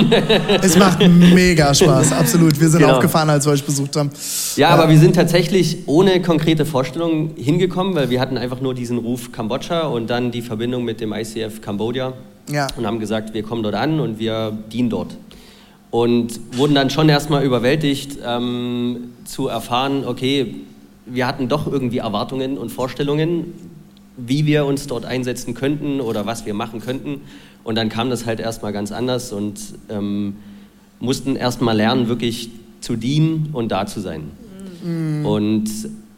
es 0.61 0.77
macht 0.77 1.09
mega 1.09 1.73
Spaß, 1.73 2.13
absolut. 2.13 2.59
Wir 2.61 2.69
sind 2.69 2.81
genau. 2.81 2.97
auch 2.97 3.01
gefahren, 3.01 3.31
als 3.31 3.47
wir 3.47 3.53
euch 3.53 3.65
besucht 3.65 3.95
haben. 3.95 4.11
Ja, 4.57 4.71
aber 4.71 4.89
wir 4.91 4.99
sind 4.99 5.15
tatsächlich 5.15 5.87
ohne 5.87 6.21
konkrete 6.21 6.67
Vorstellung 6.67 7.31
hingekommen, 7.37 7.95
weil 7.95 8.11
wir 8.11 8.21
hatten 8.21 8.37
einfach 8.37 8.61
nur 8.61 8.75
diesen 8.75 8.99
Ruf 8.99 9.31
Kambodscha 9.31 9.83
und 9.83 10.11
dann 10.11 10.33
die 10.33 10.43
Verbindung 10.43 10.85
mit 10.85 11.01
dem 11.01 11.13
ICF 11.13 11.61
Kambodscha 11.61 12.15
ja. 12.51 12.69
und 12.77 12.87
haben 12.87 13.01
gesagt, 13.01 13.35
wir 13.35 13.43
kommen 13.43 13.63
dort 13.63 13.75
an 13.75 14.01
und 14.01 14.19
wir 14.19 14.57
dienen 14.73 14.91
dort. 14.91 15.17
Und 15.91 16.41
wurden 16.57 16.75
dann 16.75 16.91
schon 16.91 17.09
erstmal 17.09 17.45
überwältigt 17.45 18.19
ähm, 18.25 19.13
zu 19.25 19.49
erfahren, 19.49 20.05
okay, 20.07 20.57
wir 21.07 21.27
hatten 21.27 21.49
doch 21.49 21.71
irgendwie 21.71 21.99
Erwartungen 21.99 22.59
und 22.59 22.71
Vorstellungen, 22.71 23.55
wie 24.17 24.47
wir 24.47 24.65
uns 24.65 24.87
dort 24.87 25.05
einsetzen 25.05 25.55
könnten 25.55 26.01
oder 26.01 26.27
was 26.27 26.47
wir 26.47 26.55
machen 26.55 26.81
könnten. 26.81 27.21
Und 27.63 27.77
dann 27.77 27.89
kam 27.89 28.11
das 28.11 28.27
halt 28.27 28.41
erstmal 28.41 28.73
ganz 28.73 28.93
anders 28.93 29.33
und 29.33 29.59
ähm, 29.89 30.37
mussten 31.01 31.37
erstmal 31.37 31.77
lernen, 31.77 32.09
wirklich 32.09 32.51
zu 32.81 32.97
dienen 32.97 33.51
und 33.53 33.71
da 33.71 33.87
zu 33.87 34.01
sein. 34.01 34.31
Mhm. 34.85 35.27
Und 35.27 35.71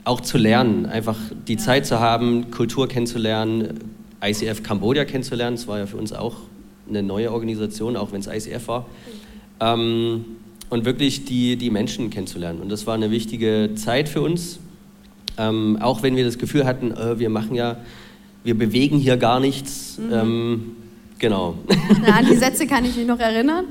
auch 0.04 0.20
zu 0.20 0.38
lernen, 0.38 0.86
einfach 0.86 1.16
die 1.48 1.56
Zeit 1.56 1.86
zu 1.86 2.00
haben, 2.00 2.50
Kultur 2.50 2.88
kennenzulernen, 2.88 3.95
ICF 4.28 4.62
Kambodscha 4.62 5.04
kennenzulernen. 5.04 5.56
Das 5.56 5.66
war 5.66 5.78
ja 5.78 5.86
für 5.86 5.96
uns 5.96 6.12
auch 6.12 6.36
eine 6.88 7.02
neue 7.02 7.32
Organisation, 7.32 7.96
auch 7.96 8.12
wenn 8.12 8.20
es 8.20 8.26
ICF 8.26 8.68
war. 8.68 8.86
Ähm, 9.60 10.24
und 10.68 10.84
wirklich 10.84 11.24
die, 11.24 11.56
die 11.56 11.70
Menschen 11.70 12.10
kennenzulernen. 12.10 12.60
Und 12.60 12.70
das 12.70 12.86
war 12.86 12.94
eine 12.94 13.10
wichtige 13.10 13.70
Zeit 13.76 14.08
für 14.08 14.22
uns. 14.22 14.58
Ähm, 15.38 15.78
auch 15.80 16.02
wenn 16.02 16.16
wir 16.16 16.24
das 16.24 16.38
Gefühl 16.38 16.64
hatten, 16.64 16.92
äh, 16.92 17.18
wir 17.18 17.30
machen 17.30 17.54
ja, 17.54 17.76
wir 18.42 18.56
bewegen 18.56 18.98
hier 18.98 19.16
gar 19.16 19.38
nichts. 19.38 19.98
Mhm. 19.98 20.12
Ähm, 20.12 20.76
genau. 21.18 21.58
Na, 22.02 22.18
an 22.18 22.26
die 22.26 22.36
Sätze 22.36 22.66
kann 22.66 22.84
ich 22.84 22.96
mich 22.96 23.06
noch 23.06 23.20
erinnern, 23.20 23.66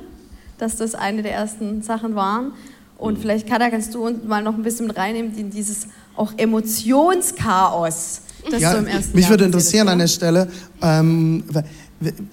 dass 0.58 0.78
das 0.78 0.96
eine 0.96 1.22
der 1.24 1.34
ersten 1.34 1.82
Sachen 1.82 2.16
waren. 2.16 2.52
Und 2.98 3.18
mhm. 3.18 3.22
vielleicht, 3.22 3.48
Kada, 3.48 3.70
kannst 3.70 3.94
du 3.94 4.06
uns 4.06 4.24
mal 4.24 4.44
noch 4.44 4.56
ein 4.56 4.64
bisschen 4.64 4.90
reinnehmen 4.90 5.38
in 5.38 5.50
dieses 5.50 5.88
auch 6.16 6.34
Emotionschaos 6.38 8.22
das 8.50 8.62
ja, 8.62 8.72
so 8.72 8.78
im 8.78 8.88
ersten 8.88 9.16
mich 9.16 9.24
Jahr 9.24 9.32
würde 9.32 9.46
interessieren 9.46 9.88
an 9.88 10.00
der 10.00 10.08
Stelle, 10.08 10.48
ähm, 10.82 11.44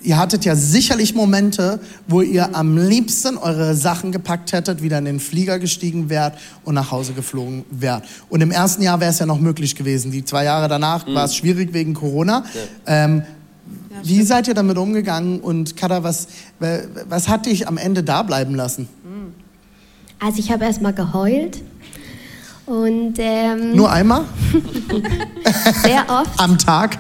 ihr 0.03 0.19
hattet 0.19 0.45
ja 0.45 0.57
sicherlich 0.57 1.15
Momente, 1.15 1.81
wo 2.09 2.21
ihr 2.21 2.55
am 2.55 2.77
liebsten 2.77 3.39
eure 3.39 3.75
Sachen 3.75 4.13
gepackt 4.13 4.53
hättet, 4.53 4.83
wieder 4.83 4.99
in 4.99 5.05
den 5.05 5.21
Flieger 5.21 5.59
gestiegen 5.59 6.11
wärt 6.11 6.39
und 6.65 6.75
nach 6.75 6.91
Hause 6.91 7.13
geflogen 7.13 7.65
wärt. 7.71 8.05
Und 8.29 8.41
im 8.41 8.51
ersten 8.51 8.83
Jahr 8.83 9.01
wäre 9.01 9.11
es 9.11 9.19
ja 9.19 9.27
noch 9.27 9.39
möglich 9.39 9.77
gewesen. 9.77 10.11
Die 10.11 10.25
zwei 10.25 10.45
Jahre 10.45 10.69
danach 10.69 11.07
mhm. 11.07 11.15
war 11.15 11.25
es 11.25 11.37
schwierig 11.37 11.73
wegen 11.73 11.95
Corona. 11.95 12.45
Ja. 12.87 13.05
Ähm, 13.05 13.23
ja, 13.91 13.97
wie 14.05 14.23
seid 14.23 14.49
ihr 14.49 14.55
damit 14.55 14.77
umgegangen 14.79 15.41
und 15.41 15.77
Kada, 15.77 16.03
was, 16.03 16.27
was 17.09 17.29
hat 17.29 17.47
dich 17.47 17.69
am 17.69 17.79
Ende 17.79 18.03
da 18.03 18.23
bleiben 18.23 18.55
lassen? 18.55 18.89
Also 20.19 20.39
ich 20.39 20.53
habe 20.53 20.65
erst 20.65 20.81
mal 20.81 20.93
geheult 20.93 21.63
und, 22.67 23.15
ähm, 23.19 23.75
Nur 23.75 23.91
einmal? 23.91 24.25
sehr 25.83 26.05
oft. 26.09 26.39
Am 26.39 26.59
Tag? 26.59 26.99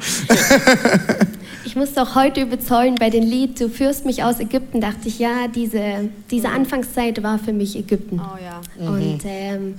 ich 1.65 1.77
musste 1.77 2.03
auch 2.03 2.15
heute 2.15 2.43
überzeugen 2.43 2.97
bei 2.97 3.11
dem 3.11 3.23
Lied 3.23 3.61
Du 3.61 3.69
führst 3.69 4.05
mich 4.05 4.25
aus 4.25 4.41
Ägypten, 4.41 4.81
dachte 4.81 5.07
ich, 5.09 5.19
ja, 5.19 5.49
diese, 5.55 6.11
diese 6.31 6.49
Anfangszeit 6.49 7.23
war 7.23 7.39
für 7.39 7.53
mich 7.53 7.77
Ägypten. 7.77 8.21
Oh 8.21 8.37
ja. 8.43 8.61
Mhm. 8.79 8.95
Und 8.95 9.21
ähm, 9.25 9.75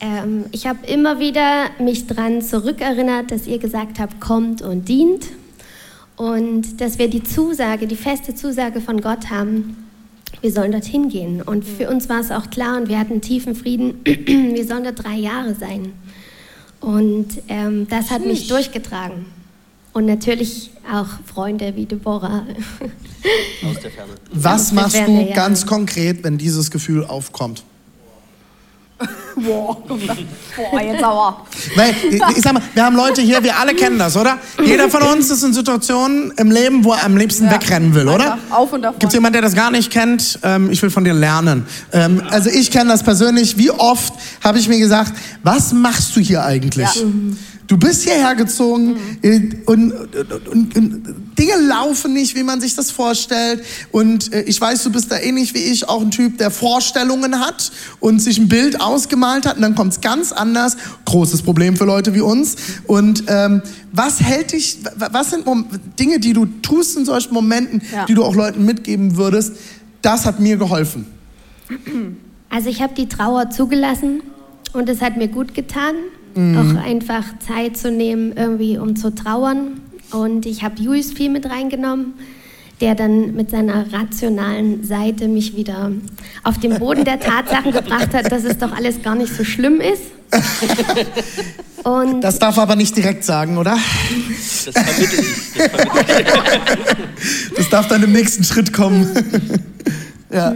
ähm, 0.00 0.44
ich 0.52 0.66
habe 0.66 0.86
immer 0.86 1.18
wieder 1.18 1.66
mich 1.78 2.06
daran 2.06 2.42
zurückerinnert, 2.42 3.30
dass 3.30 3.46
ihr 3.46 3.58
gesagt 3.58 3.98
habt, 3.98 4.20
kommt 4.20 4.60
und 4.60 4.88
dient. 4.88 5.26
Und 6.16 6.80
dass 6.80 6.98
wir 6.98 7.08
die 7.08 7.22
Zusage, 7.22 7.86
die 7.86 7.96
feste 7.96 8.34
Zusage 8.34 8.80
von 8.80 9.00
Gott 9.00 9.30
haben, 9.30 9.85
wir 10.46 10.52
sollen 10.52 10.70
dorthin 10.70 11.08
gehen. 11.08 11.42
Und 11.42 11.64
für 11.64 11.90
uns 11.90 12.08
war 12.08 12.20
es 12.20 12.30
auch 12.30 12.50
klar 12.50 12.76
und 12.76 12.88
wir 12.88 13.00
hatten 13.00 13.20
tiefen 13.20 13.56
Frieden, 13.56 14.00
wir 14.04 14.64
sollen 14.64 14.84
dort 14.84 15.02
drei 15.02 15.16
Jahre 15.16 15.56
sein. 15.56 15.92
Und 16.80 17.26
ähm, 17.48 17.88
das 17.90 18.12
hat 18.12 18.24
mich 18.24 18.46
durchgetragen. 18.46 19.26
Und 19.92 20.06
natürlich 20.06 20.70
auch 20.88 21.08
Freunde 21.24 21.74
wie 21.74 21.84
Deborah. 21.84 22.46
Aus 23.64 23.80
der 23.82 23.90
Ferne. 23.90 24.12
Was 24.30 24.70
machst 24.70 24.96
du 25.04 25.32
ganz 25.34 25.66
konkret, 25.66 26.22
wenn 26.22 26.38
dieses 26.38 26.70
Gefühl 26.70 27.04
aufkommt? 27.04 27.64
Boah, 29.36 29.76
Boah, 29.86 30.80
jetzt 30.80 31.04
aber. 31.04 31.46
Weil, 31.74 31.94
ich 32.10 32.42
sag 32.42 32.54
mal, 32.54 32.62
wir 32.72 32.84
haben 32.84 32.96
Leute 32.96 33.20
hier, 33.20 33.42
wir 33.42 33.58
alle 33.58 33.74
kennen 33.74 33.98
das, 33.98 34.16
oder? 34.16 34.38
Jeder 34.64 34.88
von 34.88 35.02
uns 35.02 35.30
ist 35.30 35.42
in 35.42 35.52
Situationen 35.52 36.32
im 36.38 36.50
Leben, 36.50 36.82
wo 36.82 36.94
er 36.94 37.04
am 37.04 37.16
liebsten 37.16 37.44
ja. 37.44 37.52
wegrennen 37.52 37.94
will, 37.94 38.08
oder? 38.08 38.38
Auf 38.48 38.72
und 38.72 38.82
davon. 38.82 38.98
Gibt 38.98 39.10
es 39.10 39.14
jemanden, 39.14 39.34
der 39.34 39.42
das 39.42 39.54
gar 39.54 39.70
nicht 39.70 39.92
kennt? 39.92 40.38
Ähm, 40.42 40.70
ich 40.70 40.82
will 40.82 40.88
von 40.88 41.04
dir 41.04 41.12
lernen. 41.12 41.66
Ähm, 41.92 42.22
also 42.30 42.48
ich 42.48 42.70
kenne 42.70 42.90
das 42.90 43.02
persönlich. 43.02 43.58
Wie 43.58 43.70
oft 43.70 44.14
habe 44.42 44.58
ich 44.58 44.68
mir 44.68 44.78
gesagt, 44.78 45.12
was 45.42 45.72
machst 45.74 46.16
du 46.16 46.20
hier 46.20 46.42
eigentlich? 46.42 46.94
Ja. 46.94 47.04
Mhm. 47.04 47.36
Du 47.66 47.76
bist 47.76 48.04
hierher 48.04 48.34
gezogen 48.34 48.96
mhm. 49.22 49.62
und, 49.66 49.92
und, 49.92 50.48
und, 50.48 50.76
und, 50.76 51.14
Dinge 51.36 51.56
laufen 51.66 52.12
nicht, 52.12 52.36
wie 52.36 52.42
man 52.42 52.60
sich 52.60 52.74
das 52.74 52.90
vorstellt. 52.90 53.64
Und 53.90 54.32
äh, 54.32 54.42
ich 54.42 54.60
weiß, 54.60 54.84
du 54.84 54.92
bist 54.92 55.10
da 55.10 55.18
ähnlich 55.18 55.52
wie 55.54 55.58
ich, 55.58 55.88
auch 55.88 56.00
ein 56.00 56.10
Typ, 56.10 56.38
der 56.38 56.50
Vorstellungen 56.50 57.40
hat 57.40 57.72
und 58.00 58.20
sich 58.20 58.38
ein 58.38 58.48
Bild 58.48 58.80
ausgemalt 58.80 59.46
hat 59.46 59.56
und 59.56 59.62
dann 59.62 59.74
kommt 59.74 59.92
es 59.92 60.00
ganz 60.00 60.32
anders. 60.32 60.76
Großes 61.04 61.42
Problem 61.42 61.76
für 61.76 61.84
Leute 61.84 62.14
wie 62.14 62.20
uns. 62.20 62.56
Und 62.86 63.24
ähm, 63.26 63.62
was 63.92 64.20
hält 64.20 64.52
dich, 64.52 64.78
was 64.96 65.30
sind 65.30 65.44
Dinge, 65.98 66.20
die 66.20 66.32
du 66.32 66.46
tust 66.46 66.96
in 66.96 67.04
solchen 67.04 67.34
Momenten, 67.34 67.82
ja. 67.92 68.06
die 68.06 68.14
du 68.14 68.24
auch 68.24 68.34
Leuten 68.34 68.64
mitgeben 68.64 69.16
würdest? 69.16 69.54
Das 70.02 70.24
hat 70.24 70.40
mir 70.40 70.56
geholfen. 70.56 71.06
Also 72.48 72.70
ich 72.70 72.80
habe 72.80 72.94
die 72.94 73.08
Trauer 73.08 73.50
zugelassen 73.50 74.22
und 74.72 74.88
es 74.88 75.00
hat 75.00 75.16
mir 75.16 75.28
gut 75.28 75.54
getan 75.54 75.96
mhm. 76.36 76.58
auch 76.58 76.82
einfach 76.82 77.24
Zeit 77.46 77.76
zu 77.76 77.90
nehmen, 77.90 78.32
irgendwie 78.36 78.78
um 78.78 78.96
zu 78.96 79.14
trauern. 79.14 79.80
Und 80.12 80.46
ich 80.46 80.62
habe 80.62 80.80
Julius 80.80 81.12
viel 81.12 81.30
mit 81.30 81.48
reingenommen, 81.50 82.14
der 82.80 82.94
dann 82.94 83.34
mit 83.34 83.50
seiner 83.50 83.92
rationalen 83.92 84.84
Seite 84.84 85.28
mich 85.28 85.56
wieder 85.56 85.90
auf 86.44 86.58
den 86.58 86.78
Boden 86.78 87.04
der 87.04 87.18
Tatsachen 87.18 87.72
gebracht 87.72 88.14
hat, 88.14 88.30
dass 88.30 88.44
es 88.44 88.58
doch 88.58 88.72
alles 88.72 89.02
gar 89.02 89.14
nicht 89.14 89.34
so 89.34 89.44
schlimm 89.44 89.80
ist. 89.80 90.02
Und 91.84 92.20
das 92.20 92.38
darf 92.38 92.58
aber 92.58 92.74
nicht 92.74 92.96
direkt 92.96 93.24
sagen, 93.24 93.58
oder? 93.58 93.78
Das 94.64 94.74
vermittle 94.74 95.20
ich. 95.20 95.52
Das, 95.54 95.70
vermittle 95.70 96.20
ich. 96.20 97.56
das 97.56 97.70
darf 97.70 97.86
dann 97.86 98.02
im 98.02 98.12
nächsten 98.12 98.42
Schritt 98.42 98.72
kommen. 98.72 99.08
ja. 100.32 100.52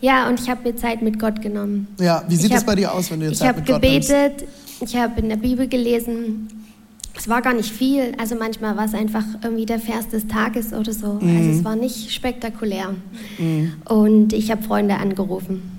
Ja, 0.00 0.28
und 0.28 0.38
ich 0.38 0.50
habe 0.50 0.68
mir 0.68 0.76
Zeit 0.76 1.00
mit 1.00 1.18
Gott 1.18 1.40
genommen. 1.40 1.88
Ja, 1.98 2.24
wie 2.28 2.36
sieht 2.36 2.52
es 2.52 2.62
bei 2.62 2.74
dir 2.74 2.92
aus, 2.92 3.10
wenn 3.10 3.20
du 3.20 3.26
jetzt 3.26 3.38
Zeit 3.38 3.56
mit 3.56 3.66
Gott 3.66 3.80
gebetet, 3.80 4.38
nimmst? 4.38 4.42
Ich 4.42 4.44
habe 4.44 4.63
in 4.80 5.28
der 5.28 5.36
Bibel 5.36 5.68
gelesen, 5.68 6.48
es 7.16 7.28
war 7.28 7.42
gar 7.42 7.54
nicht 7.54 7.72
viel. 7.72 8.12
Also 8.18 8.34
manchmal 8.34 8.76
war 8.76 8.86
es 8.86 8.94
einfach 8.94 9.24
irgendwie 9.42 9.66
der 9.66 9.78
Vers 9.78 10.08
des 10.08 10.26
Tages 10.26 10.72
oder 10.72 10.92
so. 10.92 11.18
Mhm. 11.20 11.36
Also 11.36 11.50
es 11.50 11.64
war 11.64 11.76
nicht 11.76 12.12
spektakulär. 12.12 12.94
Mhm. 13.38 13.72
Und 13.84 14.32
ich 14.32 14.50
habe 14.50 14.62
Freunde 14.62 14.96
angerufen. 14.96 15.70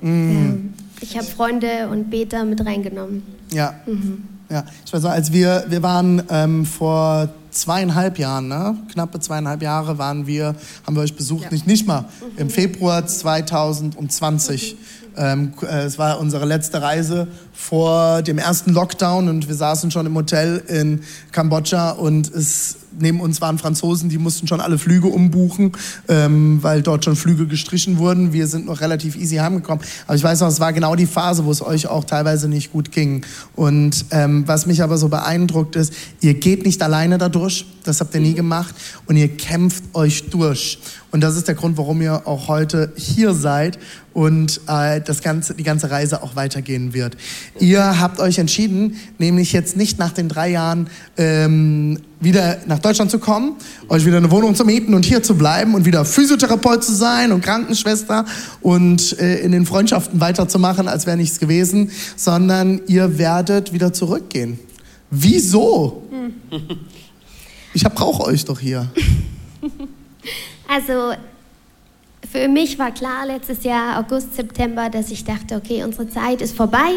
Mhm. 0.00 0.74
ich 1.00 1.16
habe 1.16 1.26
Freunde 1.26 1.88
und 1.90 2.10
Beter 2.10 2.44
mit 2.44 2.64
reingenommen. 2.64 3.22
Ja. 3.52 3.74
Mhm. 3.86 4.24
Ja, 4.50 4.64
ich 4.84 4.92
weiß 4.92 5.02
noch, 5.02 5.10
als 5.10 5.32
wir, 5.32 5.64
wir 5.68 5.82
waren 5.82 6.22
ähm, 6.28 6.66
vor 6.66 7.30
zweieinhalb 7.50 8.18
Jahren, 8.18 8.48
ne? 8.48 8.76
knappe 8.92 9.18
zweieinhalb 9.20 9.62
Jahre 9.62 9.96
waren 9.96 10.26
wir, 10.26 10.54
haben 10.86 10.94
wir 10.94 11.02
euch 11.02 11.16
besucht, 11.16 11.44
ja. 11.44 11.50
nicht, 11.50 11.66
nicht 11.66 11.86
mal, 11.86 12.04
im 12.36 12.50
Februar 12.50 13.06
2020. 13.06 14.76
Ähm, 15.16 15.52
äh, 15.62 15.84
es 15.84 15.98
war 15.98 16.20
unsere 16.20 16.44
letzte 16.44 16.82
Reise 16.82 17.28
vor 17.52 18.22
dem 18.22 18.38
ersten 18.38 18.72
Lockdown 18.72 19.28
und 19.28 19.48
wir 19.48 19.54
saßen 19.54 19.90
schon 19.90 20.06
im 20.06 20.14
Hotel 20.14 20.62
in 20.68 21.00
Kambodscha 21.32 21.90
und 21.90 22.32
es 22.32 22.76
neben 22.98 23.20
uns 23.20 23.40
waren 23.40 23.58
Franzosen, 23.58 24.08
die 24.08 24.18
mussten 24.18 24.46
schon 24.46 24.60
alle 24.60 24.78
Flüge 24.78 25.08
umbuchen, 25.08 25.72
ähm, 26.08 26.62
weil 26.62 26.82
dort 26.82 27.04
schon 27.04 27.16
Flüge 27.16 27.46
gestrichen 27.46 27.98
wurden. 27.98 28.32
Wir 28.32 28.46
sind 28.46 28.66
noch 28.66 28.80
relativ 28.80 29.16
easy 29.16 29.36
heimgekommen. 29.36 29.84
Aber 30.06 30.16
ich 30.16 30.22
weiß 30.22 30.40
noch, 30.40 30.48
es 30.48 30.60
war 30.60 30.72
genau 30.72 30.94
die 30.94 31.06
Phase, 31.06 31.44
wo 31.44 31.50
es 31.50 31.62
euch 31.62 31.86
auch 31.86 32.04
teilweise 32.04 32.48
nicht 32.48 32.72
gut 32.72 32.92
ging. 32.92 33.24
Und 33.54 34.06
ähm, 34.10 34.44
was 34.46 34.66
mich 34.66 34.82
aber 34.82 34.98
so 34.98 35.08
beeindruckt 35.08 35.76
ist, 35.76 35.92
ihr 36.20 36.34
geht 36.34 36.64
nicht 36.64 36.82
alleine 36.82 37.18
dadurch, 37.18 37.66
das 37.84 38.00
habt 38.00 38.14
ihr 38.14 38.20
nie 38.20 38.34
gemacht, 38.34 38.74
und 39.06 39.16
ihr 39.16 39.28
kämpft 39.28 39.84
euch 39.94 40.30
durch. 40.30 40.78
Und 41.10 41.20
das 41.20 41.36
ist 41.36 41.48
der 41.48 41.54
Grund, 41.54 41.76
warum 41.76 42.02
ihr 42.02 42.26
auch 42.26 42.48
heute 42.48 42.92
hier 42.96 43.34
seid 43.34 43.78
und 44.14 44.60
äh, 44.68 45.00
das 45.00 45.20
ganze, 45.22 45.54
die 45.54 45.64
ganze 45.64 45.90
Reise 45.90 46.22
auch 46.22 46.36
weitergehen 46.36 46.94
wird. 46.94 47.16
Ihr 47.60 48.00
habt 48.00 48.20
euch 48.20 48.38
entschieden, 48.38 48.96
nämlich 49.18 49.52
jetzt 49.52 49.76
nicht 49.76 49.98
nach 49.98 50.12
den 50.12 50.28
drei 50.28 50.50
Jahren 50.50 50.88
ähm, 51.18 52.00
wieder 52.20 52.58
nach 52.66 52.78
Deutschland 52.78 53.10
zu 53.10 53.18
kommen, 53.18 53.56
euch 53.88 54.06
wieder 54.06 54.16
eine 54.16 54.30
Wohnung 54.30 54.54
zu 54.54 54.64
mieten 54.64 54.94
und 54.94 55.04
hier 55.04 55.22
zu 55.22 55.34
bleiben 55.34 55.74
und 55.74 55.84
wieder 55.84 56.04
Physiotherapeut 56.04 56.82
zu 56.82 56.94
sein 56.94 57.32
und 57.32 57.42
Krankenschwester 57.42 58.24
und 58.62 59.18
äh, 59.18 59.40
in 59.40 59.52
den 59.52 59.66
Freundschaften 59.66 60.20
weiterzumachen, 60.20 60.88
als 60.88 61.06
wäre 61.06 61.16
nichts 61.16 61.38
gewesen, 61.38 61.90
sondern 62.16 62.80
ihr 62.86 63.18
werdet 63.18 63.72
wieder 63.72 63.92
zurückgehen. 63.92 64.58
Wieso? 65.10 66.04
Hm. 66.10 66.34
Ich 67.74 67.82
brauche 67.82 68.24
euch 68.24 68.44
doch 68.44 68.60
hier. 68.60 68.88
Also 70.66 71.12
für 72.34 72.48
mich 72.48 72.80
war 72.80 72.90
klar 72.90 73.26
letztes 73.26 73.62
Jahr, 73.62 74.00
August, 74.00 74.34
September, 74.34 74.90
dass 74.90 75.12
ich 75.12 75.22
dachte, 75.22 75.54
okay, 75.54 75.84
unsere 75.84 76.08
Zeit 76.08 76.42
ist 76.42 76.56
vorbei. 76.56 76.90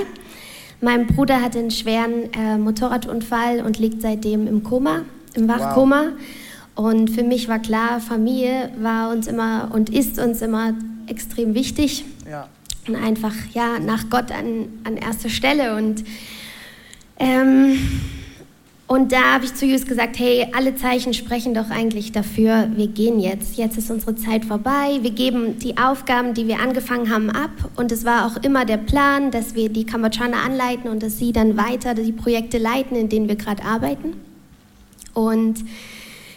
Mein 0.82 1.06
Bruder 1.06 1.44
hatte 1.44 1.60
einen 1.60 1.70
schweren 1.70 2.34
äh, 2.34 2.58
Motorradunfall 2.58 3.62
und 3.64 3.78
liegt 3.78 4.02
seitdem 4.02 4.48
im 4.48 4.64
Koma, 4.64 5.04
im 5.36 5.48
Wachkoma. 5.48 6.06
Wow. 6.76 6.88
Und 6.90 7.12
für 7.12 7.22
mich 7.22 7.48
war 7.48 7.60
klar, 7.60 8.00
Familie 8.00 8.72
war 8.80 9.12
uns 9.12 9.28
immer 9.28 9.70
und 9.72 9.92
ist 9.92 10.18
uns 10.18 10.42
immer 10.42 10.74
extrem 11.06 11.54
wichtig. 11.54 12.04
Ja. 12.28 12.50
Und 12.88 12.96
einfach, 12.96 13.34
ja, 13.54 13.78
nach 13.78 14.10
Gott 14.10 14.32
an, 14.32 14.70
an 14.86 14.98
erster 14.98 15.30
Stelle. 15.30 15.76
Und 15.76 16.04
ähm, 17.20 17.78
und 18.88 19.12
da 19.12 19.34
habe 19.34 19.44
ich 19.44 19.54
zu 19.54 19.66
Jus 19.66 19.86
gesagt, 19.86 20.18
hey, 20.18 20.48
alle 20.54 20.74
Zeichen 20.76 21.14
sprechen 21.14 21.54
doch 21.54 21.70
eigentlich 21.70 22.14
dafür, 22.14 22.70
wir 22.74 22.88
gehen 22.88 23.20
jetzt. 23.20 23.58
Jetzt 23.58 23.78
ist 23.78 23.92
unsere 23.92 24.16
Zeit 24.16 24.46
vorbei. 24.46 25.00
Wir 25.02 25.12
geben 25.12 25.60
die 25.60 25.78
Aufgaben, 25.78 26.34
die 26.34 26.48
wir 26.48 26.62
angefangen 26.62 27.12
haben, 27.12 27.30
ab. 27.30 27.52
Und 27.76 27.92
es 27.92 28.06
war 28.06 28.26
auch 28.26 28.42
immer 28.44 28.64
der 28.64 28.78
Plan, 28.78 29.30
dass 29.30 29.56
wir 29.56 29.68
die 29.68 29.86
Kambodschaner 29.86 30.38
anleiten 30.38 30.90
und 30.90 31.04
dass 31.04 31.18
sie 31.18 31.34
dann 31.34 31.58
weiter 31.58 31.96
die 31.96 32.14
Projekte 32.14 32.60
leiten, 32.60 32.96
in 32.96 33.10
denen 33.10 33.28
wir 33.28 33.36
gerade 33.36 33.62
arbeiten. 33.66 34.14
Und 35.14 35.66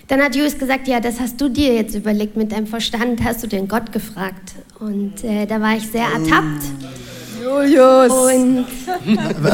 dann 0.09 0.21
hat 0.21 0.35
Julius 0.35 0.59
gesagt, 0.59 0.89
ja, 0.89 0.99
das 0.99 1.21
hast 1.21 1.41
du 1.41 1.49
dir 1.49 1.73
jetzt 1.73 1.95
überlegt 1.95 2.37
mit 2.37 2.51
deinem 2.51 2.67
Verstand, 2.67 3.23
hast 3.23 3.45
du 3.45 3.47
den 3.47 3.69
Gott 3.69 3.93
gefragt. 3.93 4.55
Und 4.81 5.23
äh, 5.23 5.47
da 5.47 5.61
war 5.61 5.77
ich 5.77 5.87
sehr 5.87 6.07
ertappt. 6.07 6.65
Julius! 7.41 8.11
Und 8.11 8.67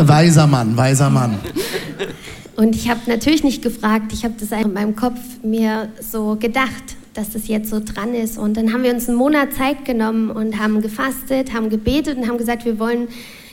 weiser 0.08 0.46
Mann, 0.46 0.74
weiser 0.78 1.10
Mann. 1.10 1.38
Und 2.56 2.74
ich 2.74 2.88
habe 2.88 3.00
natürlich 3.06 3.44
nicht 3.44 3.62
gefragt, 3.62 4.12
ich 4.12 4.24
habe 4.24 4.34
das 4.40 4.50
in 4.50 4.72
meinem 4.72 4.96
Kopf 4.96 5.18
mir 5.42 5.90
so 6.00 6.36
gedacht, 6.36 6.96
dass 7.12 7.30
das 7.30 7.48
jetzt 7.48 7.68
so 7.68 7.80
dran 7.80 8.14
ist. 8.14 8.38
Und 8.38 8.56
dann 8.56 8.72
haben 8.72 8.82
wir 8.82 8.92
uns 8.92 9.08
einen 9.08 9.18
Monat 9.18 9.52
Zeit 9.52 9.84
genommen 9.84 10.30
und 10.30 10.58
haben 10.58 10.80
gefastet, 10.80 11.52
haben 11.52 11.68
gebetet 11.68 12.16
und 12.16 12.26
haben 12.26 12.38
gesagt, 12.38 12.64
wir 12.64 12.78
wollen 12.78 13.08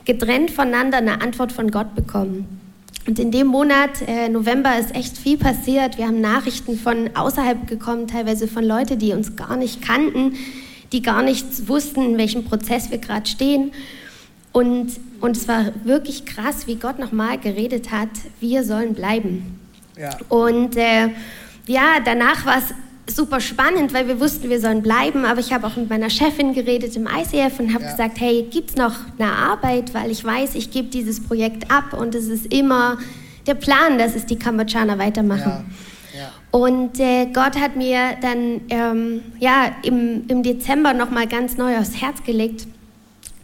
getrennt 0.06 0.52
voneinander 0.52 0.98
eine 0.98 1.22
Antwort 1.22 1.52
von 1.52 1.70
Gott 1.70 1.96
bekommen. 1.96 2.60
Und 3.06 3.20
in 3.20 3.32
dem 3.32 3.48
Monat, 3.48 4.02
äh, 4.08 4.30
November, 4.30 4.80
ist 4.80 4.96
echt 4.96 5.18
viel 5.18 5.38
passiert. 5.38 5.98
Wir 5.98 6.08
haben 6.08 6.22
Nachrichten 6.22 6.78
von 6.78 7.10
außerhalb 7.14 7.68
gekommen, 7.68 8.08
teilweise 8.08 8.48
von 8.48 8.64
Leuten, 8.64 9.00
die 9.00 9.12
uns 9.12 9.36
gar 9.36 9.58
nicht 9.58 9.82
kannten, 9.82 10.36
die 10.94 11.02
gar 11.02 11.24
nicht 11.24 11.68
wussten, 11.68 12.04
in 12.04 12.18
welchem 12.18 12.46
Prozess 12.46 12.92
wir 12.92 13.00
gerade 13.00 13.30
stehen. 13.30 13.72
Und, 14.54 14.92
und 15.20 15.36
es 15.36 15.48
war 15.48 15.72
wirklich 15.84 16.26
krass, 16.26 16.68
wie 16.68 16.76
Gott 16.76 17.00
nochmal 17.00 17.40
geredet 17.40 17.92
hat, 17.92 18.10
wir 18.40 18.64
sollen 18.64 18.94
bleiben. 18.94 19.60
Ja. 19.98 20.12
Und 20.30 20.78
äh, 20.78 21.10
ja, 21.68 22.00
danach 22.06 22.46
war 22.46 22.58
es 22.60 23.16
super 23.16 23.42
spannend, 23.42 23.94
weil 23.94 24.08
wir 24.08 24.20
wussten, 24.20 24.50
wir 24.50 24.60
sollen 24.62 24.82
bleiben. 24.82 25.26
Aber 25.26 25.40
ich 25.40 25.52
habe 25.52 25.68
auch 25.68 25.76
mit 25.76 25.90
meiner 25.90 26.10
Chefin 26.10 26.54
geredet 26.54 26.96
im 26.96 27.08
ICF 27.08 27.60
und 27.60 27.74
habe 27.74 27.84
ja. 27.84 27.92
gesagt, 27.92 28.20
hey, 28.20 28.48
gibt 28.50 28.72
es 28.72 28.76
noch 28.76 28.96
eine 29.18 29.32
Arbeit? 29.32 29.94
Weil 29.94 30.12
ich 30.12 30.24
weiß, 30.24 30.56
ich 30.56 30.72
gebe 30.72 30.88
dieses 30.88 31.22
Projekt 31.22 31.70
ab 31.72 31.94
und 31.94 32.16
es 32.16 32.28
ist 32.28 32.54
immer 32.54 32.98
der 33.48 33.56
Plan, 33.56 33.98
dass 33.98 34.16
es 34.16 34.26
die 34.26 34.38
Kambodschaner 34.38 34.98
weitermachen. 35.00 35.66
Ja. 36.14 36.20
Ja. 36.20 36.32
Und 36.52 37.00
äh, 37.00 37.26
Gott 37.34 37.60
hat 37.60 37.76
mir 37.76 38.16
dann 38.22 38.62
ähm, 38.70 39.22
ja, 39.40 39.76
im, 39.82 40.26
im 40.28 40.44
Dezember 40.44 40.94
nochmal 40.94 41.28
ganz 41.28 41.58
neu 41.58 41.78
aufs 41.78 42.00
Herz 42.00 42.24
gelegt, 42.24 42.68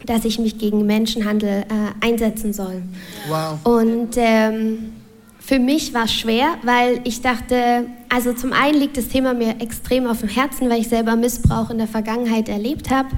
dass 0.06 0.24
ich 0.24 0.38
mich 0.38 0.58
gegen 0.58 0.86
Menschenhandel 0.86 1.64
äh, 1.68 2.06
einsetzen 2.06 2.52
soll. 2.52 2.82
Wow. 3.28 3.58
Und 3.64 4.10
ähm, 4.16 4.92
für 5.38 5.58
mich 5.58 5.92
war 5.94 6.04
es 6.04 6.14
schwer, 6.14 6.46
weil 6.62 7.00
ich 7.04 7.22
dachte, 7.22 7.86
also 8.08 8.32
zum 8.32 8.52
einen 8.52 8.78
liegt 8.78 8.96
das 8.96 9.08
Thema 9.08 9.34
mir 9.34 9.60
extrem 9.60 10.06
auf 10.06 10.20
dem 10.20 10.28
Herzen, 10.28 10.70
weil 10.70 10.80
ich 10.80 10.88
selber 10.88 11.16
Missbrauch 11.16 11.70
in 11.70 11.78
der 11.78 11.88
Vergangenheit 11.88 12.48
erlebt 12.48 12.90
habe. 12.90 13.08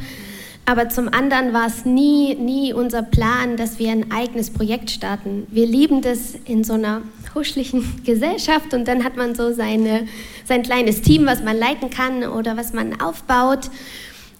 Aber 0.64 0.88
zum 0.88 1.12
anderen 1.12 1.52
war 1.52 1.66
es 1.66 1.84
nie, 1.84 2.34
nie 2.36 2.72
unser 2.72 3.02
Plan, 3.02 3.56
dass 3.56 3.78
wir 3.78 3.90
ein 3.90 4.12
eigenes 4.12 4.50
Projekt 4.50 4.90
starten. 4.90 5.46
Wir 5.50 5.66
lieben 5.66 6.02
das 6.02 6.34
in 6.44 6.62
so 6.62 6.74
einer 6.74 7.02
huschlichen 7.34 8.00
Gesellschaft 8.04 8.72
und 8.72 8.86
dann 8.86 9.04
hat 9.04 9.16
man 9.16 9.34
so 9.34 9.52
seine, 9.52 10.06
sein 10.44 10.62
kleines 10.62 11.02
Team, 11.02 11.26
was 11.26 11.42
man 11.42 11.58
leiten 11.58 11.90
kann 11.90 12.24
oder 12.24 12.56
was 12.56 12.72
man 12.72 13.00
aufbaut. 13.00 13.70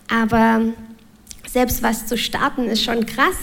Aber 0.09 0.61
selbst 1.53 1.83
was 1.83 2.07
zu 2.07 2.17
starten, 2.17 2.65
ist 2.65 2.83
schon 2.83 3.05
krass. 3.05 3.37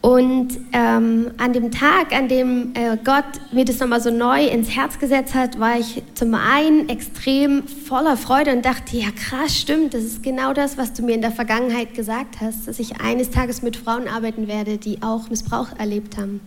Und 0.00 0.56
ähm, 0.72 1.32
an 1.36 1.52
dem 1.52 1.72
Tag, 1.72 2.12
an 2.12 2.28
dem 2.28 2.72
äh, 2.74 2.96
Gott 3.02 3.24
mir 3.50 3.64
das 3.64 3.80
nochmal 3.80 4.00
so 4.00 4.10
neu 4.10 4.46
ins 4.46 4.70
Herz 4.70 4.98
gesetzt 4.98 5.34
hat, 5.34 5.58
war 5.58 5.80
ich 5.80 6.02
zum 6.14 6.34
einen 6.34 6.88
extrem 6.88 7.66
voller 7.66 8.16
Freude 8.16 8.52
und 8.52 8.64
dachte, 8.64 8.96
ja 8.96 9.08
krass, 9.10 9.56
stimmt, 9.56 9.94
das 9.94 10.04
ist 10.04 10.22
genau 10.22 10.52
das, 10.52 10.78
was 10.78 10.92
du 10.92 11.02
mir 11.02 11.16
in 11.16 11.22
der 11.22 11.32
Vergangenheit 11.32 11.94
gesagt 11.94 12.36
hast, 12.40 12.68
dass 12.68 12.78
ich 12.78 13.00
eines 13.00 13.30
Tages 13.30 13.62
mit 13.62 13.76
Frauen 13.76 14.06
arbeiten 14.06 14.46
werde, 14.46 14.78
die 14.78 15.02
auch 15.02 15.28
Missbrauch 15.28 15.76
erlebt 15.76 16.16
haben. 16.16 16.40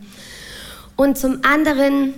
Und 0.96 1.18
zum 1.18 1.40
anderen 1.44 2.14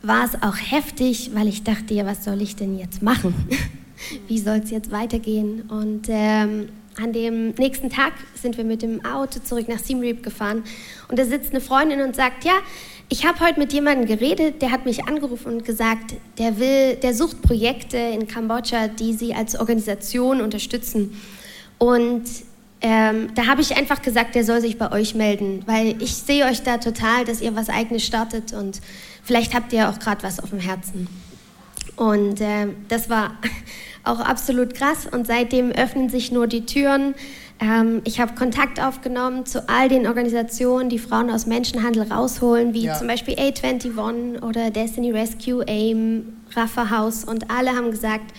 war 0.00 0.24
es 0.24 0.42
auch 0.42 0.56
heftig, 0.56 1.32
weil 1.34 1.48
ich 1.48 1.64
dachte, 1.64 1.92
ja, 1.92 2.06
was 2.06 2.24
soll 2.24 2.40
ich 2.40 2.56
denn 2.56 2.78
jetzt 2.78 3.02
machen? 3.02 3.34
Wie 4.26 4.38
soll 4.38 4.60
es 4.64 4.70
jetzt 4.70 4.90
weitergehen? 4.90 5.62
Und 5.68 6.06
ähm, 6.08 6.70
an 7.02 7.12
dem 7.12 7.50
nächsten 7.52 7.90
Tag 7.90 8.12
sind 8.34 8.56
wir 8.56 8.64
mit 8.64 8.82
dem 8.82 9.04
Auto 9.04 9.40
zurück 9.40 9.68
nach 9.68 9.78
Siem 9.78 10.00
gefahren 10.22 10.64
und 11.08 11.18
da 11.18 11.24
sitzt 11.24 11.50
eine 11.50 11.60
Freundin 11.60 12.00
und 12.00 12.16
sagt, 12.16 12.44
ja, 12.44 12.54
ich 13.08 13.24
habe 13.24 13.40
heute 13.40 13.58
mit 13.58 13.72
jemandem 13.72 14.06
geredet, 14.06 14.60
der 14.60 14.70
hat 14.70 14.84
mich 14.84 15.04
angerufen 15.04 15.54
und 15.54 15.64
gesagt, 15.64 16.14
der 16.38 16.58
will, 16.58 16.96
der 16.96 17.14
sucht 17.14 17.40
Projekte 17.40 17.96
in 17.96 18.26
Kambodscha, 18.26 18.88
die 18.88 19.14
sie 19.14 19.34
als 19.34 19.58
Organisation 19.58 20.42
unterstützen. 20.42 21.18
Und 21.78 22.24
ähm, 22.80 23.30
da 23.34 23.46
habe 23.46 23.62
ich 23.62 23.76
einfach 23.76 24.02
gesagt, 24.02 24.34
der 24.34 24.44
soll 24.44 24.60
sich 24.60 24.76
bei 24.76 24.92
euch 24.92 25.14
melden, 25.14 25.62
weil 25.66 26.00
ich 26.02 26.14
sehe 26.14 26.44
euch 26.44 26.62
da 26.62 26.78
total, 26.78 27.24
dass 27.24 27.40
ihr 27.40 27.56
was 27.56 27.70
Eigenes 27.70 28.04
startet 28.04 28.52
und 28.52 28.80
vielleicht 29.24 29.54
habt 29.54 29.72
ihr 29.72 29.88
auch 29.88 29.98
gerade 29.98 30.22
was 30.22 30.38
auf 30.38 30.50
dem 30.50 30.60
Herzen. 30.60 31.08
Und 31.96 32.40
äh, 32.40 32.68
das 32.88 33.08
war 33.08 33.38
auch 34.08 34.20
absolut 34.20 34.74
krass. 34.74 35.06
Und 35.10 35.26
seitdem 35.26 35.70
öffnen 35.70 36.08
sich 36.08 36.32
nur 36.32 36.46
die 36.46 36.66
Türen. 36.66 37.14
Ähm, 37.60 38.02
ich 38.04 38.20
habe 38.20 38.34
Kontakt 38.34 38.80
aufgenommen 38.80 39.46
zu 39.46 39.68
all 39.68 39.88
den 39.88 40.06
Organisationen, 40.06 40.88
die 40.88 40.98
Frauen 40.98 41.30
aus 41.30 41.46
Menschenhandel 41.46 42.04
rausholen, 42.10 42.74
wie 42.74 42.84
ja. 42.84 42.94
zum 42.96 43.08
Beispiel 43.08 43.34
A21 43.34 44.42
oder 44.42 44.70
Destiny 44.70 45.10
Rescue, 45.10 45.64
AIM, 45.66 46.36
Rafa 46.54 46.90
House. 46.90 47.24
Und 47.24 47.50
alle 47.50 47.70
haben 47.70 47.90
gesagt, 47.90 48.32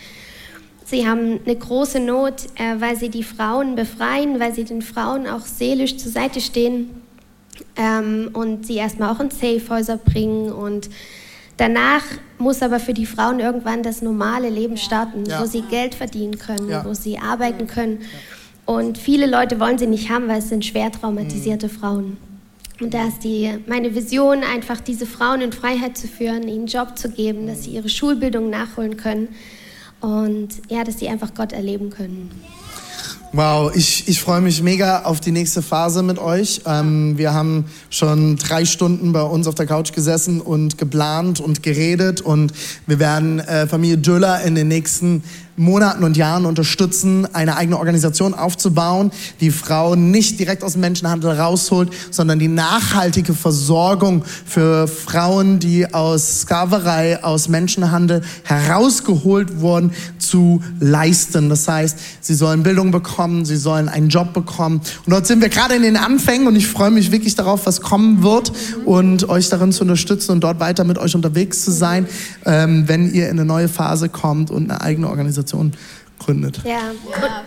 sie 0.85 1.07
haben 1.07 1.39
eine 1.45 1.55
große 1.55 1.99
Not, 1.99 2.45
äh, 2.55 2.79
weil 2.79 2.95
sie 2.95 3.09
die 3.09 3.23
Frauen 3.23 3.75
befreien, 3.75 4.39
weil 4.39 4.53
sie 4.53 4.63
den 4.63 4.81
Frauen 4.81 5.27
auch 5.27 5.45
seelisch 5.45 5.97
zur 5.97 6.11
Seite 6.11 6.41
stehen. 6.41 6.89
ähm, 7.75 8.29
und 8.31 8.65
sie 8.65 8.75
erstmal 8.75 9.13
auch 9.13 9.19
in 9.19 9.31
Safehäuser 9.31 9.97
bringen 9.97 10.49
und 10.49 10.89
Danach 11.59 12.03
muss 12.37 12.61
aber 12.61 12.79
für 12.79 12.93
die 12.93 13.05
Frauen 13.05 13.41
irgendwann 13.41 13.83
das 13.83 14.01
normale 14.01 14.49
Leben 14.49 14.77
starten, 14.77 15.25
ja. 15.25 15.41
wo 15.41 15.45
sie 15.45 15.61
Geld 15.61 15.93
verdienen 15.93 16.39
können, 16.39 16.69
ja. 16.69 16.85
wo 16.85 16.93
sie 16.93 17.19
arbeiten 17.19 17.67
können. 17.67 17.99
Und 18.65 18.97
viele 18.97 19.25
Leute 19.25 19.59
wollen 19.59 19.77
sie 19.77 19.85
nicht 19.85 20.09
haben, 20.09 20.29
weil 20.29 20.39
es 20.39 20.47
sind 20.47 20.63
schwer 20.63 20.89
traumatisierte 20.89 21.67
mhm. 21.67 21.71
Frauen. 21.71 22.17
Und 22.79 22.93
da 22.93 23.09
ist 23.09 23.25
die, 23.25 23.57
meine 23.67 23.93
Vision, 23.93 24.41
einfach 24.41 24.79
diese 24.79 25.05
Frauen 25.05 25.41
in 25.41 25.51
Freiheit 25.51 25.97
zu 25.97 26.07
führen, 26.07 26.43
ihnen 26.43 26.59
einen 26.59 26.67
Job 26.67 26.97
zu 26.97 27.09
geben, 27.09 27.45
dass 27.45 27.65
sie 27.65 27.71
ihre 27.71 27.89
Schulbildung 27.89 28.49
nachholen 28.49 28.95
können 28.95 29.27
und 29.99 30.47
ja, 30.69 30.85
dass 30.85 30.99
sie 30.99 31.09
einfach 31.09 31.33
Gott 31.33 31.51
erleben 31.51 31.89
können. 31.89 32.31
Wow, 33.31 33.71
ich, 33.75 34.07
ich 34.07 34.19
freue 34.19 34.41
mich 34.41 34.63
mega 34.63 35.03
auf 35.03 35.19
die 35.19 35.29
nächste 35.29 35.61
Phase 35.61 36.01
mit 36.01 36.17
euch. 36.17 36.61
Ähm, 36.65 37.15
wir 37.15 37.31
haben 37.31 37.65
schon 37.91 38.37
drei 38.37 38.65
Stunden 38.65 39.11
bei 39.11 39.21
uns 39.21 39.45
auf 39.45 39.53
der 39.53 39.67
Couch 39.67 39.93
gesessen 39.93 40.41
und 40.41 40.79
geplant 40.79 41.39
und 41.39 41.61
geredet 41.61 42.21
und 42.21 42.51
wir 42.87 42.97
werden 42.97 43.37
äh, 43.39 43.67
Familie 43.67 43.99
Döller 43.99 44.41
in 44.41 44.55
den 44.55 44.67
nächsten 44.67 45.23
Monaten 45.59 46.05
und 46.05 46.15
Jahren 46.15 46.45
unterstützen, 46.45 47.27
eine 47.33 47.57
eigene 47.57 47.77
Organisation 47.77 48.33
aufzubauen, 48.33 49.11
die 49.41 49.51
Frauen 49.51 50.09
nicht 50.09 50.39
direkt 50.39 50.63
aus 50.63 50.73
dem 50.73 50.81
Menschenhandel 50.81 51.31
rausholt, 51.31 51.89
sondern 52.11 52.39
die 52.39 52.47
nachhaltige 52.47 53.33
Versorgung 53.33 54.23
für 54.45 54.87
Frauen, 54.87 55.59
die 55.59 55.93
aus 55.93 56.41
Sklaverei, 56.41 57.21
aus 57.25 57.49
Menschenhandel 57.49 58.21
herausgeholt 58.43 59.59
wurden, 59.59 59.91
zu 60.17 60.61
leisten. 60.79 61.49
Das 61.49 61.67
heißt, 61.67 61.97
sie 62.21 62.35
sollen 62.35 62.63
Bildung 62.63 62.91
bekommen, 62.91 63.43
sie 63.43 63.57
sollen 63.57 63.89
einen 63.89 64.07
Job 64.07 64.31
bekommen. 64.33 64.77
Und 64.77 65.11
dort 65.11 65.27
sind 65.27 65.41
wir 65.41 65.49
gerade 65.49 65.75
in 65.75 65.81
den 65.81 65.97
Anfängen 65.97 66.47
und 66.47 66.55
ich 66.55 66.67
freue 66.67 66.91
mich 66.91 67.11
wirklich 67.11 67.35
darauf, 67.35 67.65
was 67.65 67.81
kommen 67.81 68.23
wird 68.23 68.53
und 68.85 69.27
euch 69.27 69.49
darin 69.49 69.73
zu 69.73 69.81
unterstützen 69.81 70.31
und 70.31 70.41
dort 70.41 70.61
weiter 70.61 70.85
mit 70.85 70.97
euch 70.97 71.15
unterwegs 71.15 71.65
zu 71.65 71.71
sein, 71.71 72.07
ähm, 72.45 72.87
wenn 72.87 73.13
ihr 73.13 73.25
in 73.25 73.31
eine 73.31 73.45
neue 73.45 73.67
Phase 73.67 74.07
kommt 74.07 74.51
und 74.51 74.71
eine 74.71 74.79
eigene 74.79 75.09
Organisation 75.09 75.48
Organisation 75.53 75.71
gründet. 76.19 76.61
Ja. 76.63 76.71
ja 76.71 77.43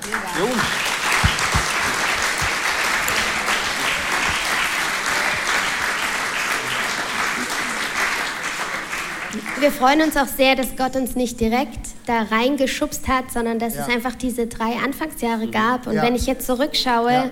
wir 9.61 9.71
freuen 9.71 10.03
uns 10.03 10.17
auch 10.17 10.27
sehr, 10.27 10.57
dass 10.57 10.77
Gott 10.77 10.97
uns 10.97 11.15
nicht 11.15 11.39
direkt 11.39 11.79
da 12.07 12.23
reingeschubst 12.23 13.07
hat, 13.07 13.31
sondern 13.33 13.59
dass 13.61 13.77
ja. 13.77 13.83
es 13.83 13.95
einfach 13.95 14.17
diese 14.17 14.49
drei 14.49 14.77
Anfangsjahre 14.85 15.49
gab. 15.49 15.87
Und 15.87 15.95
ja. 15.95 16.03
wenn 16.03 16.17
ich 16.17 16.27
jetzt 16.27 16.47
zurückschaue 16.47 17.13
ja. 17.13 17.31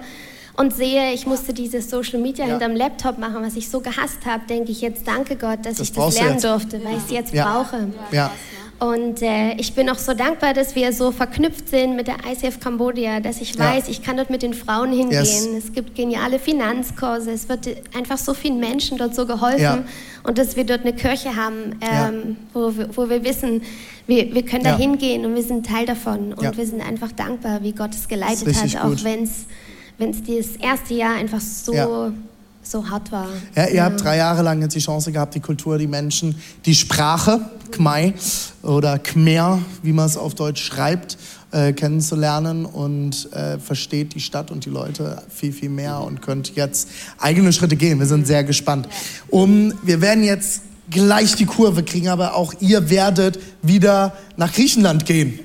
und 0.56 0.72
sehe, 0.72 1.12
ich 1.12 1.26
musste 1.26 1.52
dieses 1.52 1.90
Social 1.90 2.20
Media 2.20 2.44
hinterm 2.44 2.76
Laptop 2.76 3.18
machen, 3.18 3.42
was 3.42 3.56
ich 3.56 3.68
so 3.68 3.80
gehasst 3.80 4.26
habe, 4.26 4.46
denke 4.46 4.70
ich 4.70 4.80
jetzt, 4.80 5.08
danke 5.08 5.34
Gott, 5.34 5.66
dass 5.66 5.78
das 5.78 5.88
ich 5.88 5.92
das 5.92 6.14
lernen 6.14 6.40
durfte, 6.40 6.84
weil 6.84 6.98
ich 6.98 7.04
es 7.04 7.10
jetzt 7.10 7.32
brauche. 7.32 7.88
Ja. 8.12 8.30
Und 8.80 9.20
äh, 9.20 9.52
ich 9.58 9.74
bin 9.74 9.90
auch 9.90 9.98
so 9.98 10.14
dankbar, 10.14 10.54
dass 10.54 10.74
wir 10.74 10.90
so 10.94 11.10
verknüpft 11.10 11.68
sind 11.68 11.96
mit 11.96 12.06
der 12.06 12.16
ICF 12.26 12.60
Cambodia, 12.60 13.20
dass 13.20 13.42
ich 13.42 13.58
weiß, 13.58 13.84
ja. 13.84 13.90
ich 13.90 14.02
kann 14.02 14.16
dort 14.16 14.30
mit 14.30 14.40
den 14.40 14.54
Frauen 14.54 14.90
hingehen. 14.90 15.20
Yes. 15.22 15.46
Es 15.46 15.72
gibt 15.74 15.94
geniale 15.94 16.38
Finanzkurse, 16.38 17.30
es 17.30 17.46
wird 17.50 17.68
einfach 17.94 18.16
so 18.16 18.32
vielen 18.32 18.58
Menschen 18.58 18.96
dort 18.96 19.14
so 19.14 19.26
geholfen 19.26 19.60
ja. 19.60 19.84
und 20.22 20.38
dass 20.38 20.56
wir 20.56 20.64
dort 20.64 20.80
eine 20.80 20.94
Kirche 20.94 21.36
haben, 21.36 21.78
ähm, 21.82 21.82
ja. 21.82 22.12
wo, 22.54 22.74
wir, 22.74 22.88
wo 22.96 23.10
wir 23.10 23.22
wissen, 23.22 23.60
wir, 24.06 24.32
wir 24.34 24.46
können 24.46 24.64
da 24.64 24.78
hingehen 24.78 25.26
und 25.26 25.34
wir 25.34 25.42
sind 25.42 25.66
Teil 25.66 25.84
davon 25.84 26.32
und 26.32 26.56
wir 26.56 26.66
sind 26.66 26.80
einfach 26.80 27.12
dankbar, 27.12 27.62
wie 27.62 27.72
Gott 27.72 27.94
es 27.94 28.08
geleitet 28.08 28.48
hat, 28.54 28.82
auch 28.82 29.04
wenn 29.04 29.24
es 29.24 29.44
das 29.98 30.56
erste 30.56 30.94
Jahr 30.94 31.16
einfach 31.16 31.40
so 31.40 32.12
so 32.62 32.88
hart 32.88 33.10
war. 33.10 33.26
Ja, 33.54 33.66
ihr 33.66 33.74
ja. 33.74 33.84
habt 33.84 34.02
drei 34.02 34.16
Jahre 34.16 34.42
lang 34.42 34.60
jetzt 34.62 34.74
die 34.74 34.80
Chance 34.80 35.12
gehabt, 35.12 35.34
die 35.34 35.40
Kultur, 35.40 35.78
die 35.78 35.86
Menschen, 35.86 36.40
die 36.66 36.74
Sprache, 36.74 37.40
Khmer 37.70 38.12
oder 38.62 38.98
Khmer, 38.98 39.60
wie 39.82 39.92
man 39.92 40.06
es 40.06 40.16
auf 40.16 40.34
Deutsch 40.34 40.62
schreibt, 40.62 41.16
äh, 41.52 41.72
kennenzulernen 41.72 42.64
und 42.64 43.32
äh, 43.32 43.58
versteht 43.58 44.14
die 44.14 44.20
Stadt 44.20 44.50
und 44.50 44.66
die 44.66 44.70
Leute 44.70 45.22
viel, 45.28 45.52
viel 45.52 45.70
mehr 45.70 46.00
und 46.00 46.22
könnt 46.22 46.54
jetzt 46.54 46.88
eigene 47.18 47.52
Schritte 47.52 47.76
gehen. 47.76 47.98
Wir 47.98 48.06
sind 48.06 48.26
sehr 48.26 48.44
gespannt. 48.44 48.88
Um, 49.28 49.72
wir 49.82 50.00
werden 50.00 50.22
jetzt 50.22 50.62
gleich 50.90 51.36
die 51.36 51.46
Kurve 51.46 51.82
kriegen, 51.82 52.08
aber 52.08 52.34
auch 52.34 52.54
ihr 52.60 52.90
werdet 52.90 53.38
wieder 53.62 54.12
nach 54.36 54.52
Griechenland 54.52 55.06
gehen. 55.06 55.38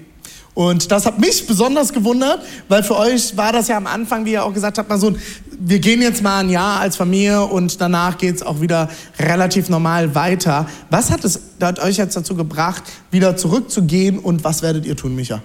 Und 0.56 0.90
das 0.90 1.06
hat 1.06 1.20
mich 1.20 1.46
besonders 1.46 1.92
gewundert, 1.92 2.40
weil 2.70 2.82
für 2.82 2.98
euch 2.98 3.36
war 3.36 3.52
das 3.52 3.68
ja 3.68 3.76
am 3.76 3.88
Anfang, 3.88 4.24
wie 4.26 4.32
ihr 4.32 4.46
auch 4.46 4.54
gesagt 4.54 4.78
habt, 4.78 4.90
mal 4.90 4.98
so, 4.98 5.14
wir 5.60 5.80
gehen 5.80 6.02
jetzt 6.02 6.24
mal 6.24 6.40
ein 6.40 6.50
Jahr 6.50 6.80
als 6.80 6.96
Familie 6.96 7.42
und 7.44 7.80
danach 7.82 8.18
geht 8.18 8.36
es 8.36 8.42
auch 8.42 8.62
wieder 8.62 8.90
relativ 9.20 9.68
normal 9.68 10.16
weiter. 10.16 10.68
Was 10.90 11.12
hat 11.12 11.26
es 11.26 11.42
hat 11.62 11.80
euch 11.80 11.98
jetzt 11.98 12.16
dazu 12.16 12.36
gebracht, 12.36 12.84
wieder 13.12 13.36
zurückzugehen 13.36 14.18
und 14.18 14.46
was 14.46 14.62
werdet 14.62 14.86
ihr 14.86 14.96
tun, 14.96 15.14
Micha? 15.16 15.44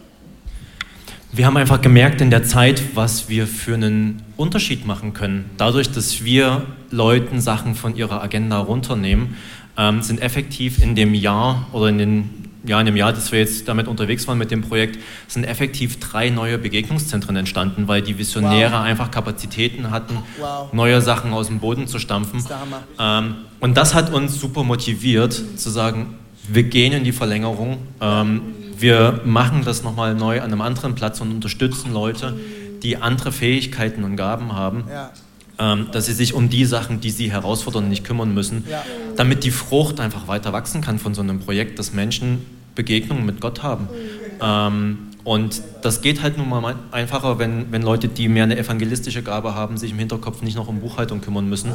Wir 1.32 1.46
haben 1.46 1.56
einfach 1.56 1.80
gemerkt 1.80 2.20
in 2.20 2.30
der 2.30 2.44
Zeit, 2.44 2.82
was 2.94 3.28
wir 3.28 3.48
für 3.48 3.74
einen 3.74 4.22
Unterschied 4.36 4.86
machen 4.86 5.12
können. 5.12 5.50
Dadurch, 5.56 5.90
dass 5.90 6.24
wir 6.24 6.66
Leuten 6.90 7.40
Sachen 7.40 7.74
von 7.74 7.96
ihrer 7.96 8.22
Agenda 8.22 8.58
runternehmen, 8.58 9.36
ähm, 9.76 10.02
sind 10.02 10.20
effektiv 10.22 10.82
in 10.82 10.94
dem 10.94 11.14
Jahr 11.14 11.66
oder 11.72 11.88
in 11.88 11.98
den 11.98 12.49
ja, 12.64 12.78
in 12.80 12.86
dem 12.86 12.96
Jahr, 12.96 13.12
dass 13.12 13.32
wir 13.32 13.38
jetzt 13.38 13.68
damit 13.68 13.88
unterwegs 13.88 14.26
waren 14.28 14.38
mit 14.38 14.50
dem 14.50 14.62
Projekt, 14.62 14.98
sind 15.28 15.44
effektiv 15.44 15.98
drei 16.00 16.30
neue 16.30 16.58
Begegnungszentren 16.58 17.36
entstanden, 17.36 17.88
weil 17.88 18.02
die 18.02 18.18
Visionäre 18.18 18.72
wow. 18.72 18.80
einfach 18.80 19.10
Kapazitäten 19.10 19.90
hatten, 19.90 20.18
wow. 20.38 20.72
neue 20.72 21.00
Sachen 21.00 21.32
aus 21.32 21.46
dem 21.46 21.60
Boden 21.60 21.86
zu 21.86 21.98
stampfen. 21.98 22.44
Das 22.46 22.58
ähm, 22.98 23.36
und 23.60 23.76
das 23.76 23.94
hat 23.94 24.12
uns 24.12 24.38
super 24.40 24.62
motiviert, 24.62 25.40
mhm. 25.40 25.56
zu 25.56 25.70
sagen, 25.70 26.18
wir 26.48 26.64
gehen 26.64 26.92
in 26.92 27.04
die 27.04 27.12
Verlängerung, 27.12 27.78
ähm, 28.00 28.42
wir 28.76 29.20
machen 29.24 29.62
das 29.64 29.82
nochmal 29.82 30.14
neu 30.14 30.40
an 30.40 30.52
einem 30.52 30.62
anderen 30.62 30.94
Platz 30.94 31.20
und 31.20 31.30
unterstützen 31.30 31.92
Leute, 31.92 32.38
die 32.82 32.96
andere 32.96 33.30
Fähigkeiten 33.30 34.04
und 34.04 34.16
Gaben 34.16 34.54
haben. 34.54 34.84
Ja 34.90 35.10
dass 35.92 36.06
sie 36.06 36.12
sich 36.12 36.34
um 36.34 36.48
die 36.48 36.64
Sachen, 36.64 37.00
die 37.00 37.10
sie 37.10 37.30
herausfordern, 37.30 37.88
nicht 37.88 38.04
kümmern 38.04 38.32
müssen, 38.32 38.64
ja. 38.70 38.82
damit 39.16 39.44
die 39.44 39.50
Frucht 39.50 40.00
einfach 40.00 40.26
weiter 40.26 40.52
wachsen 40.52 40.80
kann 40.80 40.98
von 40.98 41.14
so 41.14 41.20
einem 41.20 41.40
Projekt, 41.40 41.78
dass 41.78 41.92
Menschen 41.92 42.46
Begegnungen 42.74 43.26
mit 43.26 43.40
Gott 43.40 43.62
haben. 43.62 43.88
Ähm, 44.40 44.98
und 45.22 45.60
das 45.82 46.00
geht 46.00 46.22
halt 46.22 46.38
nun 46.38 46.48
mal 46.48 46.76
einfacher, 46.92 47.38
wenn, 47.38 47.70
wenn 47.72 47.82
Leute, 47.82 48.08
die 48.08 48.28
mehr 48.28 48.44
eine 48.44 48.56
evangelistische 48.56 49.22
Gabe 49.22 49.54
haben, 49.54 49.76
sich 49.76 49.90
im 49.90 49.98
Hinterkopf 49.98 50.40
nicht 50.40 50.56
noch 50.56 50.68
um 50.68 50.80
Buchhaltung 50.80 51.20
kümmern 51.20 51.46
müssen. 51.48 51.72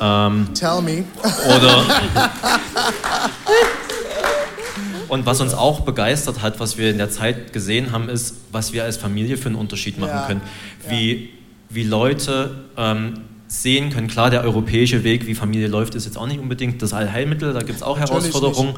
Ähm, 0.00 0.48
Tell 0.54 0.80
me. 0.80 1.04
Oder. 1.46 1.84
Und 5.08 5.26
was 5.26 5.40
uns 5.40 5.54
auch 5.54 5.80
begeistert 5.80 6.40
hat, 6.40 6.60
was 6.60 6.78
wir 6.78 6.90
in 6.90 6.96
der 6.96 7.10
Zeit 7.10 7.52
gesehen 7.52 7.90
haben, 7.90 8.08
ist, 8.08 8.36
was 8.52 8.72
wir 8.72 8.84
als 8.84 8.96
Familie 8.96 9.36
für 9.36 9.48
einen 9.48 9.56
Unterschied 9.56 9.98
machen 9.98 10.10
ja. 10.14 10.26
können. 10.26 10.40
Wie 10.88 11.30
wie 11.70 11.84
Leute 11.84 12.64
ähm, 12.76 13.20
sehen 13.46 13.90
können. 13.90 14.08
Klar, 14.08 14.30
der 14.30 14.42
europäische 14.42 15.02
Weg, 15.02 15.26
wie 15.26 15.34
Familie 15.34 15.68
läuft, 15.68 15.94
ist 15.94 16.04
jetzt 16.04 16.16
auch 16.16 16.26
nicht 16.26 16.40
unbedingt 16.40 16.82
das 16.82 16.92
Allheilmittel, 16.92 17.52
da 17.52 17.60
gibt 17.60 17.76
es 17.76 17.82
auch 17.82 17.98
Herausforderungen. 17.98 18.74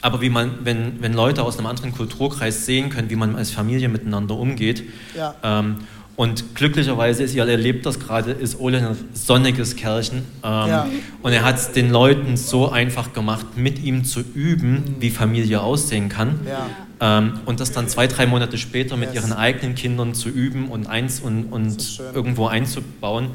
Aber 0.00 0.20
wie 0.20 0.30
man, 0.30 0.50
wenn, 0.64 1.00
wenn 1.00 1.12
Leute 1.12 1.44
aus 1.44 1.58
einem 1.58 1.66
anderen 1.66 1.92
Kulturkreis 1.92 2.66
sehen 2.66 2.90
können, 2.90 3.08
wie 3.08 3.16
man 3.16 3.36
als 3.36 3.52
Familie 3.52 3.88
miteinander 3.88 4.36
umgeht, 4.36 4.82
ja. 5.16 5.34
ähm, 5.42 5.76
und 6.14 6.54
glücklicherweise 6.54 7.22
ist, 7.22 7.34
ihr 7.34 7.44
erlebt 7.44 7.86
das 7.86 7.98
gerade, 7.98 8.32
ist 8.32 8.60
Ole 8.60 8.86
ein 8.86 8.96
sonniges 9.14 9.76
Kerlchen. 9.76 10.18
Ähm, 10.18 10.68
ja. 10.68 10.86
Und 11.22 11.32
er 11.32 11.44
hat 11.44 11.56
es 11.56 11.72
den 11.72 11.90
Leuten 11.90 12.36
so 12.36 12.70
einfach 12.70 13.12
gemacht, 13.12 13.56
mit 13.56 13.82
ihm 13.82 14.04
zu 14.04 14.20
üben, 14.20 14.72
mhm. 14.72 14.96
wie 15.00 15.10
Familie 15.10 15.62
aussehen 15.62 16.08
kann. 16.08 16.40
Ja. 16.46 16.68
Ähm, 17.02 17.40
und 17.46 17.58
das 17.58 17.72
dann 17.72 17.88
zwei, 17.88 18.06
drei 18.06 18.26
Monate 18.26 18.56
später 18.56 18.96
mit 18.96 19.12
yes. 19.12 19.24
ihren 19.24 19.32
eigenen 19.32 19.74
Kindern 19.74 20.14
zu 20.14 20.28
üben 20.28 20.68
und, 20.68 20.86
eins 20.86 21.18
und, 21.18 21.46
und 21.46 22.00
irgendwo 22.14 22.46
einzubauen. 22.46 23.30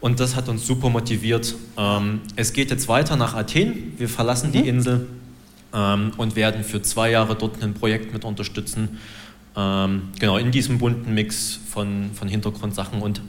Und 0.00 0.20
das 0.20 0.36
hat 0.36 0.50
uns 0.50 0.66
super 0.66 0.90
motiviert. 0.90 1.54
Ähm, 1.78 2.20
es 2.36 2.52
geht 2.52 2.70
jetzt 2.70 2.88
weiter 2.88 3.16
nach 3.16 3.34
Athen. 3.34 3.94
Wir 3.96 4.10
verlassen 4.10 4.48
mhm. 4.48 4.52
die 4.52 4.68
Insel 4.68 5.06
ähm, 5.72 6.12
und 6.18 6.36
werden 6.36 6.62
für 6.62 6.82
zwei 6.82 7.10
Jahre 7.10 7.34
dort 7.36 7.62
ein 7.62 7.72
Projekt 7.72 8.12
mit 8.12 8.26
unterstützen. 8.26 8.98
Ähm, 9.56 10.10
genau, 10.20 10.36
in 10.36 10.50
diesem 10.50 10.76
bunten 10.76 11.14
Mix 11.14 11.58
von, 11.70 12.10
von 12.12 12.28
Hintergrundsachen 12.28 13.00
und 13.00 13.22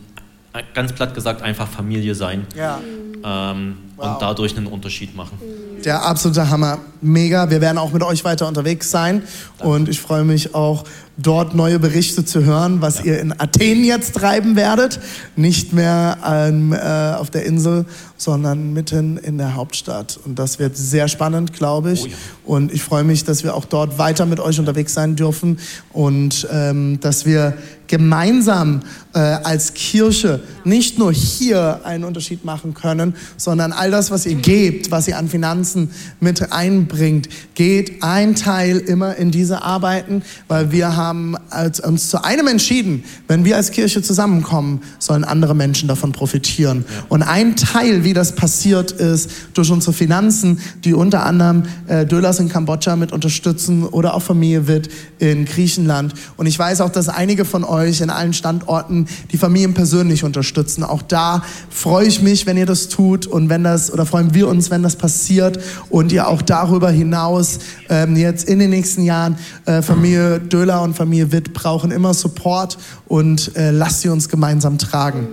ganz 0.73 0.93
platt 0.93 1.13
gesagt 1.13 1.41
einfach 1.41 1.67
Familie 1.67 2.15
sein 2.15 2.47
ja. 2.55 2.79
ähm, 3.23 3.77
wow. 3.95 4.07
und 4.07 4.21
dadurch 4.21 4.57
einen 4.57 4.67
Unterschied 4.67 5.15
machen. 5.15 5.37
Der 5.85 6.03
absolute 6.03 6.49
Hammer. 6.49 6.79
Mega. 7.01 7.49
Wir 7.49 7.61
werden 7.61 7.77
auch 7.77 7.91
mit 7.91 8.03
euch 8.03 8.23
weiter 8.25 8.47
unterwegs 8.47 8.89
sein. 8.89 9.23
Und 9.59 9.89
ich 9.89 10.01
freue 10.01 10.23
mich 10.23 10.55
auch, 10.55 10.83
dort 11.17 11.55
neue 11.55 11.79
Berichte 11.79 12.23
zu 12.23 12.43
hören, 12.45 12.81
was 12.81 12.99
ja. 12.99 13.05
ihr 13.05 13.19
in 13.19 13.33
Athen 13.37 13.83
jetzt 13.83 14.15
treiben 14.15 14.55
werdet. 14.55 14.99
Nicht 15.35 15.73
mehr 15.73 16.17
ähm, 16.25 16.73
äh, 16.73 17.13
auf 17.13 17.29
der 17.31 17.45
Insel, 17.45 17.85
sondern 18.17 18.73
mitten 18.73 19.17
in 19.17 19.37
der 19.37 19.55
Hauptstadt. 19.55 20.19
Und 20.25 20.37
das 20.39 20.59
wird 20.59 20.77
sehr 20.77 21.07
spannend, 21.07 21.53
glaube 21.53 21.91
ich. 21.91 22.03
Oh 22.03 22.07
ja. 22.07 22.15
Und 22.45 22.73
ich 22.73 22.83
freue 22.83 23.03
mich, 23.03 23.23
dass 23.23 23.43
wir 23.43 23.55
auch 23.55 23.65
dort 23.65 23.97
weiter 23.97 24.25
mit 24.25 24.39
euch 24.39 24.59
unterwegs 24.59 24.93
sein 24.93 25.15
dürfen 25.15 25.59
und 25.91 26.47
ähm, 26.51 26.99
dass 27.01 27.25
wir 27.25 27.57
gemeinsam 27.87 28.81
äh, 29.13 29.19
als 29.19 29.73
Kirche 29.73 30.41
nicht 30.63 30.99
nur 30.99 31.13
hier 31.13 31.81
einen 31.85 32.03
Unterschied 32.03 32.43
machen 32.45 32.73
können, 32.73 33.15
sondern 33.37 33.71
all 33.71 33.91
das, 33.91 34.11
was 34.11 34.25
ihr 34.25 34.35
gebt, 34.35 34.91
was 34.91 35.07
ihr 35.07 35.17
an 35.17 35.29
Finanzen 35.29 35.91
mit 36.19 36.51
einbringt, 36.51 37.29
geht 37.55 38.03
ein 38.03 38.35
Teil 38.35 38.77
immer 38.77 39.15
in 39.15 39.31
diese 39.31 39.61
Arbeiten, 39.61 40.21
weil 40.47 40.71
wir 40.71 40.95
haben 40.95 41.06
uns 41.09 42.09
zu 42.09 42.23
einem 42.23 42.47
entschieden, 42.47 43.03
wenn 43.27 43.45
wir 43.45 43.55
als 43.55 43.71
Kirche 43.71 44.01
zusammenkommen, 44.01 44.81
sollen 44.99 45.23
andere 45.23 45.55
Menschen 45.55 45.87
davon 45.87 46.11
profitieren. 46.11 46.85
Und 47.09 47.23
ein 47.23 47.55
Teil, 47.55 48.03
wie 48.03 48.13
das 48.13 48.35
passiert 48.35 48.91
ist, 48.91 49.29
durch 49.53 49.71
unsere 49.71 49.93
Finanzen, 49.93 50.59
die 50.83 50.93
unter 50.93 51.25
anderem 51.25 51.63
äh, 51.87 52.05
Dölas 52.05 52.39
in 52.39 52.49
Kambodscha 52.49 52.95
mit 52.95 53.11
unterstützen 53.11 53.83
oder 53.83 54.13
auch 54.13 54.21
Familie 54.21 54.67
wird 54.67 54.89
in 55.19 55.45
Griechenland. 55.45 56.13
Und 56.37 56.45
ich 56.45 56.57
weiß 56.57 56.81
auch, 56.81 56.89
dass 56.89 57.09
einige 57.09 57.45
von 57.45 57.63
euch 57.63 57.77
euch 57.77 58.01
in 58.01 58.09
allen 58.09 58.33
Standorten 58.33 59.07
die 59.31 59.37
Familien 59.37 59.73
persönlich 59.73 60.23
unterstützen. 60.23 60.83
Auch 60.83 61.01
da 61.01 61.43
freue 61.69 62.07
ich 62.07 62.21
mich, 62.21 62.45
wenn 62.45 62.57
ihr 62.57 62.65
das 62.65 62.89
tut 62.89 63.27
und 63.27 63.49
wenn 63.49 63.63
das, 63.63 63.91
oder 63.91 64.05
freuen 64.05 64.33
wir 64.33 64.47
uns, 64.47 64.69
wenn 64.69 64.83
das 64.83 64.95
passiert 64.95 65.59
und 65.89 66.11
ihr 66.11 66.27
auch 66.27 66.41
darüber 66.41 66.89
hinaus 66.89 67.59
ähm, 67.89 68.15
jetzt 68.15 68.47
in 68.47 68.59
den 68.59 68.69
nächsten 68.69 69.03
Jahren 69.03 69.37
äh, 69.65 69.81
Familie 69.81 70.39
Döler 70.39 70.81
und 70.81 70.95
Familie 70.97 71.31
Witt 71.31 71.53
brauchen 71.53 71.91
immer 71.91 72.13
Support 72.13 72.77
und 73.07 73.55
äh, 73.55 73.71
lasst 73.71 74.01
sie 74.01 74.09
uns 74.09 74.27
gemeinsam 74.27 74.77
tragen. 74.77 75.27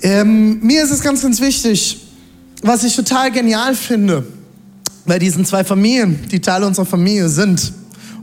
Ähm, 0.00 0.60
mir 0.60 0.82
ist 0.82 0.90
es 0.90 1.00
ganz, 1.02 1.22
ganz 1.22 1.40
wichtig, 1.40 1.98
was 2.62 2.84
ich 2.84 2.96
total 2.96 3.30
genial 3.30 3.74
finde, 3.74 4.24
bei 5.04 5.18
diesen 5.18 5.44
zwei 5.44 5.64
Familien, 5.64 6.28
die 6.30 6.40
Teil 6.40 6.62
unserer 6.62 6.86
Familie 6.86 7.28
sind 7.28 7.72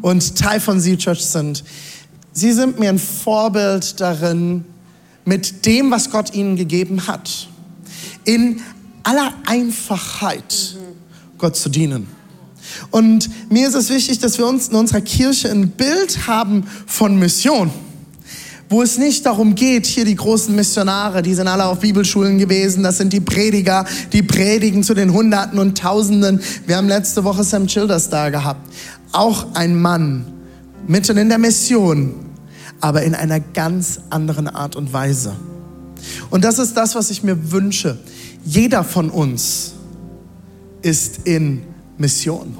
und 0.01 0.37
Teil 0.37 0.59
von 0.59 0.79
Sea 0.79 0.95
Church 0.95 1.25
sind, 1.25 1.63
Sie 2.31 2.53
sind 2.53 2.79
mir 2.79 2.89
ein 2.89 2.99
Vorbild 2.99 3.99
darin, 3.99 4.63
mit 5.25 5.65
dem, 5.65 5.91
was 5.91 6.09
Gott 6.09 6.33
ihnen 6.33 6.55
gegeben 6.55 7.07
hat, 7.07 7.49
in 8.23 8.61
aller 9.03 9.33
Einfachheit 9.45 10.77
Gott 11.37 11.55
zu 11.55 11.69
dienen. 11.69 12.07
Und 12.91 13.29
mir 13.49 13.67
ist 13.67 13.75
es 13.75 13.89
wichtig, 13.89 14.19
dass 14.19 14.37
wir 14.37 14.47
uns 14.47 14.69
in 14.69 14.75
unserer 14.75 15.01
Kirche 15.01 15.49
ein 15.49 15.69
Bild 15.69 16.27
haben 16.27 16.65
von 16.85 17.17
Mission 17.17 17.71
wo 18.69 18.83
es 18.83 18.99
nicht 18.99 19.25
darum 19.25 19.55
geht, 19.55 19.87
hier 19.87 20.05
die 20.05 20.15
großen 20.15 20.55
Missionare, 20.55 21.23
die 21.23 21.33
sind 21.33 21.47
alle 21.47 21.65
auf 21.65 21.79
Bibelschulen 21.79 22.37
gewesen, 22.37 22.83
das 22.83 22.97
sind 22.97 23.11
die 23.11 23.19
Prediger, 23.19 23.83
die 24.13 24.21
predigen 24.21 24.83
zu 24.83 24.93
den 24.93 25.11
Hunderten 25.11 25.57
und 25.57 25.77
Tausenden. 25.77 26.39
Wir 26.67 26.77
haben 26.77 26.87
letzte 26.87 27.23
Woche 27.23 27.43
Sam 27.43 27.65
Childers 27.65 28.09
da 28.09 28.29
gehabt. 28.29 28.61
Auch 29.11 29.55
ein 29.55 29.75
Mann, 29.81 30.25
mitten 30.87 31.17
in 31.17 31.29
der 31.29 31.39
Mission, 31.39 32.13
aber 32.79 33.01
in 33.01 33.15
einer 33.15 33.39
ganz 33.39 34.01
anderen 34.11 34.47
Art 34.47 34.75
und 34.75 34.93
Weise. 34.93 35.35
Und 36.29 36.43
das 36.43 36.59
ist 36.59 36.77
das, 36.77 36.93
was 36.93 37.09
ich 37.09 37.23
mir 37.23 37.51
wünsche. 37.51 37.97
Jeder 38.45 38.83
von 38.83 39.09
uns 39.09 39.73
ist 40.83 41.27
in 41.27 41.63
Mission. 41.99 42.57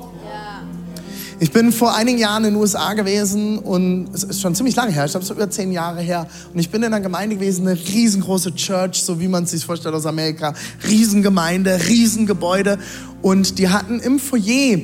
Ich 1.42 1.54
bin 1.54 1.72
vor 1.72 1.96
einigen 1.96 2.18
Jahren 2.18 2.44
in 2.44 2.54
den 2.54 2.60
USA 2.60 2.94
gewesen 2.94 3.60
und 3.60 4.10
es 4.14 4.26
ist 4.26 4.42
schon 4.42 4.54
ziemlich 4.56 4.76
lange 4.76 4.92
her, 4.92 5.06
ich 5.06 5.12
glaube, 5.12 5.24
es 5.24 5.30
ist 5.30 5.36
über 5.38 5.50
zehn 5.50 5.72
Jahre 5.72 6.02
her. 6.02 6.28
Und 6.54 6.60
ich 6.60 6.70
bin 6.70 6.84
in 6.84 6.88
einer 6.88 7.00
Gemeinde 7.00 7.38
gewesen, 7.38 7.66
eine 7.66 7.80
riesengroße 7.80 8.56
Church, 8.56 9.02
so 9.02 9.22
wie 9.22 9.30
man 9.30 9.46
es 9.46 9.52
sich 9.52 9.66
vorstellt 9.66 9.96
aus 9.96 10.06
Amerika. 10.06 10.54
Riesengemeinde, 10.86 11.80
Riesengebäude. 11.88 12.78
Und 13.22 13.58
die 13.58 13.70
hatten 13.70 14.02
im 14.02 14.20
Foyer 14.20 14.80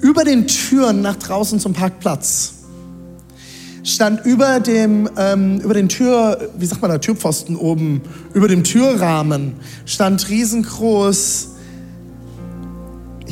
über 0.00 0.22
den 0.22 0.46
Türen 0.46 1.02
nach 1.02 1.16
draußen 1.16 1.58
zum 1.58 1.72
Parkplatz 1.72 2.52
stand 3.82 4.24
über 4.24 4.60
dem, 4.60 5.10
ähm, 5.16 5.60
über 5.60 5.74
den 5.74 5.88
Tür, 5.88 6.50
wie 6.58 6.66
sagt 6.66 6.80
man 6.80 6.90
da, 6.90 6.98
Türpfosten 6.98 7.54
oben, 7.54 8.00
über 8.32 8.48
dem 8.48 8.64
Türrahmen, 8.64 9.54
stand 9.84 10.28
riesengroß, 10.30 11.53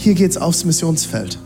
hier 0.02 0.14
geht's 0.14 0.36
aufs 0.36 0.64
Missionsfeld. 0.64 1.38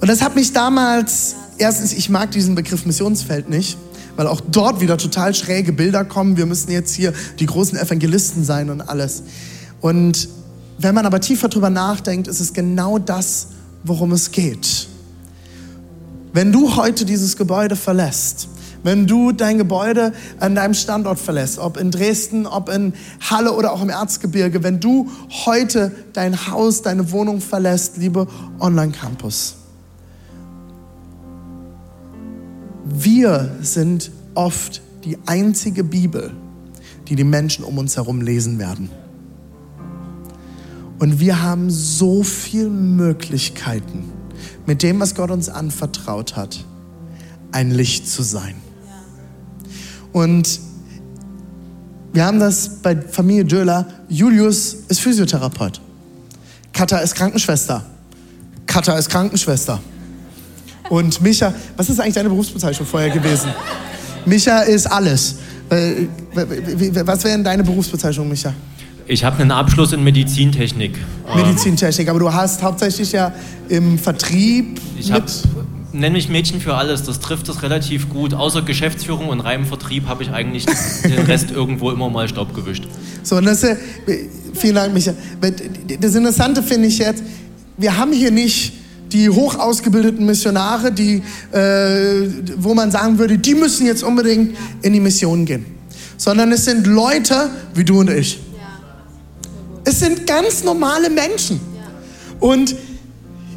Und 0.00 0.08
das 0.08 0.22
hat 0.22 0.36
mich 0.36 0.52
damals, 0.52 1.34
erstens, 1.58 1.92
ich 1.92 2.08
mag 2.08 2.30
diesen 2.30 2.54
Begriff 2.54 2.86
Missionsfeld 2.86 3.48
nicht, 3.48 3.76
weil 4.16 4.26
auch 4.26 4.40
dort 4.40 4.80
wieder 4.80 4.96
total 4.96 5.34
schräge 5.34 5.72
Bilder 5.72 6.04
kommen. 6.04 6.36
Wir 6.36 6.46
müssen 6.46 6.70
jetzt 6.70 6.94
hier 6.94 7.12
die 7.38 7.46
großen 7.46 7.78
Evangelisten 7.78 8.44
sein 8.44 8.70
und 8.70 8.80
alles. 8.80 9.22
Und 9.80 10.28
wenn 10.78 10.94
man 10.94 11.06
aber 11.06 11.20
tiefer 11.20 11.48
drüber 11.48 11.70
nachdenkt, 11.70 12.28
ist 12.28 12.40
es 12.40 12.52
genau 12.52 12.98
das, 12.98 13.48
worum 13.84 14.12
es 14.12 14.30
geht. 14.30 14.88
Wenn 16.32 16.52
du 16.52 16.76
heute 16.76 17.04
dieses 17.04 17.36
Gebäude 17.36 17.76
verlässt, 17.76 18.48
wenn 18.86 19.08
du 19.08 19.32
dein 19.32 19.58
Gebäude 19.58 20.12
an 20.38 20.54
deinem 20.54 20.72
Standort 20.72 21.18
verlässt, 21.18 21.58
ob 21.58 21.76
in 21.76 21.90
Dresden, 21.90 22.46
ob 22.46 22.68
in 22.68 22.94
Halle 23.20 23.52
oder 23.52 23.72
auch 23.72 23.82
im 23.82 23.90
Erzgebirge, 23.90 24.62
wenn 24.62 24.78
du 24.78 25.10
heute 25.44 25.90
dein 26.12 26.46
Haus, 26.52 26.82
deine 26.82 27.10
Wohnung 27.10 27.40
verlässt, 27.40 27.96
liebe 27.96 28.28
Online-Campus, 28.60 29.56
wir 32.84 33.56
sind 33.60 34.12
oft 34.36 34.82
die 35.04 35.18
einzige 35.26 35.82
Bibel, 35.82 36.30
die 37.08 37.16
die 37.16 37.24
Menschen 37.24 37.64
um 37.64 37.78
uns 37.78 37.96
herum 37.96 38.20
lesen 38.20 38.60
werden. 38.60 38.88
Und 41.00 41.18
wir 41.18 41.42
haben 41.42 41.70
so 41.70 42.22
viele 42.22 42.68
Möglichkeiten, 42.68 44.04
mit 44.64 44.84
dem, 44.84 45.00
was 45.00 45.16
Gott 45.16 45.32
uns 45.32 45.48
anvertraut 45.48 46.36
hat, 46.36 46.64
ein 47.50 47.72
Licht 47.72 48.08
zu 48.08 48.22
sein. 48.22 48.54
Und 50.16 50.60
wir 52.14 52.24
haben 52.24 52.40
das 52.40 52.70
bei 52.82 52.96
Familie 52.96 53.44
Döhler. 53.44 53.86
Julius 54.08 54.74
ist 54.88 55.00
Physiotherapeut. 55.00 55.78
Katha 56.72 57.00
ist 57.00 57.14
Krankenschwester. 57.14 57.84
Katha 58.64 58.96
ist 58.96 59.10
Krankenschwester. 59.10 59.78
Und 60.88 61.20
Micha, 61.20 61.52
was 61.76 61.90
ist 61.90 62.00
eigentlich 62.00 62.14
deine 62.14 62.30
Berufsbezeichnung 62.30 62.88
vorher 62.88 63.10
gewesen? 63.10 63.50
Micha 64.24 64.60
ist 64.60 64.86
alles. 64.86 65.34
Was 65.68 67.24
wäre 67.24 67.34
denn 67.34 67.44
deine 67.44 67.62
Berufsbezeichnung, 67.62 68.26
Micha? 68.26 68.54
Ich 69.06 69.22
habe 69.22 69.42
einen 69.42 69.50
Abschluss 69.50 69.92
in 69.92 70.02
Medizintechnik. 70.02 70.98
Medizintechnik, 71.34 72.08
aber 72.08 72.20
du 72.20 72.32
hast 72.32 72.62
hauptsächlich 72.62 73.12
ja 73.12 73.34
im 73.68 73.98
Vertrieb. 73.98 74.80
Ich 74.98 75.12
habe 75.12 75.26
nenne 75.92 76.14
mich 76.14 76.28
Mädchen 76.28 76.60
für 76.60 76.74
alles. 76.74 77.02
Das 77.02 77.20
trifft 77.20 77.48
es 77.48 77.62
relativ 77.62 78.08
gut. 78.08 78.34
Außer 78.34 78.62
Geschäftsführung 78.62 79.28
und 79.28 79.40
reinem 79.40 79.66
Vertrieb 79.66 80.06
habe 80.06 80.22
ich 80.22 80.30
eigentlich 80.30 80.66
den 81.04 81.20
Rest 81.26 81.50
irgendwo 81.50 81.90
immer 81.90 82.08
mal 82.10 82.28
Staub 82.28 82.54
gewischt. 82.54 82.84
So, 83.22 83.36
und 83.36 83.46
das 83.46 83.62
ist, 83.62 83.76
vielen 84.54 84.74
Dank, 84.74 84.94
Micha. 84.94 85.14
Das 86.00 86.14
Interessante 86.14 86.62
finde 86.62 86.88
ich 86.88 86.98
jetzt, 86.98 87.22
wir 87.76 87.96
haben 87.96 88.12
hier 88.12 88.30
nicht 88.30 88.72
die 89.12 89.30
hoch 89.30 89.58
ausgebildeten 89.58 90.26
Missionare, 90.26 90.90
die, 90.92 91.22
äh, 91.52 92.28
wo 92.56 92.74
man 92.74 92.90
sagen 92.90 93.18
würde, 93.18 93.38
die 93.38 93.54
müssen 93.54 93.86
jetzt 93.86 94.02
unbedingt 94.02 94.56
in 94.82 94.92
die 94.92 95.00
Mission 95.00 95.44
gehen. 95.44 95.64
Sondern 96.16 96.50
es 96.52 96.64
sind 96.64 96.86
Leute 96.86 97.50
wie 97.74 97.84
du 97.84 98.00
und 98.00 98.10
ich 98.10 98.40
es 99.86 100.00
sind 100.00 100.26
ganz 100.26 100.64
normale 100.64 101.08
Menschen. 101.08 101.60
Und 102.40 102.74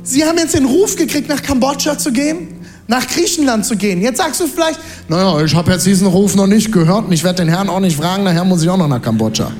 sie 0.10 0.26
haben 0.26 0.38
jetzt 0.38 0.56
den 0.56 0.66
Ruf 0.66 0.96
gekriegt, 0.96 1.30
nach 1.30 1.42
Kambodscha 1.42 1.98
zu 1.98 2.12
gehen, 2.12 2.48
nach 2.88 3.08
Griechenland 3.08 3.66
zu 3.66 3.76
gehen. 3.78 4.02
Jetzt 4.02 4.18
sagst 4.18 4.42
du 4.42 4.48
vielleicht, 4.48 4.80
naja, 5.08 5.44
ich 5.44 5.54
habe 5.56 5.72
jetzt 5.72 5.86
diesen 5.86 6.08
Ruf 6.08 6.36
noch 6.36 6.48
nicht 6.48 6.72
gehört 6.72 7.06
und 7.06 7.12
ich 7.12 7.24
werde 7.24 7.44
den 7.44 7.50
Herrn 7.50 7.70
auch 7.70 7.80
nicht 7.80 7.96
fragen, 7.96 8.24
nachher 8.24 8.44
muss 8.44 8.64
ich 8.64 8.70
auch 8.70 8.78
noch 8.78 8.88
nach 8.88 9.02
Kambodscha. 9.02 9.52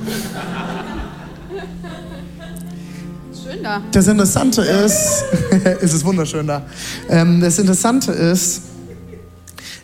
Schön 3.44 3.62
da. 3.62 3.82
Das 3.92 4.08
Interessante 4.08 4.62
ist, 4.62 5.24
es 5.80 5.94
ist 5.94 6.04
wunderschön 6.04 6.46
da. 6.46 6.66
Ähm, 7.08 7.40
das 7.40 7.58
Interessante 7.58 8.12
ist, 8.12 8.62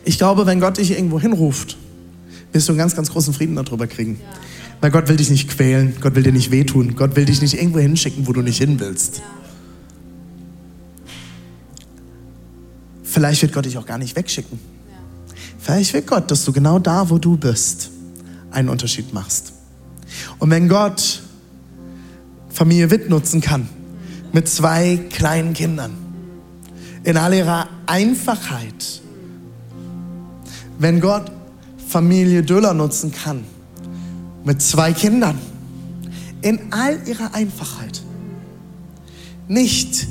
ich 0.04 0.18
glaube, 0.18 0.46
wenn 0.46 0.60
Gott 0.60 0.78
dich 0.78 0.90
irgendwo 0.90 1.20
hinruft, 1.20 1.76
wirst 2.52 2.68
du 2.68 2.72
einen 2.72 2.78
ganz, 2.78 2.96
ganz 2.96 3.10
großen 3.10 3.32
Frieden 3.32 3.54
darüber 3.54 3.86
kriegen. 3.86 4.20
Ja. 4.20 4.28
Weil 4.80 4.90
Gott 4.90 5.08
will 5.08 5.16
dich 5.16 5.30
nicht 5.30 5.48
quälen, 5.48 5.96
Gott 6.00 6.14
will 6.16 6.22
dir 6.22 6.32
nicht 6.32 6.50
wehtun, 6.50 6.96
Gott 6.96 7.16
will 7.16 7.24
dich 7.24 7.40
nicht 7.40 7.54
irgendwo 7.54 7.78
hinschicken, 7.78 8.26
wo 8.26 8.32
du 8.32 8.42
nicht 8.42 8.58
hin 8.58 8.78
willst. 8.78 9.22
Vielleicht 13.16 13.40
wird 13.40 13.54
Gott 13.54 13.64
dich 13.64 13.78
auch 13.78 13.86
gar 13.86 13.96
nicht 13.96 14.14
wegschicken. 14.14 14.58
Vielleicht 15.58 15.94
will 15.94 16.02
Gott, 16.02 16.30
dass 16.30 16.44
du 16.44 16.52
genau 16.52 16.78
da, 16.78 17.08
wo 17.08 17.16
du 17.16 17.38
bist, 17.38 17.88
einen 18.50 18.68
Unterschied 18.68 19.14
machst. 19.14 19.54
Und 20.38 20.50
wenn 20.50 20.68
Gott 20.68 21.22
Familie 22.50 22.90
Witt 22.90 23.08
nutzen 23.08 23.40
kann. 23.40 23.70
Mit 24.34 24.50
zwei 24.50 24.98
kleinen 25.08 25.54
Kindern. 25.54 25.92
In 27.04 27.16
all 27.16 27.32
ihrer 27.32 27.68
Einfachheit. 27.86 29.00
Wenn 30.78 31.00
Gott 31.00 31.32
Familie 31.88 32.42
Döller 32.42 32.74
nutzen 32.74 33.12
kann. 33.12 33.44
Mit 34.44 34.60
zwei 34.60 34.92
Kindern. 34.92 35.38
In 36.42 36.70
all 36.70 36.98
ihrer 37.08 37.32
Einfachheit. 37.32 38.02
Nicht 39.48 40.06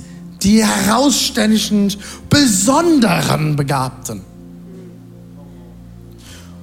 die 0.45 0.63
herausständigen, 0.63 1.91
besonderen 2.29 3.55
Begabten. 3.55 4.21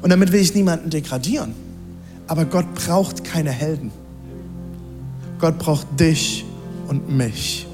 Und 0.01 0.11
damit 0.11 0.33
will 0.33 0.41
ich 0.41 0.55
niemanden 0.55 0.89
degradieren. 0.89 1.55
Aber 2.29 2.45
Gott 2.45 2.73
braucht 2.75 3.25
keine 3.25 3.51
Helden. 3.51 3.91
Gott 5.39 5.59
braucht 5.59 5.87
dich 5.99 6.45
und 6.87 7.11
mich. 7.11 7.67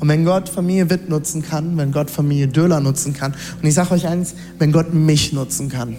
Und 0.00 0.08
wenn 0.08 0.24
Gott 0.24 0.48
Familie 0.48 0.90
Witt 0.90 1.08
nutzen 1.08 1.42
kann, 1.42 1.76
wenn 1.76 1.92
Gott 1.92 2.10
Familie 2.10 2.48
Döler 2.48 2.80
nutzen 2.80 3.12
kann, 3.12 3.34
und 3.60 3.68
ich 3.68 3.74
sage 3.74 3.92
euch 3.92 4.06
eins, 4.06 4.34
wenn 4.58 4.72
Gott 4.72 4.92
mich 4.92 5.32
nutzen 5.32 5.68
kann, 5.68 5.96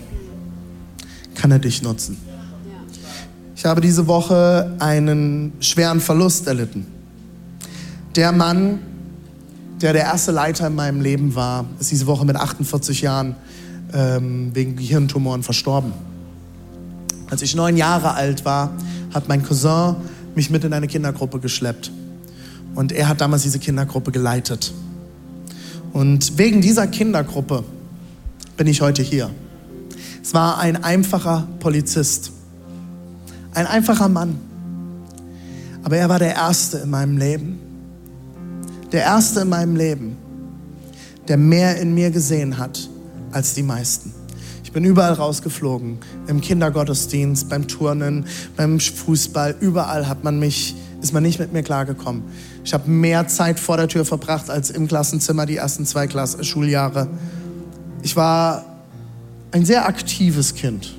kann 1.35 1.51
er 1.51 1.59
dich 1.59 1.83
nutzen. 1.83 2.17
Ich 3.55 3.63
habe 3.63 3.79
diese 3.79 4.07
Woche 4.07 4.75
einen 4.79 5.53
schweren 5.59 6.01
Verlust 6.01 6.47
erlitten. 6.47 6.85
Der 8.15 8.31
Mann, 8.31 8.79
der 9.83 9.91
der 9.91 10.03
erste 10.03 10.31
Leiter 10.31 10.67
in 10.67 10.75
meinem 10.75 11.01
Leben 11.01 11.35
war, 11.35 11.65
ist 11.77 11.91
diese 11.91 12.07
Woche 12.07 12.25
mit 12.25 12.37
48 12.37 13.01
Jahren 13.01 13.35
ähm, 13.93 14.51
wegen 14.53 14.77
Gehirntumoren 14.77 15.43
verstorben. 15.43 15.91
Als 17.29 17.41
ich 17.41 17.53
neun 17.53 17.75
Jahre 17.75 18.13
alt 18.13 18.45
war, 18.45 18.71
hat 19.13 19.27
mein 19.27 19.43
Cousin 19.43 19.95
mich 20.35 20.49
mit 20.49 20.63
in 20.63 20.71
eine 20.71 20.87
Kindergruppe 20.87 21.39
geschleppt. 21.39 21.91
Und 22.75 22.93
er 22.93 23.09
hat 23.09 23.19
damals 23.19 23.43
diese 23.43 23.59
Kindergruppe 23.59 24.13
geleitet. 24.13 24.73
Und 25.91 26.37
wegen 26.37 26.61
dieser 26.61 26.87
Kindergruppe 26.87 27.65
bin 28.55 28.67
ich 28.67 28.79
heute 28.79 29.03
hier. 29.03 29.31
Es 30.23 30.33
war 30.33 30.59
ein 30.59 30.81
einfacher 30.81 31.45
Polizist, 31.59 32.31
ein 33.53 33.67
einfacher 33.67 34.07
Mann. 34.07 34.37
Aber 35.83 35.97
er 35.97 36.07
war 36.07 36.19
der 36.19 36.35
Erste 36.35 36.77
in 36.77 36.89
meinem 36.89 37.17
Leben, 37.17 37.59
der 38.93 39.01
Erste 39.01 39.41
in 39.41 39.49
meinem 39.49 39.75
Leben, 39.75 40.15
der 41.27 41.37
mehr 41.37 41.77
in 41.77 41.93
mir 41.93 42.11
gesehen 42.11 42.57
hat 42.57 42.89
als 43.31 43.55
die 43.55 43.63
meisten. 43.63 44.13
Ich 44.63 44.71
bin 44.71 44.85
überall 44.85 45.13
rausgeflogen, 45.13 45.97
im 46.27 46.41
Kindergottesdienst, 46.41 47.49
beim 47.49 47.67
Turnen, 47.67 48.25
beim 48.55 48.79
Fußball, 48.79 49.55
überall 49.59 50.07
hat 50.07 50.23
man 50.23 50.39
mich, 50.39 50.75
ist 51.01 51.13
man 51.13 51.23
nicht 51.23 51.39
mit 51.39 51.53
mir 51.53 51.63
klargekommen. 51.63 52.23
Ich 52.63 52.73
habe 52.73 52.89
mehr 52.89 53.27
Zeit 53.27 53.59
vor 53.59 53.77
der 53.77 53.87
Tür 53.87 54.05
verbracht 54.05 54.49
als 54.49 54.69
im 54.69 54.87
Klassenzimmer 54.87 55.45
die 55.45 55.57
ersten 55.57 55.85
zwei 55.85 56.07
Klass 56.07 56.37
Schuljahre. 56.45 57.07
Ich 58.03 58.15
war 58.15 58.65
ein 59.51 59.65
sehr 59.65 59.87
aktives 59.87 60.53
Kind. 60.53 60.93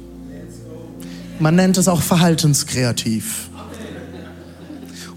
Man 1.39 1.57
nennt 1.57 1.79
es 1.79 1.89
auch 1.89 2.03
verhaltenskreativ. 2.03 3.51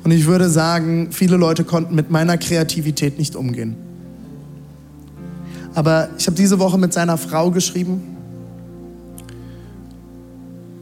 Und 0.07 0.13
ich 0.13 0.25
würde 0.25 0.49
sagen, 0.49 1.09
viele 1.11 1.35
Leute 1.35 1.65
konnten 1.65 1.93
mit 1.93 2.09
meiner 2.09 2.37
Kreativität 2.37 3.17
nicht 3.17 3.35
umgehen. 3.35 3.75
Aber 5.75 6.07
ich 6.17 6.25
habe 6.27 6.37
diese 6.37 6.59
Woche 6.59 6.77
mit 6.77 6.93
seiner 6.93 7.17
Frau 7.17 7.51
geschrieben 7.51 8.15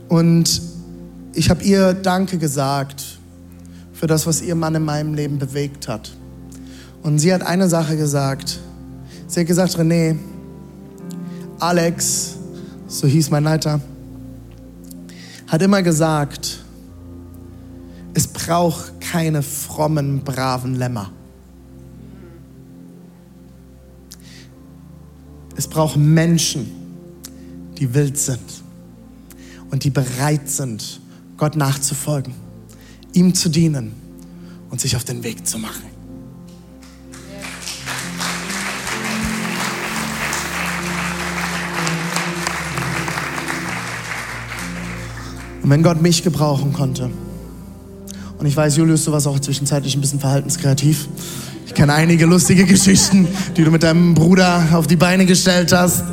und 0.09 0.61
ich 1.34 1.49
habe 1.49 1.63
ihr 1.63 1.95
Danke 1.95 2.38
gesagt 2.38 3.17
für 3.93 4.05
das, 4.05 4.28
was 4.28 4.43
ihr 4.43 4.53
Mann 4.53 4.76
in 4.76 4.86
meinem 4.86 5.15
Leben 5.15 5.39
bewegt 5.39 5.88
hat. 5.88 6.11
Und 7.01 7.17
sie 7.17 7.34
hat 7.34 7.41
eine 7.41 7.67
Sache 7.67 7.97
gesagt. 7.97 8.59
Sie 9.26 9.39
hat 9.39 9.47
gesagt, 9.47 9.76
René, 9.80 10.17
Alex, 11.59 12.36
so 12.88 13.07
hieß 13.07 13.32
mein 13.32 13.45
Leiter, 13.45 13.82
hat 15.47 15.63
immer 15.63 15.82
gesagt, 15.82 16.59
es 18.16 18.28
braucht 18.30 19.01
keine 19.01 19.43
frommen, 19.43 20.24
braven 20.24 20.76
Lämmer. 20.76 21.11
Es 25.57 25.68
braucht 25.68 25.97
Menschen, 25.97 26.72
die 27.78 27.93
wild 27.93 28.18
sind 28.18 28.63
und 29.70 29.84
die 29.84 29.89
bereit 29.89 30.49
sind, 30.49 31.01
Gott 31.36 31.57
nachzufolgen, 31.57 32.34
ihm 33.11 33.36
zu 33.36 33.49
dienen 33.49 33.91
und 34.70 34.80
sich 34.80 34.95
auf 34.95 35.03
den 35.03 35.22
Weg 35.24 35.45
zu 35.45 35.59
machen. 35.59 35.84
Und 45.61 45.70
wenn 45.70 45.84
Gott 45.84 46.01
mich 46.01 46.24
gebrauchen 46.24 46.72
konnte, 46.72 47.11
und 48.38 48.46
ich 48.46 48.56
weiß, 48.56 48.78
Julius, 48.78 49.06
du 49.06 49.12
warst 49.12 49.28
auch 49.28 49.40
zwischenzeitlich 49.40 49.96
ein 49.96 50.02
bisschen 50.02 50.20
verhaltenskreativ, 50.20 51.08
kenne 51.76 51.94
einige 51.94 52.26
lustige 52.26 52.64
Geschichten, 52.66 53.28
die 53.56 53.64
du 53.64 53.70
mit 53.70 53.84
deinem 53.84 54.16
Bruder 54.16 54.70
auf 54.74 54.88
die 54.88 54.96
Beine 54.96 55.26
gestellt 55.26 55.72
hast. 55.72 56.04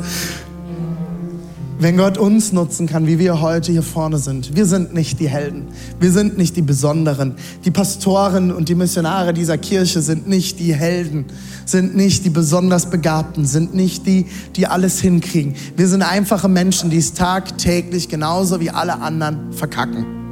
Wenn 1.79 1.97
Gott 1.97 2.17
uns 2.17 2.53
nutzen 2.53 2.87
kann, 2.87 3.07
wie 3.07 3.19
wir 3.19 3.41
heute 3.41 3.71
hier 3.71 3.83
vorne 3.83 4.17
sind, 4.17 4.55
wir 4.55 4.65
sind 4.65 4.93
nicht 4.93 5.19
die 5.19 5.27
Helden, 5.27 5.67
wir 5.99 6.11
sind 6.11 6.37
nicht 6.37 6.55
die 6.55 6.61
Besonderen. 6.61 7.35
Die 7.65 7.71
Pastoren 7.71 8.53
und 8.53 8.69
die 8.69 8.75
Missionare 8.75 9.33
dieser 9.33 9.57
Kirche 9.57 10.01
sind 10.01 10.27
nicht 10.27 10.59
die 10.59 10.73
Helden, 10.73 11.25
sind 11.65 11.95
nicht 11.95 12.23
die 12.23 12.29
besonders 12.29 12.89
Begabten, 12.89 13.45
sind 13.45 13.73
nicht 13.73 14.05
die, 14.05 14.27
die 14.55 14.67
alles 14.67 15.01
hinkriegen. 15.01 15.55
Wir 15.75 15.87
sind 15.87 16.03
einfache 16.03 16.47
Menschen, 16.47 16.89
die 16.89 16.99
es 16.99 17.13
tagtäglich 17.13 18.07
genauso 18.07 18.61
wie 18.61 18.69
alle 18.69 19.01
anderen 19.01 19.51
verkacken 19.51 20.22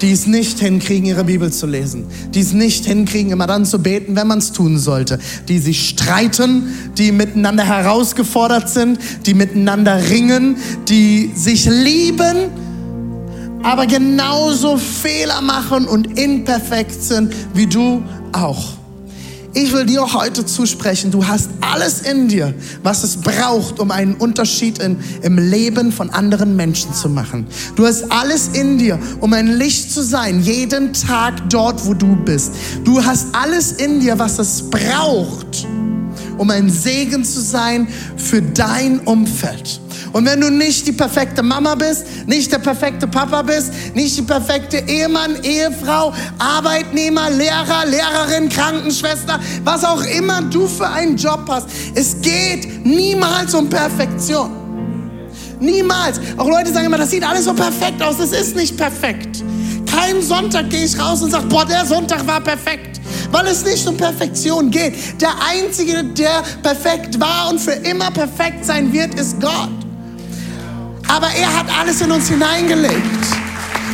die 0.00 0.12
es 0.12 0.26
nicht 0.26 0.58
hinkriegen, 0.58 1.06
ihre 1.06 1.24
Bibel 1.24 1.52
zu 1.52 1.66
lesen, 1.66 2.06
die 2.30 2.40
es 2.40 2.52
nicht 2.52 2.84
hinkriegen, 2.84 3.32
immer 3.32 3.46
dann 3.46 3.64
zu 3.64 3.78
beten, 3.78 4.16
wenn 4.16 4.26
man 4.26 4.38
es 4.38 4.52
tun 4.52 4.78
sollte, 4.78 5.18
die 5.48 5.58
sich 5.58 5.88
streiten, 5.88 6.68
die 6.98 7.12
miteinander 7.12 7.64
herausgefordert 7.64 8.68
sind, 8.68 8.98
die 9.26 9.34
miteinander 9.34 10.10
ringen, 10.10 10.56
die 10.88 11.32
sich 11.34 11.66
lieben, 11.66 12.50
aber 13.62 13.86
genauso 13.86 14.76
Fehler 14.76 15.40
machen 15.40 15.86
und 15.86 16.18
imperfekt 16.18 17.02
sind 17.02 17.34
wie 17.54 17.66
du 17.66 18.02
auch. 18.32 18.85
Ich 19.58 19.72
will 19.72 19.86
dir 19.86 20.12
heute 20.12 20.44
zusprechen, 20.44 21.10
du 21.10 21.26
hast 21.26 21.48
alles 21.62 22.02
in 22.02 22.28
dir, 22.28 22.52
was 22.82 23.02
es 23.04 23.16
braucht, 23.16 23.80
um 23.80 23.90
einen 23.90 24.12
Unterschied 24.12 24.80
in, 24.80 24.98
im 25.22 25.38
Leben 25.38 25.92
von 25.92 26.10
anderen 26.10 26.56
Menschen 26.56 26.92
zu 26.92 27.08
machen. 27.08 27.46
Du 27.74 27.86
hast 27.86 28.12
alles 28.12 28.48
in 28.48 28.76
dir, 28.76 28.98
um 29.22 29.32
ein 29.32 29.46
Licht 29.46 29.90
zu 29.90 30.02
sein, 30.02 30.42
jeden 30.42 30.92
Tag 30.92 31.48
dort, 31.48 31.86
wo 31.86 31.94
du 31.94 32.16
bist. 32.16 32.52
Du 32.84 33.02
hast 33.02 33.28
alles 33.34 33.72
in 33.72 34.00
dir, 34.00 34.18
was 34.18 34.38
es 34.38 34.68
braucht, 34.68 35.66
um 36.36 36.50
ein 36.50 36.68
Segen 36.68 37.24
zu 37.24 37.40
sein 37.40 37.88
für 38.18 38.42
dein 38.42 39.00
Umfeld. 39.00 39.80
Und 40.16 40.24
wenn 40.24 40.40
du 40.40 40.50
nicht 40.50 40.86
die 40.86 40.92
perfekte 40.92 41.42
Mama 41.42 41.74
bist, 41.74 42.06
nicht 42.26 42.50
der 42.50 42.58
perfekte 42.58 43.06
Papa 43.06 43.42
bist, 43.42 43.70
nicht 43.94 44.16
die 44.16 44.22
perfekte 44.22 44.78
Ehemann, 44.78 45.36
Ehefrau, 45.42 46.10
Arbeitnehmer, 46.38 47.28
Lehrer, 47.28 47.84
Lehrerin, 47.84 48.48
Krankenschwester, 48.48 49.38
was 49.62 49.84
auch 49.84 50.02
immer 50.02 50.40
du 50.40 50.68
für 50.68 50.88
einen 50.88 51.18
Job 51.18 51.40
hast, 51.50 51.68
es 51.94 52.18
geht 52.22 52.86
niemals 52.86 53.52
um 53.52 53.68
Perfektion. 53.68 54.50
Niemals. 55.60 56.18
Auch 56.38 56.48
Leute 56.48 56.72
sagen 56.72 56.86
immer, 56.86 56.96
das 56.96 57.10
sieht 57.10 57.22
alles 57.22 57.44
so 57.44 57.52
perfekt 57.52 58.02
aus. 58.02 58.16
Das 58.16 58.32
ist 58.32 58.56
nicht 58.56 58.74
perfekt. 58.74 59.44
Keinen 59.84 60.22
Sonntag 60.22 60.70
gehe 60.70 60.86
ich 60.86 60.98
raus 60.98 61.20
und 61.20 61.30
sage, 61.30 61.44
boah, 61.46 61.66
der 61.66 61.84
Sonntag 61.84 62.26
war 62.26 62.40
perfekt. 62.40 63.02
Weil 63.32 63.48
es 63.48 63.62
nicht 63.66 63.86
um 63.86 63.98
Perfektion 63.98 64.70
geht. 64.70 65.20
Der 65.20 65.34
Einzige, 65.46 66.04
der 66.04 66.42
perfekt 66.62 67.20
war 67.20 67.50
und 67.50 67.60
für 67.60 67.72
immer 67.72 68.10
perfekt 68.10 68.64
sein 68.64 68.90
wird, 68.94 69.14
ist 69.14 69.38
Gott. 69.42 69.85
Aber 71.08 71.28
er 71.28 71.56
hat 71.56 71.66
alles 71.78 72.00
in 72.00 72.10
uns 72.10 72.28
hineingelegt. 72.28 73.26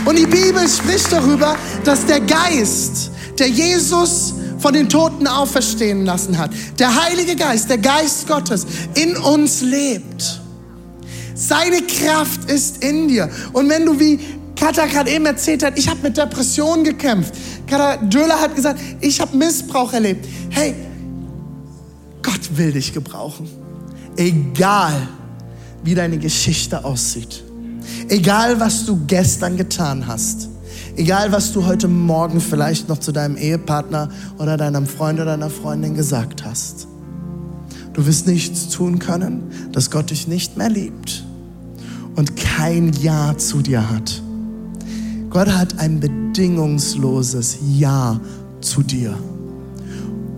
Und 0.04 0.18
die 0.18 0.26
Bibel 0.26 0.68
spricht 0.68 1.12
darüber, 1.12 1.56
dass 1.84 2.06
der 2.06 2.20
Geist, 2.20 3.10
der 3.38 3.48
Jesus 3.48 4.34
von 4.58 4.72
den 4.72 4.88
Toten 4.88 5.26
auferstehen 5.26 6.04
lassen 6.04 6.38
hat, 6.38 6.50
der 6.78 7.04
Heilige 7.04 7.36
Geist, 7.36 7.68
der 7.68 7.78
Geist 7.78 8.26
Gottes 8.26 8.66
in 8.94 9.16
uns 9.16 9.60
lebt. 9.60 10.40
Seine 11.34 11.82
Kraft 11.82 12.50
ist 12.50 12.82
in 12.84 13.08
dir. 13.08 13.28
Und 13.52 13.68
wenn 13.68 13.86
du 13.86 13.98
wie 13.98 14.18
Katha 14.56 14.86
gerade 14.86 15.10
eben 15.10 15.26
erzählt 15.26 15.64
hat, 15.64 15.78
ich 15.78 15.88
habe 15.88 16.00
mit 16.02 16.16
Depressionen 16.16 16.84
gekämpft. 16.84 17.34
Katha 17.66 17.96
Döller 17.96 18.40
hat 18.40 18.54
gesagt, 18.54 18.80
ich 19.00 19.20
habe 19.20 19.36
Missbrauch 19.36 19.92
erlebt. 19.92 20.26
Hey, 20.50 20.74
Gott 22.22 22.56
will 22.56 22.72
dich 22.72 22.92
gebrauchen. 22.92 23.48
Egal, 24.16 25.08
wie 25.84 25.94
deine 25.94 26.18
Geschichte 26.18 26.84
aussieht. 26.84 27.42
Egal, 28.08 28.60
was 28.60 28.86
du 28.86 29.00
gestern 29.06 29.56
getan 29.56 30.06
hast. 30.06 30.48
Egal, 30.96 31.32
was 31.32 31.52
du 31.52 31.64
heute 31.64 31.88
Morgen 31.88 32.40
vielleicht 32.40 32.88
noch 32.88 32.98
zu 32.98 33.12
deinem 33.12 33.36
Ehepartner 33.36 34.10
oder 34.38 34.56
deinem 34.56 34.86
Freund 34.86 35.18
oder 35.18 35.32
deiner 35.32 35.50
Freundin 35.50 35.94
gesagt 35.94 36.44
hast. 36.44 36.86
Du 37.94 38.06
wirst 38.06 38.26
nichts 38.26 38.68
tun 38.68 38.98
können, 38.98 39.42
dass 39.72 39.90
Gott 39.90 40.10
dich 40.10 40.28
nicht 40.28 40.56
mehr 40.56 40.70
liebt 40.70 41.24
und 42.14 42.36
kein 42.36 42.92
Ja 42.94 43.36
zu 43.36 43.62
dir 43.62 43.90
hat. 43.90 44.22
Gott 45.30 45.48
hat 45.48 45.78
ein 45.78 46.00
bedingungsloses 46.00 47.58
Ja 47.76 48.20
zu 48.60 48.82
dir. 48.82 49.14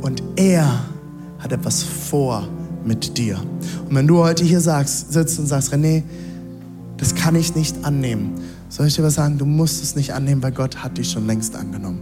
Und 0.00 0.22
er 0.36 0.84
hat 1.38 1.52
etwas 1.52 1.82
vor 1.82 2.48
mit 2.84 3.18
dir. 3.18 3.38
Und 3.88 3.94
wenn 3.94 4.06
du 4.06 4.18
heute 4.18 4.44
hier 4.44 4.60
sagst, 4.60 5.12
sitzt 5.12 5.38
und 5.38 5.46
sagst, 5.46 5.72
René, 5.72 6.02
das 6.96 7.14
kann 7.14 7.34
ich 7.34 7.54
nicht 7.54 7.84
annehmen, 7.84 8.40
soll 8.68 8.86
ich 8.86 8.94
dir 8.94 9.02
was 9.02 9.14
sagen? 9.14 9.38
Du 9.38 9.46
musst 9.46 9.82
es 9.82 9.96
nicht 9.96 10.12
annehmen, 10.12 10.42
weil 10.42 10.52
Gott 10.52 10.78
hat 10.78 10.98
dich 10.98 11.10
schon 11.10 11.26
längst 11.26 11.54
angenommen. 11.56 12.00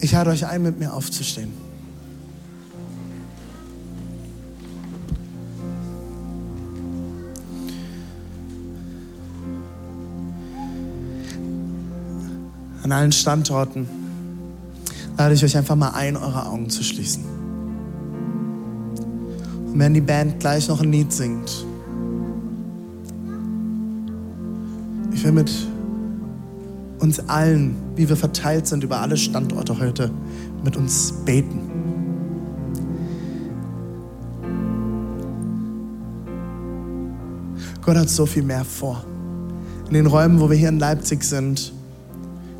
Ich 0.00 0.12
lade 0.12 0.30
euch 0.30 0.46
ein, 0.46 0.62
mit 0.62 0.78
mir 0.78 0.92
aufzustehen. 0.92 1.52
An 12.82 12.92
allen 12.92 13.10
Standorten 13.10 14.05
lade 15.16 15.34
ich 15.34 15.44
euch 15.44 15.56
einfach 15.56 15.76
mal 15.76 15.90
ein, 15.90 16.16
eure 16.16 16.46
Augen 16.46 16.68
zu 16.68 16.82
schließen. 16.82 17.24
Und 19.66 19.78
wenn 19.78 19.94
die 19.94 20.00
Band 20.00 20.40
gleich 20.40 20.68
noch 20.68 20.80
ein 20.82 20.92
Lied 20.92 21.12
singt, 21.12 21.64
ich 25.12 25.24
will 25.24 25.32
mit 25.32 25.50
uns 26.98 27.20
allen, 27.28 27.76
wie 27.94 28.08
wir 28.08 28.16
verteilt 28.16 28.66
sind 28.66 28.84
über 28.84 29.00
alle 29.00 29.16
Standorte 29.16 29.78
heute, 29.78 30.10
mit 30.64 30.76
uns 30.76 31.12
beten. 31.24 31.60
Gott 37.82 37.96
hat 37.96 38.08
so 38.08 38.26
viel 38.26 38.42
mehr 38.42 38.64
vor. 38.64 39.04
In 39.88 39.94
den 39.94 40.06
Räumen, 40.06 40.40
wo 40.40 40.50
wir 40.50 40.56
hier 40.56 40.70
in 40.70 40.80
Leipzig 40.80 41.22
sind, 41.22 41.72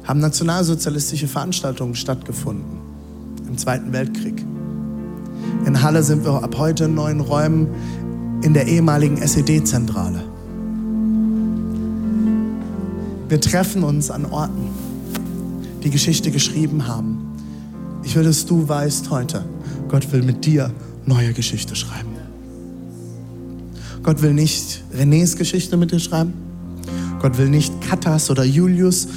haben 0.06 0.20
nationalsozialistische 0.20 1.26
Veranstaltungen 1.26 1.94
stattgefunden 1.94 2.78
im 3.48 3.58
Zweiten 3.58 3.92
Weltkrieg. 3.92 4.44
In 5.66 5.82
Halle 5.82 6.02
sind 6.02 6.24
wir 6.24 6.42
ab 6.42 6.56
heute 6.56 6.84
in 6.84 6.94
neuen 6.94 7.20
Räumen 7.20 7.68
in 8.42 8.54
der 8.54 8.66
ehemaligen 8.66 9.16
SED-Zentrale. 9.16 10.22
Wir 13.28 13.40
treffen 13.40 13.82
uns 13.82 14.10
an 14.10 14.24
Orten, 14.26 14.68
die 15.82 15.90
Geschichte 15.90 16.30
geschrieben 16.30 16.86
haben. 16.86 17.18
Ich 18.04 18.14
will, 18.14 18.22
dass 18.22 18.46
du 18.46 18.68
weißt 18.68 19.10
heute, 19.10 19.44
Gott 19.88 20.12
will 20.12 20.22
mit 20.22 20.44
dir 20.44 20.70
neue 21.04 21.32
Geschichte 21.32 21.74
schreiben. 21.74 22.10
Gott 24.04 24.22
will 24.22 24.34
nicht 24.34 24.84
Renés 24.96 25.36
Geschichte 25.36 25.76
mit 25.76 25.90
dir 25.90 25.98
schreiben. 25.98 26.34
Gott 27.20 27.38
will 27.38 27.48
nicht 27.48 27.80
Katas 27.80 28.30
oder 28.30 28.44
Julius 28.44 29.08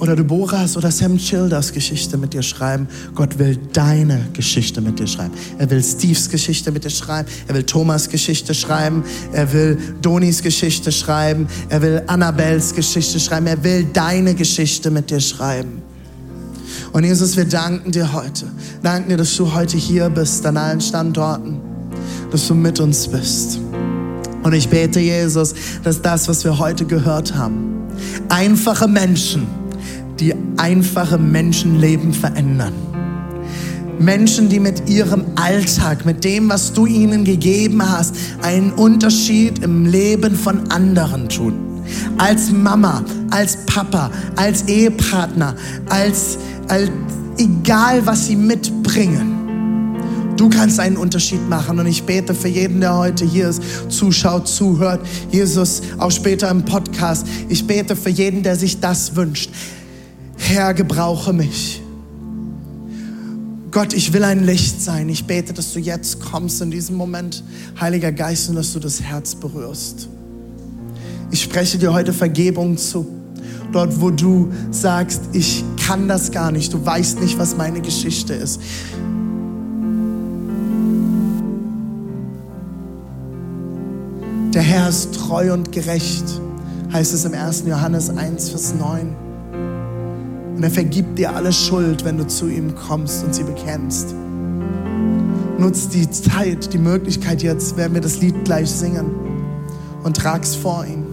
oder 0.00 0.16
Deborahs 0.16 0.76
oder 0.76 0.90
Sam 0.90 1.18
Childers 1.18 1.72
Geschichte 1.72 2.16
mit 2.16 2.32
dir 2.32 2.42
schreiben. 2.42 2.88
Gott 3.14 3.38
will 3.38 3.58
deine 3.72 4.28
Geschichte 4.32 4.80
mit 4.80 4.98
dir 4.98 5.06
schreiben. 5.06 5.32
Er 5.58 5.70
will 5.70 5.84
Steves 5.84 6.30
Geschichte 6.30 6.72
mit 6.72 6.84
dir 6.84 6.90
schreiben. 6.90 7.28
Er 7.46 7.54
will 7.54 7.62
Thomas 7.62 8.08
Geschichte 8.08 8.54
schreiben. 8.54 9.04
Er 9.32 9.52
will 9.52 9.78
Donis 10.00 10.42
Geschichte 10.42 10.90
schreiben. 10.90 11.46
Er 11.68 11.82
will 11.82 12.02
Annabels 12.06 12.74
Geschichte 12.74 13.20
schreiben. 13.20 13.46
Er 13.46 13.62
will 13.62 13.84
deine 13.92 14.34
Geschichte 14.34 14.90
mit 14.90 15.10
dir 15.10 15.20
schreiben. 15.20 15.82
Und 16.92 17.04
Jesus, 17.04 17.36
wir 17.36 17.44
danken 17.44 17.92
dir 17.92 18.12
heute. 18.14 18.46
Danken 18.82 19.10
dir, 19.10 19.18
dass 19.18 19.36
du 19.36 19.52
heute 19.52 19.76
hier 19.76 20.08
bist, 20.08 20.44
an 20.46 20.56
allen 20.56 20.80
Standorten. 20.80 21.60
Dass 22.30 22.48
du 22.48 22.54
mit 22.54 22.80
uns 22.80 23.06
bist. 23.06 23.60
Und 24.42 24.54
ich 24.54 24.66
bete, 24.68 24.98
Jesus, 24.98 25.54
dass 25.84 26.00
das, 26.00 26.26
was 26.26 26.42
wir 26.44 26.58
heute 26.58 26.86
gehört 26.86 27.34
haben, 27.34 27.86
einfache 28.30 28.88
Menschen, 28.88 29.59
die 30.20 30.34
einfache 30.56 31.18
Menschenleben 31.18 32.12
verändern. 32.12 32.74
Menschen, 33.98 34.48
die 34.48 34.60
mit 34.60 34.88
ihrem 34.88 35.24
Alltag, 35.34 36.06
mit 36.06 36.24
dem, 36.24 36.48
was 36.48 36.72
du 36.72 36.86
ihnen 36.86 37.24
gegeben 37.24 37.82
hast, 37.82 38.14
einen 38.42 38.72
Unterschied 38.72 39.62
im 39.62 39.84
Leben 39.84 40.34
von 40.36 40.70
anderen 40.70 41.28
tun. 41.28 41.54
Als 42.16 42.50
Mama, 42.50 43.04
als 43.30 43.58
Papa, 43.66 44.10
als 44.36 44.62
Ehepartner, 44.62 45.54
als, 45.88 46.38
als 46.68 46.90
egal 47.36 48.06
was 48.06 48.26
sie 48.26 48.36
mitbringen. 48.36 49.36
Du 50.36 50.48
kannst 50.48 50.80
einen 50.80 50.96
Unterschied 50.96 51.46
machen 51.50 51.78
und 51.78 51.86
ich 51.86 52.04
bete 52.04 52.34
für 52.34 52.48
jeden, 52.48 52.80
der 52.80 52.96
heute 52.96 53.26
hier 53.26 53.50
ist, 53.50 53.62
zuschaut, 53.90 54.48
zuhört. 54.48 55.06
Jesus, 55.30 55.82
auch 55.98 56.10
später 56.10 56.50
im 56.50 56.64
Podcast. 56.64 57.26
Ich 57.50 57.66
bete 57.66 57.94
für 57.94 58.08
jeden, 58.08 58.42
der 58.42 58.56
sich 58.56 58.80
das 58.80 59.16
wünscht. 59.16 59.50
Herr, 60.40 60.74
gebrauche 60.74 61.32
mich. 61.32 61.80
Gott, 63.70 63.92
ich 63.92 64.12
will 64.12 64.24
ein 64.24 64.44
Licht 64.44 64.82
sein. 64.82 65.08
Ich 65.08 65.26
bete, 65.26 65.52
dass 65.52 65.72
du 65.72 65.78
jetzt 65.78 66.20
kommst 66.20 66.60
in 66.60 66.72
diesem 66.72 66.96
Moment, 66.96 67.44
Heiliger 67.78 68.10
Geist, 68.10 68.48
und 68.48 68.56
dass 68.56 68.72
du 68.72 68.80
das 68.80 69.00
Herz 69.00 69.36
berührst. 69.36 70.08
Ich 71.30 71.42
spreche 71.42 71.78
dir 71.78 71.92
heute 71.92 72.12
Vergebung 72.12 72.76
zu. 72.76 73.06
Dort, 73.70 74.00
wo 74.00 74.10
du 74.10 74.50
sagst, 74.72 75.20
ich 75.32 75.62
kann 75.86 76.08
das 76.08 76.32
gar 76.32 76.50
nicht, 76.50 76.72
du 76.72 76.84
weißt 76.84 77.20
nicht, 77.20 77.38
was 77.38 77.56
meine 77.56 77.80
Geschichte 77.80 78.32
ist. 78.34 78.60
Der 84.52 84.62
Herr 84.62 84.88
ist 84.88 85.14
treu 85.14 85.52
und 85.52 85.70
gerecht, 85.70 86.24
heißt 86.92 87.14
es 87.14 87.24
im 87.24 87.34
1. 87.34 87.64
Johannes 87.68 88.10
1, 88.10 88.48
Vers 88.48 88.74
9. 88.74 89.29
Und 90.60 90.64
er 90.64 90.70
vergibt 90.70 91.18
dir 91.18 91.34
alle 91.34 91.54
Schuld, 91.54 92.04
wenn 92.04 92.18
du 92.18 92.26
zu 92.26 92.46
ihm 92.46 92.74
kommst 92.74 93.24
und 93.24 93.34
sie 93.34 93.44
bekennst. 93.44 94.14
Nutz 95.58 95.88
die 95.88 96.10
Zeit, 96.10 96.74
die 96.74 96.76
Möglichkeit 96.76 97.42
jetzt, 97.42 97.78
werden 97.78 97.94
wir 97.94 98.02
das 98.02 98.20
Lied 98.20 98.44
gleich 98.44 98.70
singen 98.70 99.06
und 100.02 100.18
trag's 100.18 100.54
vor 100.54 100.84
ihn. 100.84 101.06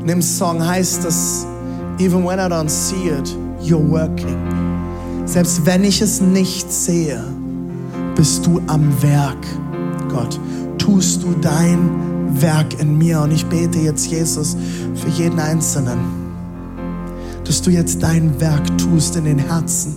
In 0.00 0.06
dem 0.06 0.22
Song 0.22 0.66
heißt 0.66 1.04
es, 1.04 1.46
even 1.98 2.24
when 2.24 2.38
I 2.38 2.50
don't 2.50 2.70
see 2.70 3.10
it, 3.10 3.36
you're 3.62 3.86
working. 3.90 4.38
Selbst 5.26 5.66
wenn 5.66 5.84
ich 5.84 6.00
es 6.00 6.22
nicht 6.22 6.72
sehe, 6.72 7.22
bist 8.14 8.46
du 8.46 8.62
am 8.66 8.90
Werk, 9.02 9.46
Gott. 10.08 10.40
Tust 10.78 11.22
du 11.22 11.34
dein 11.42 12.17
Werk 12.30 12.80
in 12.80 12.96
mir. 12.98 13.20
Und 13.20 13.32
ich 13.32 13.46
bete 13.46 13.78
jetzt, 13.78 14.06
Jesus, 14.06 14.56
für 14.94 15.08
jeden 15.10 15.38
Einzelnen, 15.38 15.98
dass 17.44 17.62
du 17.62 17.70
jetzt 17.70 18.02
dein 18.02 18.40
Werk 18.40 18.76
tust 18.78 19.16
in 19.16 19.24
den 19.24 19.38
Herzen, 19.38 19.96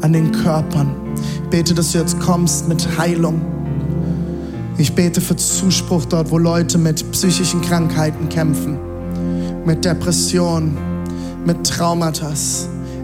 an 0.00 0.12
den 0.12 0.32
Körpern. 0.32 0.94
Ich 1.42 1.50
bete, 1.50 1.74
dass 1.74 1.92
du 1.92 1.98
jetzt 1.98 2.18
kommst 2.20 2.68
mit 2.68 2.98
Heilung. 2.98 3.40
Ich 4.76 4.94
bete 4.94 5.20
für 5.20 5.34
Zuspruch 5.34 6.04
dort, 6.04 6.30
wo 6.30 6.38
Leute 6.38 6.78
mit 6.78 7.10
psychischen 7.10 7.60
Krankheiten 7.62 8.28
kämpfen, 8.28 8.78
mit 9.64 9.84
Depressionen, 9.84 10.76
mit 11.44 11.66
Traumata. 11.66 12.32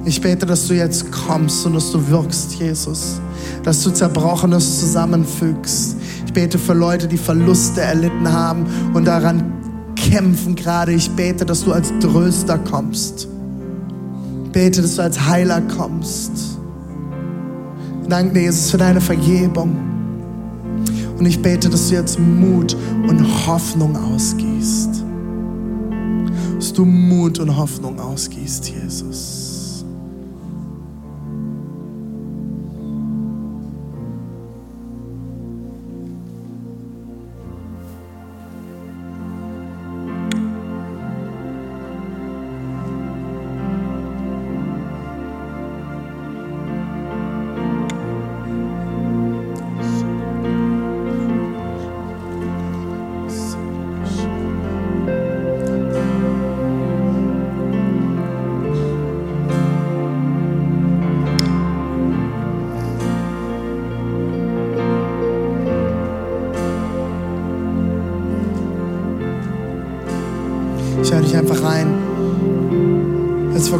Ich 0.04 0.20
bete, 0.20 0.46
dass 0.46 0.68
du 0.68 0.74
jetzt 0.74 1.10
kommst 1.10 1.66
und 1.66 1.74
dass 1.74 1.90
du 1.90 2.08
wirkst, 2.08 2.54
Jesus, 2.54 3.20
dass 3.64 3.82
du 3.82 3.90
Zerbrochenes 3.90 4.80
zusammenfügst, 4.80 5.96
bete 6.32 6.58
für 6.58 6.74
Leute, 6.74 7.08
die 7.08 7.18
Verluste 7.18 7.80
erlitten 7.80 8.32
haben 8.32 8.66
und 8.94 9.04
daran 9.06 9.52
kämpfen 9.96 10.54
gerade. 10.54 10.92
Ich 10.92 11.10
bete, 11.10 11.44
dass 11.44 11.64
du 11.64 11.72
als 11.72 11.92
Tröster 12.00 12.58
kommst. 12.58 13.28
Ich 14.44 14.50
bete, 14.52 14.82
dass 14.82 14.96
du 14.96 15.02
als 15.02 15.26
Heiler 15.26 15.60
kommst. 15.62 16.32
Danke 18.08 18.40
Jesus, 18.40 18.70
für 18.70 18.78
deine 18.78 19.00
Vergebung. 19.00 19.76
Und 21.18 21.26
ich 21.26 21.40
bete, 21.40 21.70
dass 21.70 21.88
du 21.88 21.94
jetzt 21.94 22.18
Mut 22.18 22.76
und 23.08 23.46
Hoffnung 23.46 23.96
ausgießt. 23.96 25.04
Dass 26.56 26.72
du 26.72 26.84
Mut 26.84 27.38
und 27.38 27.56
Hoffnung 27.56 27.98
ausgießt, 27.98 28.68
Jesus. 28.68 29.43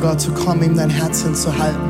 Gott 0.05 0.21
zu 0.21 0.33
kommen, 0.33 0.63
ihm 0.63 0.77
dein 0.77 0.91
Herz 0.91 1.23
hinzuhalten, 1.23 1.81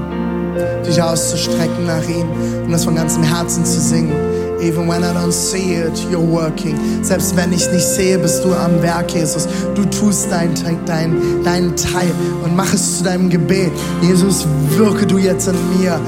dich 0.87 1.03
auszustrecken 1.03 1.85
nach 1.85 2.09
ihm 2.09 2.29
und 2.65 2.71
das 2.71 2.85
von 2.85 2.95
ganzem 2.95 3.25
Herzen 3.25 3.65
zu 3.65 3.81
singen. 3.81 4.13
Even 4.61 4.89
when 4.89 5.03
I 5.03 5.13
don't 5.13 5.33
see 5.33 5.75
it, 5.75 5.99
you're 6.13 6.31
working. 6.31 6.79
Selbst 7.03 7.37
wenn 7.37 7.53
ich 7.53 7.69
nicht 7.73 7.85
sehe, 7.85 8.17
bist 8.17 8.45
du 8.45 8.55
am 8.55 8.81
Werk, 8.81 9.13
Jesus. 9.13 9.49
Du 9.75 9.85
tust 9.87 10.31
deinen 10.31 10.55
dein, 10.87 11.43
dein 11.43 11.75
Teil 11.75 12.13
und 12.45 12.55
mach 12.55 12.73
es 12.73 12.99
zu 12.99 13.05
deinem 13.05 13.29
Gebet. 13.29 13.73
Jesus, 14.01 14.47
wirke 14.77 15.07
du 15.07 15.19
jetzt 15.19 15.49
in 15.49 15.57
mir. 15.81 16.01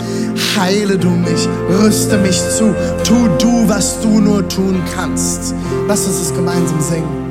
Heile 0.57 0.97
du 0.97 1.11
mich, 1.11 1.49
rüste 1.83 2.19
mich 2.19 2.41
zu. 2.57 2.73
Tu 3.03 3.29
du, 3.41 3.69
was 3.69 4.01
du 4.01 4.21
nur 4.21 4.49
tun 4.49 4.81
kannst. 4.95 5.57
Lass 5.89 6.07
uns 6.07 6.21
es 6.21 6.35
gemeinsam 6.35 6.81
singen. 6.81 7.26